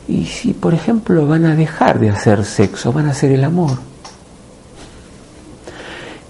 Y 0.08 0.24
si, 0.26 0.52
por 0.52 0.74
ejemplo, 0.74 1.26
van 1.26 1.46
a 1.46 1.54
dejar 1.54 1.98
de 1.98 2.10
hacer 2.10 2.44
sexo, 2.44 2.92
van 2.92 3.08
a 3.08 3.10
hacer 3.10 3.32
el 3.32 3.44
amor. 3.44 3.78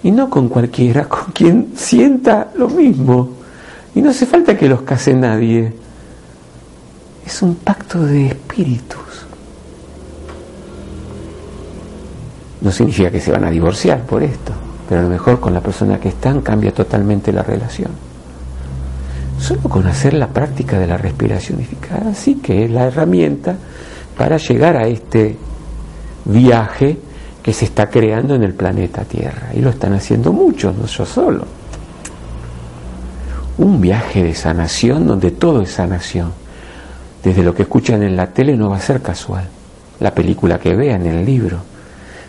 Y 0.03 0.11
no 0.11 0.29
con 0.29 0.49
cualquiera, 0.49 1.05
con 1.09 1.31
quien 1.33 1.73
sienta 1.75 2.51
lo 2.55 2.69
mismo. 2.69 3.29
Y 3.95 4.01
no 4.01 4.09
hace 4.09 4.25
falta 4.25 4.57
que 4.57 4.67
los 4.67 4.81
case 4.81 5.13
nadie. 5.13 5.73
Es 7.25 7.41
un 7.41 7.55
pacto 7.55 8.03
de 8.03 8.27
espíritus. 8.27 9.04
No 12.65 12.71
significa 12.71 13.11
que 13.11 13.21
se 13.21 13.31
van 13.31 13.43
a 13.43 13.51
divorciar 13.51 14.01
por 14.07 14.23
esto, 14.23 14.51
pero 14.89 15.01
a 15.01 15.03
lo 15.03 15.09
mejor 15.09 15.39
con 15.39 15.53
la 15.53 15.61
persona 15.61 15.99
que 15.99 16.09
están 16.09 16.41
cambia 16.41 16.73
totalmente 16.73 17.31
la 17.31 17.43
relación. 17.43 17.91
Solo 19.39 19.61
con 19.69 19.85
hacer 19.85 20.15
la 20.15 20.29
práctica 20.29 20.79
de 20.79 20.87
la 20.87 20.97
respiración 20.97 21.61
eficaz, 21.61 22.17
sí 22.17 22.39
que 22.41 22.65
es 22.65 22.71
la 22.71 22.85
herramienta 22.85 23.55
para 24.17 24.37
llegar 24.37 24.77
a 24.77 24.87
este 24.87 25.37
viaje 26.25 26.97
que 27.43 27.53
se 27.53 27.65
está 27.65 27.87
creando 27.87 28.33
en 28.33 28.41
el 28.41 28.55
planeta 28.55 29.03
Tierra. 29.03 29.51
Y 29.53 29.59
lo 29.59 29.69
están 29.69 29.93
haciendo 29.93 30.33
muchos, 30.33 30.75
no 30.75 30.87
yo 30.87 31.05
solo. 31.05 31.45
Un 33.59 33.79
viaje 33.79 34.23
de 34.23 34.33
sanación 34.33 35.05
donde 35.05 35.29
todo 35.29 35.61
es 35.61 35.69
sanación. 35.69 36.31
Desde 37.23 37.43
lo 37.43 37.53
que 37.53 37.61
escuchan 37.61 38.01
en 38.01 38.15
la 38.15 38.25
tele 38.25 38.57
no 38.57 38.71
va 38.71 38.77
a 38.77 38.81
ser 38.81 39.03
casual. 39.03 39.47
La 39.99 40.15
película 40.15 40.57
que 40.57 40.75
vean, 40.75 41.05
el 41.05 41.23
libro, 41.23 41.74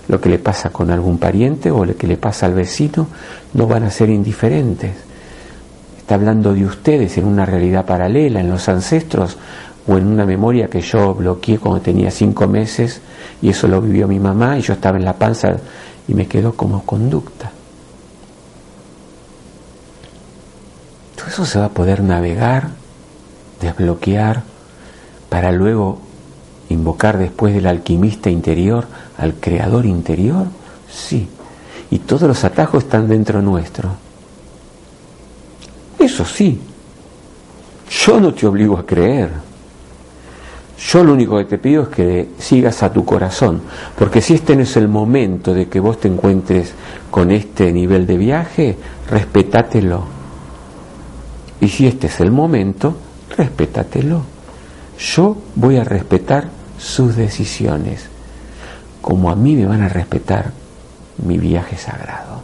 lo 0.08 0.20
que 0.20 0.28
le 0.28 0.38
pasa 0.38 0.70
con 0.70 0.90
algún 0.90 1.18
pariente 1.18 1.70
o 1.70 1.84
lo 1.84 1.96
que 1.96 2.06
le 2.06 2.16
pasa 2.16 2.46
al 2.46 2.54
vecino, 2.54 3.08
no 3.54 3.66
van 3.66 3.84
a 3.84 3.90
ser 3.90 4.10
indiferentes. 4.10 4.92
Está 5.98 6.14
hablando 6.14 6.54
de 6.54 6.64
ustedes 6.64 7.18
en 7.18 7.26
una 7.26 7.44
realidad 7.44 7.84
paralela, 7.84 8.40
en 8.40 8.50
los 8.50 8.68
ancestros 8.68 9.36
o 9.86 9.96
en 9.98 10.06
una 10.06 10.24
memoria 10.24 10.68
que 10.68 10.80
yo 10.80 11.14
bloqueé 11.14 11.58
cuando 11.58 11.80
tenía 11.80 12.10
cinco 12.10 12.46
meses 12.46 13.00
y 13.42 13.48
eso 13.48 13.68
lo 13.68 13.80
vivió 13.80 14.06
mi 14.06 14.18
mamá 14.18 14.58
y 14.58 14.62
yo 14.62 14.74
estaba 14.74 14.98
en 14.98 15.04
la 15.04 15.14
panza 15.14 15.56
y 16.06 16.14
me 16.14 16.26
quedó 16.26 16.52
como 16.54 16.84
conducta. 16.84 17.50
Todo 21.16 21.26
eso 21.26 21.44
se 21.44 21.58
va 21.58 21.66
a 21.66 21.70
poder 21.70 22.02
navegar, 22.02 22.68
desbloquear, 23.60 24.42
para 25.28 25.50
luego 25.50 26.05
invocar 26.68 27.18
después 27.18 27.54
del 27.54 27.66
alquimista 27.66 28.30
interior 28.30 28.86
al 29.18 29.34
creador 29.34 29.86
interior, 29.86 30.46
sí. 30.90 31.28
Y 31.90 32.00
todos 32.00 32.22
los 32.22 32.44
atajos 32.44 32.84
están 32.84 33.08
dentro 33.08 33.40
nuestro. 33.40 33.90
Eso 35.98 36.24
sí, 36.24 36.60
yo 37.90 38.20
no 38.20 38.34
te 38.34 38.46
obligo 38.46 38.76
a 38.78 38.86
creer. 38.86 39.30
Yo 40.78 41.02
lo 41.02 41.14
único 41.14 41.38
que 41.38 41.44
te 41.44 41.58
pido 41.58 41.84
es 41.84 41.88
que 41.88 42.28
sigas 42.38 42.82
a 42.82 42.92
tu 42.92 43.04
corazón, 43.04 43.62
porque 43.98 44.20
si 44.20 44.34
este 44.34 44.54
no 44.54 44.62
es 44.62 44.76
el 44.76 44.88
momento 44.88 45.54
de 45.54 45.68
que 45.68 45.80
vos 45.80 45.98
te 45.98 46.08
encuentres 46.08 46.74
con 47.10 47.30
este 47.30 47.72
nivel 47.72 48.06
de 48.06 48.16
viaje, 48.18 48.76
respétatelo. 49.10 50.04
Y 51.60 51.68
si 51.68 51.86
este 51.86 52.08
es 52.08 52.20
el 52.20 52.30
momento, 52.30 52.94
respétatelo. 53.36 54.22
Yo 54.98 55.36
voy 55.54 55.78
a 55.78 55.84
respetar 55.84 56.48
sus 56.78 57.16
decisiones, 57.16 58.06
como 59.00 59.30
a 59.30 59.36
mí 59.36 59.54
me 59.54 59.66
van 59.66 59.82
a 59.82 59.88
respetar 59.88 60.52
mi 61.18 61.38
viaje 61.38 61.76
sagrado. 61.76 62.42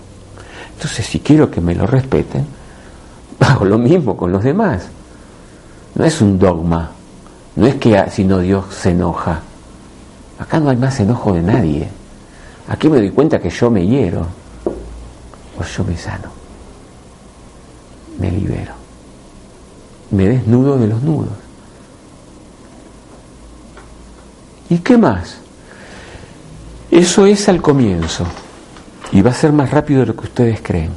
Entonces, 0.74 1.06
si 1.06 1.20
quiero 1.20 1.50
que 1.50 1.60
me 1.60 1.74
lo 1.74 1.86
respeten, 1.86 2.46
hago 3.40 3.64
lo 3.64 3.78
mismo 3.78 4.16
con 4.16 4.32
los 4.32 4.42
demás. 4.42 4.88
No 5.94 6.04
es 6.04 6.20
un 6.20 6.38
dogma, 6.38 6.90
no 7.56 7.66
es 7.66 7.74
que 7.76 8.04
si 8.10 8.24
no 8.24 8.38
Dios 8.38 8.64
se 8.74 8.90
enoja. 8.90 9.40
Acá 10.38 10.58
no 10.58 10.70
hay 10.70 10.76
más 10.76 10.98
enojo 11.00 11.34
de 11.34 11.42
nadie. 11.42 11.88
Aquí 12.68 12.88
me 12.88 12.98
doy 12.98 13.10
cuenta 13.10 13.38
que 13.38 13.50
yo 13.50 13.70
me 13.70 13.86
hiero 13.86 14.26
o 15.58 15.62
yo 15.62 15.84
me 15.84 15.96
sano. 15.96 16.30
Me 18.18 18.30
libero. 18.30 18.72
Me 20.10 20.28
desnudo 20.28 20.78
de 20.78 20.86
los 20.86 21.02
nudos. 21.02 21.41
¿Y 24.72 24.78
qué 24.78 24.96
más? 24.96 25.36
Eso 26.90 27.26
es 27.26 27.46
al 27.50 27.60
comienzo. 27.60 28.24
Y 29.12 29.20
va 29.20 29.30
a 29.30 29.34
ser 29.34 29.52
más 29.52 29.70
rápido 29.70 30.00
de 30.00 30.06
lo 30.06 30.16
que 30.16 30.24
ustedes 30.24 30.62
creen, 30.62 30.92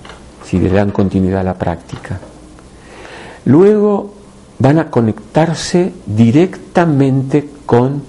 si 0.46 0.60
le 0.60 0.70
dan 0.70 0.92
continuidad 0.92 1.42
a 1.42 1.44
la 1.44 1.56
práctica. 1.56 2.18
Luego 3.44 4.14
van 4.60 4.80
a 4.80 4.90
conectarse 4.90 5.92
directamente 6.06 7.50
con 7.66 8.02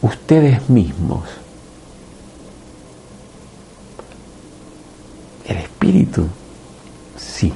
ustedes 0.00 0.66
mismos. 0.70 1.28
El 5.46 5.58
espíritu, 5.58 6.26
sí. 7.18 7.52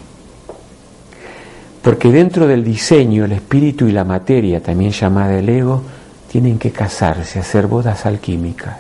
Porque 1.81 2.13
dentro 2.13 2.47
del 2.47 2.63
diseño, 2.63 3.25
el 3.25 3.33
espíritu 3.33 3.89
y 3.89 3.93
la 3.93 4.05
materia, 4.05 4.63
también 4.63 4.91
llamada 4.91 5.39
el 5.39 5.49
ego, 5.49 5.83
tienen 6.31 6.61
que 6.61 6.71
casarse, 6.71 7.41
hacer 7.41 7.67
bodas 7.67 8.07
alquímicas. 8.07 8.77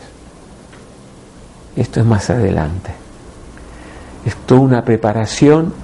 Esto 1.74 1.98
es 1.98 2.06
más 2.06 2.30
adelante. 2.30 2.92
Es 4.24 4.36
toda 4.36 4.60
una 4.60 4.84
preparación 4.84 5.74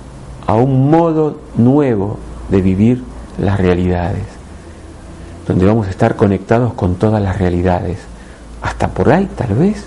a 0.46 0.54
un 0.54 0.88
modo 0.88 1.40
nuevo 1.56 2.18
de 2.50 2.62
vivir 2.62 3.02
las 3.38 3.58
realidades, 3.58 4.22
donde 5.48 5.66
vamos 5.66 5.88
a 5.88 5.90
estar 5.90 6.14
conectados 6.14 6.72
con 6.74 6.94
todas 6.94 7.20
las 7.20 7.36
realidades, 7.36 7.98
hasta 8.62 8.86
por 8.88 9.12
ahí 9.12 9.28
tal 9.36 9.54
vez 9.54 9.86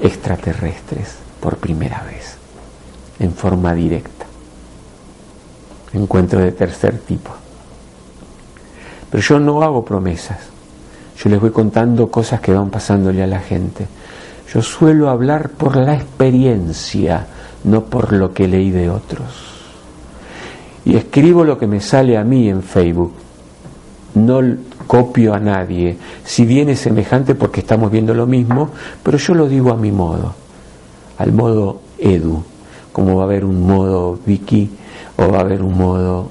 extraterrestres 0.00 1.16
por 1.40 1.56
primera 1.56 2.04
vez, 2.04 2.36
en 3.18 3.32
forma 3.32 3.74
directa. 3.74 4.26
Encuentro 5.92 6.38
de 6.38 6.52
tercer 6.52 7.00
tipo. 7.00 7.32
Pero 9.10 9.22
yo 9.22 9.40
no 9.40 9.62
hago 9.62 9.84
promesas, 9.84 10.55
yo 11.18 11.30
les 11.30 11.40
voy 11.40 11.50
contando 11.50 12.10
cosas 12.10 12.40
que 12.40 12.52
van 12.52 12.70
pasándole 12.70 13.22
a 13.22 13.26
la 13.26 13.40
gente. 13.40 13.86
Yo 14.52 14.62
suelo 14.62 15.08
hablar 15.08 15.50
por 15.50 15.76
la 15.76 15.94
experiencia, 15.94 17.26
no 17.64 17.84
por 17.84 18.12
lo 18.12 18.32
que 18.32 18.46
leí 18.46 18.70
de 18.70 18.90
otros. 18.90 19.26
Y 20.84 20.96
escribo 20.96 21.44
lo 21.44 21.58
que 21.58 21.66
me 21.66 21.80
sale 21.80 22.16
a 22.16 22.24
mí 22.24 22.48
en 22.48 22.62
Facebook. 22.62 23.12
No 24.14 24.40
copio 24.86 25.34
a 25.34 25.40
nadie, 25.40 25.96
si 26.24 26.46
bien 26.46 26.68
es 26.68 26.80
semejante 26.80 27.34
porque 27.34 27.60
estamos 27.60 27.90
viendo 27.90 28.14
lo 28.14 28.26
mismo, 28.26 28.70
pero 29.02 29.18
yo 29.18 29.34
lo 29.34 29.48
digo 29.48 29.72
a 29.72 29.76
mi 29.76 29.90
modo, 29.90 30.34
al 31.18 31.32
modo 31.32 31.80
Edu, 31.98 32.42
como 32.92 33.16
va 33.16 33.24
a 33.24 33.26
haber 33.26 33.44
un 33.44 33.66
modo 33.66 34.18
Vicky 34.24 34.70
o 35.16 35.28
va 35.28 35.38
a 35.38 35.40
haber 35.40 35.62
un 35.62 35.76
modo 35.76 36.30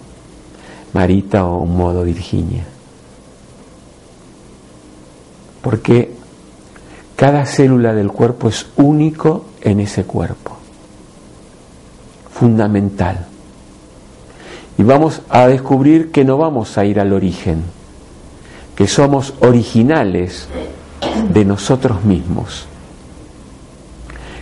Marita 0.93 1.45
o 1.45 1.59
un 1.59 1.75
modo 1.75 2.03
Virginia. 2.03 2.65
Porque 5.65 6.11
cada 7.15 7.43
célula 7.47 7.91
del 7.95 8.11
cuerpo 8.11 8.49
es 8.49 8.67
único 8.75 9.45
en 9.61 9.79
ese 9.79 10.03
cuerpo, 10.03 10.55
fundamental. 12.29 13.25
Y 14.77 14.83
vamos 14.83 15.23
a 15.27 15.47
descubrir 15.47 16.11
que 16.11 16.23
no 16.23 16.37
vamos 16.37 16.77
a 16.77 16.85
ir 16.85 16.99
al 16.99 17.13
origen, 17.13 17.63
que 18.75 18.85
somos 18.85 19.33
originales 19.39 20.47
de 21.33 21.45
nosotros 21.45 22.03
mismos, 22.03 22.67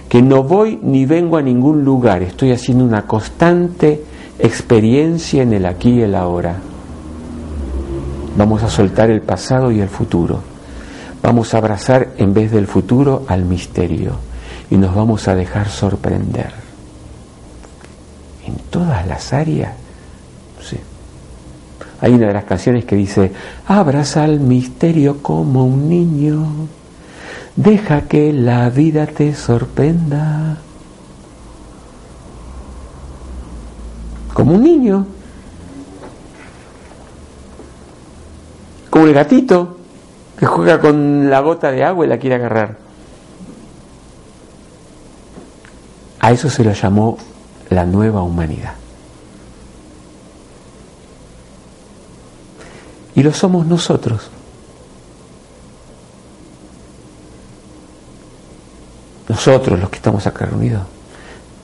que 0.10 0.22
no 0.22 0.44
voy 0.44 0.78
ni 0.84 1.06
vengo 1.06 1.38
a 1.38 1.42
ningún 1.42 1.86
lugar, 1.86 2.22
estoy 2.22 2.52
haciendo 2.52 2.84
una 2.84 3.08
constante 3.08 4.04
experiencia 4.40 5.42
en 5.42 5.54
el 5.54 5.68
aquí 5.68 5.92
y 5.92 6.02
el 6.02 6.16
ahora. 6.16 6.58
Vamos 8.36 8.62
a 8.62 8.70
soltar 8.70 9.10
el 9.10 9.22
pasado 9.22 9.72
y 9.72 9.80
el 9.80 9.88
futuro. 9.88 10.52
Vamos 11.24 11.54
a 11.54 11.58
abrazar 11.58 12.10
en 12.18 12.34
vez 12.34 12.52
del 12.52 12.68
futuro 12.68 13.26
al 13.28 13.46
misterio 13.46 14.18
y 14.70 14.78
nos 14.78 14.94
vamos 14.94 15.28
a 15.28 15.36
dejar 15.36 15.70
sorprender. 15.70 16.52
En 18.46 18.56
todas 18.70 19.08
las 19.08 19.34
áreas 19.34 19.74
hay 22.04 22.14
una 22.14 22.28
de 22.28 22.34
las 22.34 22.44
canciones 22.44 22.84
que 22.84 22.98
dice, 22.98 23.32
abraza 23.66 24.26
al 24.26 24.42
misterio 24.42 25.24
como 25.24 25.66
un 25.66 25.88
niño, 25.88 26.46
deja 27.56 28.02
que 28.02 28.34
la 28.34 28.70
vida 28.70 29.08
te 29.08 29.34
sorprenda. 29.34 30.58
Como 34.34 34.56
un 34.56 34.64
niño, 34.64 35.08
como 38.90 39.06
el 39.06 39.14
gatito 39.14 39.78
que 40.38 40.46
juega 40.46 40.80
con 40.80 41.30
la 41.30 41.40
gota 41.42 41.72
de 41.72 41.84
agua 41.84 42.06
y 42.06 42.10
la 42.10 42.18
quiere 42.18 42.36
agarrar. 42.36 42.78
A 46.20 46.32
eso 46.32 46.50
se 46.50 46.64
lo 46.64 46.72
llamó 46.72 47.18
la 47.70 47.86
nueva 47.86 48.22
humanidad. 48.22 48.76
Y 53.16 53.22
lo 53.22 53.34
somos 53.34 53.66
nosotros. 53.66 54.30
Nosotros 59.28 59.80
los 59.80 59.90
que 59.90 59.98
estamos 59.98 60.26
acá 60.26 60.46
reunidos. 60.46 60.84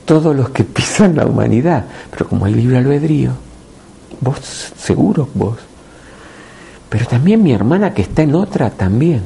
Todos 0.04 0.34
los 0.36 0.50
que 0.50 0.64
pisan 0.76 1.16
la 1.16 1.26
humanidad. 1.26 1.86
Pero 2.10 2.28
como 2.28 2.46
el 2.46 2.56
libre 2.56 2.78
albedrío. 2.78 3.32
Vos, 4.20 4.72
seguro 4.76 5.28
vos. 5.34 5.69
Pero 6.90 7.06
también 7.06 7.42
mi 7.42 7.52
hermana 7.52 7.94
que 7.94 8.02
está 8.02 8.22
en 8.22 8.34
otra 8.34 8.68
también. 8.70 9.22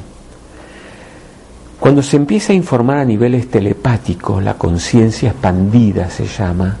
Cuando 1.79 2.01
se 2.01 2.15
empieza 2.15 2.53
a 2.53 2.55
informar 2.55 2.99
a 2.99 3.05
niveles 3.05 3.49
telepáticos, 3.49 4.41
la 4.41 4.53
conciencia 4.53 5.31
expandida 5.31 6.09
se 6.09 6.27
llama, 6.27 6.77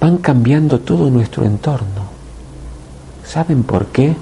van 0.00 0.18
cambiando 0.18 0.80
todo 0.80 1.10
nuestro 1.10 1.44
entorno. 1.44 2.16
¿Saben 3.24 3.62
por 3.62 3.86
qué? 3.86 4.16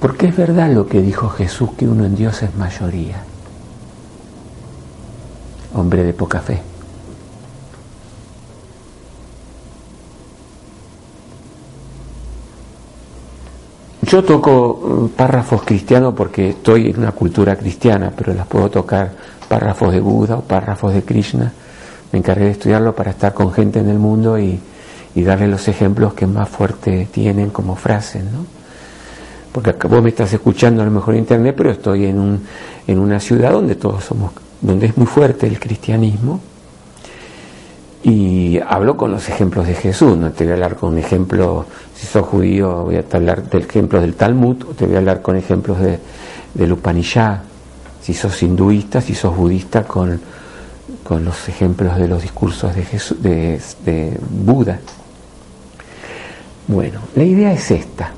Porque 0.00 0.26
es 0.26 0.36
verdad 0.36 0.70
lo 0.70 0.86
que 0.86 1.00
dijo 1.00 1.28
Jesús, 1.30 1.70
que 1.78 1.86
uno 1.86 2.04
en 2.04 2.16
Dios 2.16 2.42
es 2.42 2.54
mayoría. 2.56 3.22
Hombre 5.74 6.02
de 6.02 6.12
poca 6.12 6.40
fe. 6.40 6.73
Yo 14.14 14.22
toco 14.22 14.80
mm, 14.80 15.16
párrafos 15.16 15.62
cristianos 15.64 16.14
porque 16.14 16.50
estoy 16.50 16.90
en 16.90 17.00
una 17.00 17.10
cultura 17.10 17.56
cristiana, 17.56 18.12
pero 18.16 18.32
las 18.32 18.46
puedo 18.46 18.70
tocar 18.70 19.10
párrafos 19.48 19.92
de 19.92 19.98
Buda 19.98 20.36
o 20.36 20.40
párrafos 20.42 20.94
de 20.94 21.02
Krishna. 21.02 21.52
Me 22.12 22.20
encargué 22.20 22.44
de 22.44 22.52
estudiarlo 22.52 22.94
para 22.94 23.10
estar 23.10 23.34
con 23.34 23.52
gente 23.52 23.80
en 23.80 23.88
el 23.88 23.98
mundo 23.98 24.38
y, 24.38 24.60
y 25.16 25.22
darle 25.24 25.48
los 25.48 25.66
ejemplos 25.66 26.14
que 26.14 26.28
más 26.28 26.48
fuerte 26.48 27.08
tienen 27.10 27.50
como 27.50 27.74
frases, 27.74 28.22
¿no? 28.22 28.46
Porque 29.50 29.72
vos 29.88 30.00
me 30.00 30.10
estás 30.10 30.32
escuchando 30.32 30.82
a 30.82 30.84
lo 30.84 30.92
mejor 30.92 31.14
en 31.14 31.20
internet, 31.22 31.56
pero 31.56 31.72
estoy 31.72 32.04
en, 32.06 32.20
un, 32.20 32.40
en 32.86 33.00
una 33.00 33.18
ciudad 33.18 33.50
donde 33.50 33.74
todos 33.74 34.04
somos, 34.04 34.30
donde 34.60 34.86
es 34.86 34.96
muy 34.96 35.08
fuerte 35.08 35.48
el 35.48 35.58
cristianismo. 35.58 36.38
Y 38.04 38.60
hablo 38.60 38.96
con 38.96 39.10
los 39.10 39.28
ejemplos 39.28 39.66
de 39.66 39.74
Jesús, 39.74 40.16
no 40.16 40.30
te 40.30 40.44
voy 40.44 40.52
a 40.52 40.54
hablar 40.54 40.76
con 40.76 40.98
ejemplos, 40.98 41.64
si 42.04 42.10
sos 42.10 42.26
judío 42.26 42.84
voy 42.84 42.96
a 42.96 43.04
hablar 43.10 43.48
de 43.48 43.58
ejemplos 43.58 44.02
del 44.02 44.14
Talmud, 44.14 44.56
te 44.76 44.84
voy 44.84 44.94
a 44.94 44.98
hablar 44.98 45.22
con 45.22 45.36
ejemplos 45.36 45.80
de, 45.80 45.98
del 46.52 46.72
Upanishad, 46.72 47.38
si 48.02 48.12
sos 48.12 48.42
hinduista, 48.42 49.00
si 49.00 49.14
sos 49.14 49.34
budista, 49.34 49.84
con, 49.84 50.20
con 51.02 51.24
los 51.24 51.48
ejemplos 51.48 51.96
de 51.96 52.06
los 52.06 52.20
discursos 52.20 52.74
de, 52.74 52.84
Jesús, 52.84 53.22
de, 53.22 53.58
de 53.86 54.18
Buda. 54.20 54.78
Bueno, 56.68 57.00
la 57.14 57.24
idea 57.24 57.52
es 57.52 57.70
esta. 57.70 58.10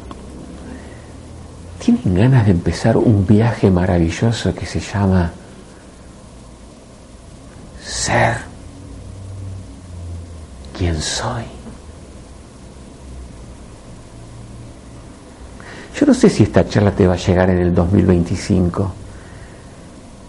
¿Tienen 1.78 2.14
ganas 2.14 2.46
de 2.46 2.50
empezar 2.50 2.96
un 2.96 3.24
viaje 3.24 3.70
maravilloso 3.70 4.52
que 4.52 4.66
se 4.66 4.80
llama 4.80 5.30
ser 7.84 8.38
quien 10.76 11.00
soy? 11.00 11.55
Yo 15.98 16.04
no 16.04 16.12
sé 16.12 16.28
si 16.28 16.42
esta 16.42 16.68
charla 16.68 16.90
te 16.90 17.06
va 17.06 17.14
a 17.14 17.16
llegar 17.16 17.48
en 17.48 17.58
el 17.58 17.74
2025, 17.74 18.92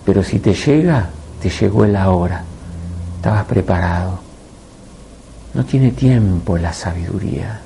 pero 0.06 0.24
si 0.24 0.40
te 0.40 0.54
llega, 0.54 1.10
te 1.42 1.50
llegó 1.50 1.84
el 1.84 1.98
ahora. 1.98 2.44
Estabas 3.18 3.44
preparado. 3.46 4.20
No 5.54 5.66
tiene 5.66 5.92
tiempo 5.92 6.58
la 6.58 6.72
sabiduría. 6.72 7.60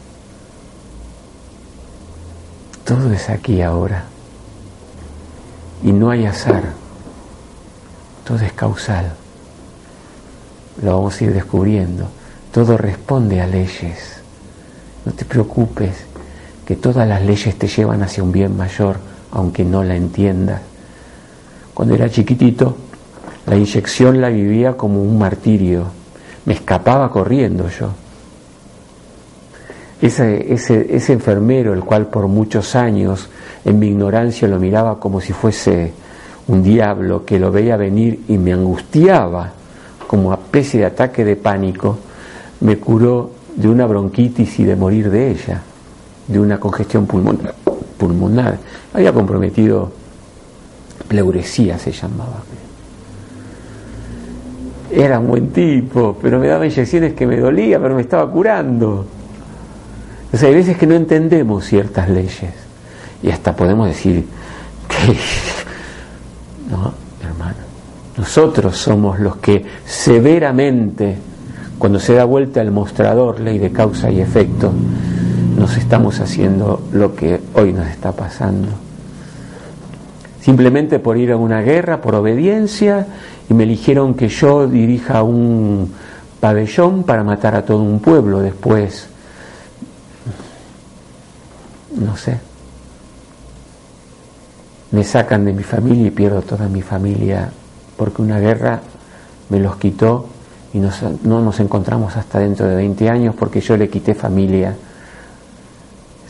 Todo 2.83 3.13
es 3.13 3.29
aquí 3.29 3.61
ahora. 3.61 4.05
Y 5.83 5.91
no 5.91 6.09
hay 6.09 6.25
azar. 6.25 6.73
Todo 8.25 8.39
es 8.39 8.53
causal. 8.53 9.13
Lo 10.81 10.95
vamos 10.95 11.21
a 11.21 11.23
ir 11.23 11.33
descubriendo. 11.33 12.07
Todo 12.51 12.77
responde 12.77 13.41
a 13.41 13.45
leyes. 13.45 14.21
No 15.05 15.11
te 15.11 15.23
preocupes, 15.23 16.05
que 16.71 16.77
todas 16.77 17.05
las 17.05 17.21
leyes 17.21 17.57
te 17.57 17.67
llevan 17.67 18.01
hacia 18.01 18.23
un 18.23 18.31
bien 18.31 18.55
mayor, 18.55 18.95
aunque 19.33 19.65
no 19.65 19.83
la 19.83 19.93
entiendas. 19.93 20.61
Cuando 21.73 21.95
era 21.95 22.09
chiquitito, 22.09 22.77
la 23.45 23.57
inyección 23.57 24.21
la 24.21 24.29
vivía 24.29 24.77
como 24.77 25.03
un 25.03 25.19
martirio. 25.19 25.87
Me 26.45 26.53
escapaba 26.53 27.11
corriendo 27.11 27.67
yo 27.67 27.89
ese, 30.01 30.53
ese, 30.53 30.95
ese 30.95 31.11
enfermero, 31.11 31.73
el 31.73 31.81
cual 31.81 32.07
por 32.07 32.29
muchos 32.29 32.73
años 32.77 33.27
en 33.65 33.77
mi 33.77 33.87
ignorancia 33.87 34.47
lo 34.47 34.57
miraba 34.57 34.97
como 34.97 35.19
si 35.19 35.33
fuese 35.33 35.91
un 36.47 36.63
diablo 36.63 37.25
que 37.25 37.37
lo 37.37 37.51
veía 37.51 37.75
venir 37.75 38.21
y 38.29 38.37
me 38.37 38.53
angustiaba 38.53 39.51
como 40.07 40.31
a 40.31 40.35
especie 40.35 40.79
de 40.79 40.85
ataque 40.85 41.25
de 41.25 41.35
pánico, 41.35 41.97
me 42.61 42.77
curó 42.77 43.31
de 43.57 43.67
una 43.67 43.85
bronquitis 43.87 44.57
y 44.61 44.63
de 44.63 44.77
morir 44.77 45.11
de 45.11 45.31
ella, 45.31 45.63
de 46.31 46.39
una 46.39 46.59
congestión 46.59 47.05
pulmonar. 47.05 48.57
Había 48.93 49.11
comprometido 49.13 49.91
pleuresía, 51.07 51.77
se 51.77 51.91
llamaba. 51.91 52.41
Era 54.91 55.19
un 55.19 55.27
buen 55.27 55.49
tipo, 55.51 56.17
pero 56.21 56.39
me 56.39 56.47
daba 56.47 56.65
inyecciones 56.65 57.13
que 57.13 57.25
me 57.25 57.37
dolía, 57.37 57.79
pero 57.79 57.95
me 57.95 58.01
estaba 58.01 58.29
curando. 58.29 59.05
Entonces 60.25 60.47
hay 60.47 60.55
veces 60.55 60.77
que 60.77 60.87
no 60.87 60.95
entendemos 60.95 61.65
ciertas 61.65 62.09
leyes 62.09 62.53
y 63.21 63.29
hasta 63.29 63.55
podemos 63.55 63.87
decir 63.87 64.25
que, 64.87 65.13
no, 66.71 66.93
hermano, 67.21 67.57
nosotros 68.17 68.77
somos 68.77 69.19
los 69.19 69.37
que 69.37 69.65
severamente, 69.85 71.17
cuando 71.77 71.99
se 71.99 72.13
da 72.13 72.23
vuelta 72.25 72.61
el 72.61 72.71
mostrador, 72.71 73.39
ley 73.39 73.59
de 73.59 73.71
causa 73.71 74.09
y 74.09 74.21
efecto, 74.21 74.71
nos 75.61 75.77
estamos 75.77 76.19
haciendo 76.19 76.81
lo 76.91 77.15
que 77.15 77.39
hoy 77.53 77.71
nos 77.71 77.87
está 77.87 78.11
pasando. 78.13 78.67
simplemente 80.41 80.97
por 80.97 81.17
ir 81.17 81.31
a 81.31 81.37
una 81.37 81.61
guerra, 81.61 82.01
por 82.01 82.15
obediencia, 82.15 83.05
y 83.47 83.53
me 83.53 83.61
eligieron 83.61 84.15
que 84.15 84.27
yo 84.27 84.67
dirija 84.67 85.21
un 85.21 85.93
pabellón 86.39 87.03
para 87.03 87.23
matar 87.23 87.53
a 87.53 87.63
todo 87.63 87.83
un 87.83 87.99
pueblo 87.99 88.39
después. 88.39 89.05
No 91.95 92.17
sé. 92.17 92.39
Me 94.89 95.03
sacan 95.03 95.45
de 95.45 95.53
mi 95.53 95.61
familia 95.61 96.07
y 96.07 96.11
pierdo 96.11 96.41
toda 96.41 96.67
mi 96.67 96.81
familia 96.81 97.51
porque 97.97 98.23
una 98.23 98.39
guerra 98.39 98.81
me 99.49 99.59
los 99.59 99.75
quitó 99.75 100.25
y 100.73 100.79
no 100.79 101.39
nos 101.39 101.59
encontramos 101.59 102.17
hasta 102.17 102.39
dentro 102.39 102.65
de 102.65 102.75
20 102.77 103.09
años 103.09 103.35
porque 103.37 103.61
yo 103.61 103.77
le 103.77 103.89
quité 103.89 104.15
familia, 104.15 104.75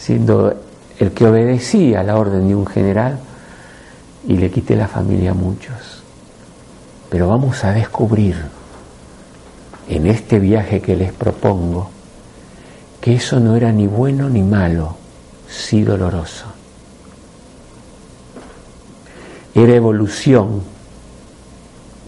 siendo 0.02 0.52
el 0.98 1.12
que 1.12 1.28
obedecía 1.28 2.02
la 2.02 2.18
orden 2.18 2.48
de 2.48 2.56
un 2.56 2.66
general 2.66 3.20
y 4.28 4.36
le 4.36 4.50
quité 4.50 4.76
la 4.76 4.88
familia 4.88 5.32
a 5.32 5.36
muchos. 5.36 6.02
Pero 7.10 7.28
vamos 7.28 7.64
a 7.64 7.72
descubrir 7.72 8.36
en 9.88 10.08
este 10.08 10.40
viaje 10.40 10.82
que 10.82 10.96
les 10.96 11.14
propongo 11.14 11.92
que 13.00 13.16
eso 13.16 13.40
no 13.40 13.56
era 13.56 13.72
ni 13.72 13.86
bueno 13.86 14.28
ni 14.28 14.42
malo, 14.42 14.96
sí 15.48 15.84
doloroso. 15.84 16.46
Era 19.54 19.76
evolución 19.76 20.64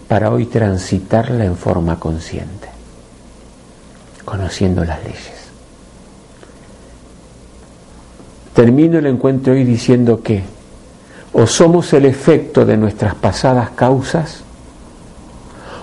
para 0.08 0.30
hoy 0.30 0.46
transitarla 0.46 1.44
en 1.44 1.56
forma 1.56 2.00
consciente, 2.00 2.68
conociendo 4.24 4.84
las 4.84 5.02
leyes. 5.04 5.33
Termino 8.54 8.98
el 8.98 9.06
encuentro 9.06 9.52
hoy 9.52 9.64
diciendo 9.64 10.22
que 10.22 10.42
o 11.32 11.46
somos 11.46 11.92
el 11.92 12.04
efecto 12.04 12.64
de 12.64 12.76
nuestras 12.76 13.16
pasadas 13.16 13.70
causas, 13.70 14.44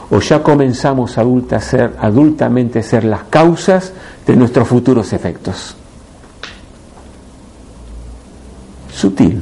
o 0.09 0.19
ya 0.19 0.41
comenzamos 0.41 1.17
adulta 1.17 1.57
a 1.57 1.61
ser, 1.61 1.95
adultamente 1.99 2.79
a 2.79 2.83
ser 2.83 3.03
las 3.03 3.23
causas 3.23 3.91
de 4.25 4.35
nuestros 4.35 4.67
futuros 4.67 5.11
efectos. 5.11 5.75
Sutil. 8.93 9.41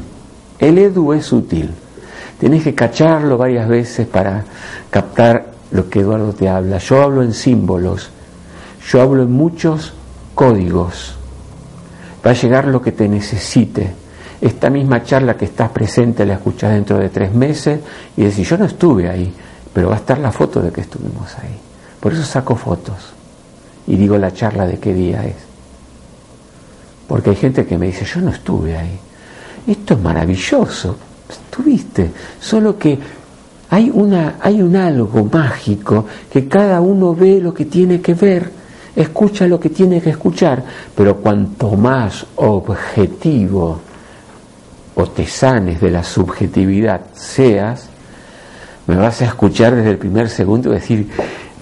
El 0.58 0.78
edu 0.80 1.14
es 1.14 1.26
sutil. 1.26 1.70
Tenés 2.40 2.64
que 2.64 2.74
cacharlo 2.74 3.38
varias 3.38 3.68
veces 3.68 4.08
para 4.08 4.44
captar 4.90 5.54
lo 5.72 5.90
que 5.90 6.00
Eduardo 6.00 6.34
te 6.34 6.50
habla. 6.50 6.80
Yo 6.80 7.02
hablo 7.02 7.22
en 7.22 7.34
símbolos, 7.34 8.10
yo 8.90 9.02
hablo 9.02 9.24
en 9.24 9.32
muchos 9.32 9.94
códigos. 10.34 11.19
Va 12.26 12.32
a 12.32 12.34
llegar 12.34 12.68
lo 12.68 12.82
que 12.82 12.92
te 12.92 13.08
necesite. 13.08 13.94
Esta 14.42 14.70
misma 14.70 15.04
charla 15.04 15.36
que 15.36 15.46
estás 15.46 15.70
presente 15.70 16.26
la 16.26 16.36
escuchas 16.36 16.74
dentro 16.74 16.98
de 16.98 17.10
tres 17.10 17.34
meses 17.34 17.80
y 18.16 18.24
decís, 18.24 18.48
yo 18.48 18.58
no 18.58 18.66
estuve 18.66 19.10
ahí, 19.10 19.34
pero 19.74 19.90
va 19.90 19.96
a 19.96 20.00
estar 20.00 20.18
la 20.20 20.32
foto 20.32 20.62
de 20.62 20.72
que 20.72 20.82
estuvimos 20.82 21.36
ahí. 21.40 21.58
Por 22.00 22.14
eso 22.14 22.24
saco 22.24 22.56
fotos 22.56 23.14
y 23.88 23.96
digo 23.98 24.18
la 24.18 24.34
charla 24.34 24.66
de 24.66 24.78
qué 24.78 24.94
día 24.94 25.26
es. 25.26 25.36
Porque 27.08 27.32
hay 27.32 27.36
gente 27.36 27.66
que 27.66 27.78
me 27.78 27.88
dice, 27.88 28.06
yo 28.06 28.22
no 28.22 28.30
estuve 28.30 28.78
ahí. 28.78 29.00
Esto 29.68 29.96
es 29.96 30.02
maravilloso, 30.02 30.96
estuviste, 31.30 32.12
solo 32.40 32.78
que 32.78 32.98
hay, 33.70 33.90
una, 33.94 34.38
hay 34.42 34.62
un 34.62 34.76
algo 34.76 35.26
mágico 35.32 36.06
que 36.32 36.48
cada 36.48 36.82
uno 36.82 37.14
ve 37.14 37.40
lo 37.42 37.54
que 37.54 37.66
tiene 37.66 38.02
que 38.02 38.14
ver, 38.14 38.52
escucha 38.96 39.48
lo 39.48 39.60
que 39.60 39.70
tiene 39.70 40.02
que 40.02 40.12
escuchar, 40.12 40.64
pero 40.96 41.18
cuanto 41.18 41.72
más 41.72 42.26
objetivo 42.36 43.80
o 44.96 45.08
te 45.08 45.26
sanes 45.26 45.80
de 45.80 45.92
la 45.92 46.04
subjetividad 46.04 47.02
seas, 47.14 47.90
me 48.88 48.96
vas 48.96 49.22
a 49.22 49.26
escuchar 49.26 49.76
desde 49.76 49.92
el 49.92 49.98
primer 49.98 50.30
segundo 50.30 50.70
y 50.70 50.74
decir, 50.74 51.10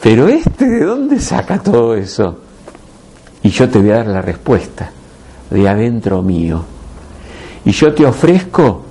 pero 0.02 0.28
este 0.28 0.68
de 0.68 0.86
dónde 0.86 1.20
saca 1.20 1.60
todo 1.60 1.96
eso? 1.96 2.40
Y 3.44 3.50
yo 3.50 3.70
te 3.70 3.80
voy 3.80 3.92
a 3.92 3.98
dar 3.98 4.08
la 4.08 4.22
respuesta 4.22 4.92
de 5.50 5.68
adentro 5.68 6.22
mío. 6.22 6.64
Y 7.66 7.72
yo 7.72 7.94
te 7.94 8.06
ofrezco 8.06 8.84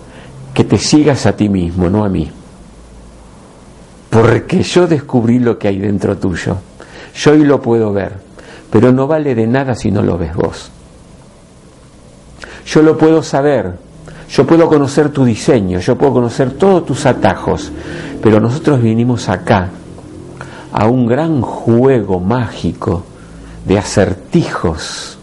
que 0.52 0.64
te 0.64 0.78
sigas 0.78 1.26
a 1.26 1.36
ti 1.36 1.48
mismo, 1.48 1.88
no 1.88 2.04
a 2.04 2.08
mí. 2.08 2.30
Porque 4.10 4.62
yo 4.62 4.86
descubrí 4.86 5.38
lo 5.38 5.58
que 5.58 5.68
hay 5.68 5.78
dentro 5.78 6.16
tuyo. 6.16 6.56
Yo 7.14 7.32
hoy 7.32 7.44
lo 7.44 7.60
puedo 7.60 7.92
ver, 7.92 8.25
pero 8.70 8.92
no 8.92 9.06
vale 9.06 9.34
de 9.34 9.46
nada 9.46 9.74
si 9.74 9.90
no 9.90 10.02
lo 10.02 10.18
ves 10.18 10.34
vos. 10.34 10.70
Yo 12.66 12.82
lo 12.82 12.96
puedo 12.98 13.22
saber, 13.22 13.78
yo 14.28 14.46
puedo 14.46 14.68
conocer 14.68 15.10
tu 15.10 15.24
diseño, 15.24 15.78
yo 15.80 15.96
puedo 15.96 16.14
conocer 16.14 16.52
todos 16.52 16.84
tus 16.84 17.06
atajos, 17.06 17.70
pero 18.22 18.40
nosotros 18.40 18.82
vinimos 18.82 19.28
acá 19.28 19.68
a 20.72 20.86
un 20.86 21.06
gran 21.06 21.40
juego 21.40 22.20
mágico 22.20 23.04
de 23.64 23.78
acertijos 23.78 25.16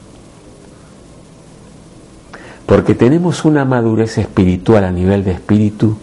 porque 2.66 2.96
tenemos 2.96 3.46
una 3.46 3.66
madurez 3.66 4.18
espiritual 4.18 4.84
a 4.86 4.92
nivel 4.92 5.24
de 5.24 5.32
espíritu 5.32 5.96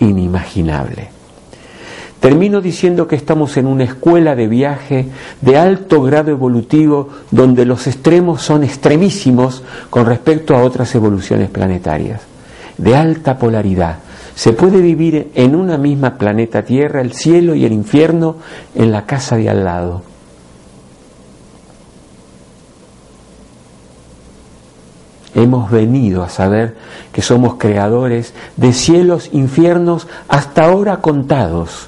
inimaginable. 0.00 1.17
Termino 2.20 2.60
diciendo 2.60 3.06
que 3.06 3.14
estamos 3.14 3.56
en 3.56 3.66
una 3.66 3.84
escuela 3.84 4.34
de 4.34 4.48
viaje 4.48 5.06
de 5.40 5.56
alto 5.56 6.02
grado 6.02 6.32
evolutivo 6.32 7.10
donde 7.30 7.64
los 7.64 7.86
extremos 7.86 8.42
son 8.42 8.64
extremísimos 8.64 9.62
con 9.88 10.04
respecto 10.04 10.56
a 10.56 10.62
otras 10.62 10.92
evoluciones 10.96 11.48
planetarias, 11.48 12.22
de 12.76 12.96
alta 12.96 13.38
polaridad. 13.38 13.98
Se 14.34 14.52
puede 14.52 14.80
vivir 14.80 15.30
en 15.34 15.54
una 15.54 15.78
misma 15.78 16.18
planeta 16.18 16.62
Tierra, 16.62 17.00
el 17.00 17.12
cielo 17.12 17.54
y 17.54 17.64
el 17.64 17.72
infierno, 17.72 18.36
en 18.74 18.90
la 18.90 19.06
casa 19.06 19.36
de 19.36 19.48
al 19.48 19.64
lado. 19.64 20.02
hemos 25.34 25.70
venido 25.70 26.22
a 26.22 26.28
saber 26.28 26.76
que 27.12 27.22
somos 27.22 27.54
creadores 27.54 28.34
de 28.56 28.72
cielos, 28.72 29.30
infiernos, 29.32 30.08
hasta 30.28 30.64
ahora 30.64 30.98
contados. 30.98 31.87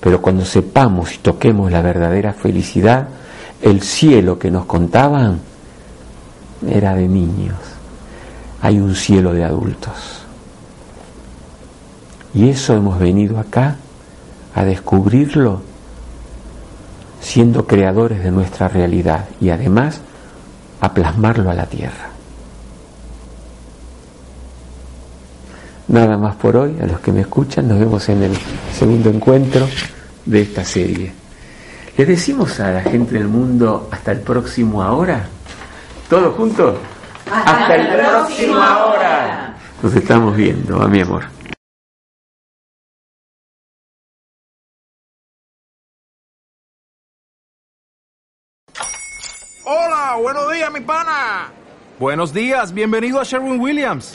Pero 0.00 0.22
cuando 0.22 0.44
sepamos 0.44 1.14
y 1.14 1.18
toquemos 1.18 1.72
la 1.72 1.82
verdadera 1.82 2.32
felicidad, 2.32 3.08
el 3.62 3.82
cielo 3.82 4.38
que 4.38 4.50
nos 4.50 4.66
contaban 4.66 5.40
era 6.66 6.94
de 6.94 7.08
niños. 7.08 7.58
Hay 8.62 8.78
un 8.78 8.94
cielo 8.94 9.32
de 9.32 9.44
adultos. 9.44 10.22
Y 12.34 12.48
eso 12.48 12.74
hemos 12.74 12.98
venido 12.98 13.38
acá 13.38 13.76
a 14.54 14.64
descubrirlo 14.64 15.62
siendo 17.20 17.66
creadores 17.66 18.22
de 18.22 18.30
nuestra 18.30 18.68
realidad 18.68 19.26
y 19.40 19.50
además 19.50 20.00
a 20.80 20.94
plasmarlo 20.94 21.50
a 21.50 21.54
la 21.54 21.66
tierra. 21.66 22.07
Nada 25.88 26.18
más 26.18 26.36
por 26.36 26.54
hoy, 26.54 26.76
a 26.82 26.86
los 26.86 27.00
que 27.00 27.12
me 27.12 27.22
escuchan, 27.22 27.66
nos 27.66 27.78
vemos 27.78 28.06
en 28.10 28.22
el 28.22 28.36
segundo 28.74 29.08
encuentro 29.08 29.66
de 30.26 30.42
esta 30.42 30.62
serie. 30.62 31.12
¿Le 31.96 32.04
decimos 32.04 32.60
a 32.60 32.70
la 32.70 32.82
gente 32.82 33.14
del 33.14 33.26
mundo 33.26 33.88
hasta 33.90 34.12
el 34.12 34.20
próximo 34.20 34.82
ahora? 34.82 35.26
¿Todos 36.10 36.34
juntos? 36.36 36.76
Hasta, 37.32 37.74
el 37.74 37.96
próximo 37.96 38.56
ahora. 38.56 39.56
Nos 39.82 39.94
estamos 39.94 40.36
viendo, 40.36 40.82
a 40.82 40.88
mi 40.88 41.00
amor. 41.00 41.24
Hola, 49.64 50.16
buenos 50.20 50.52
días, 50.52 50.70
mi 50.70 50.80
pana. 50.80 51.50
Buenos 51.98 52.34
días, 52.34 52.74
bienvenido 52.74 53.20
a 53.20 53.24
Sherwin 53.24 53.58
Williams. 53.58 54.14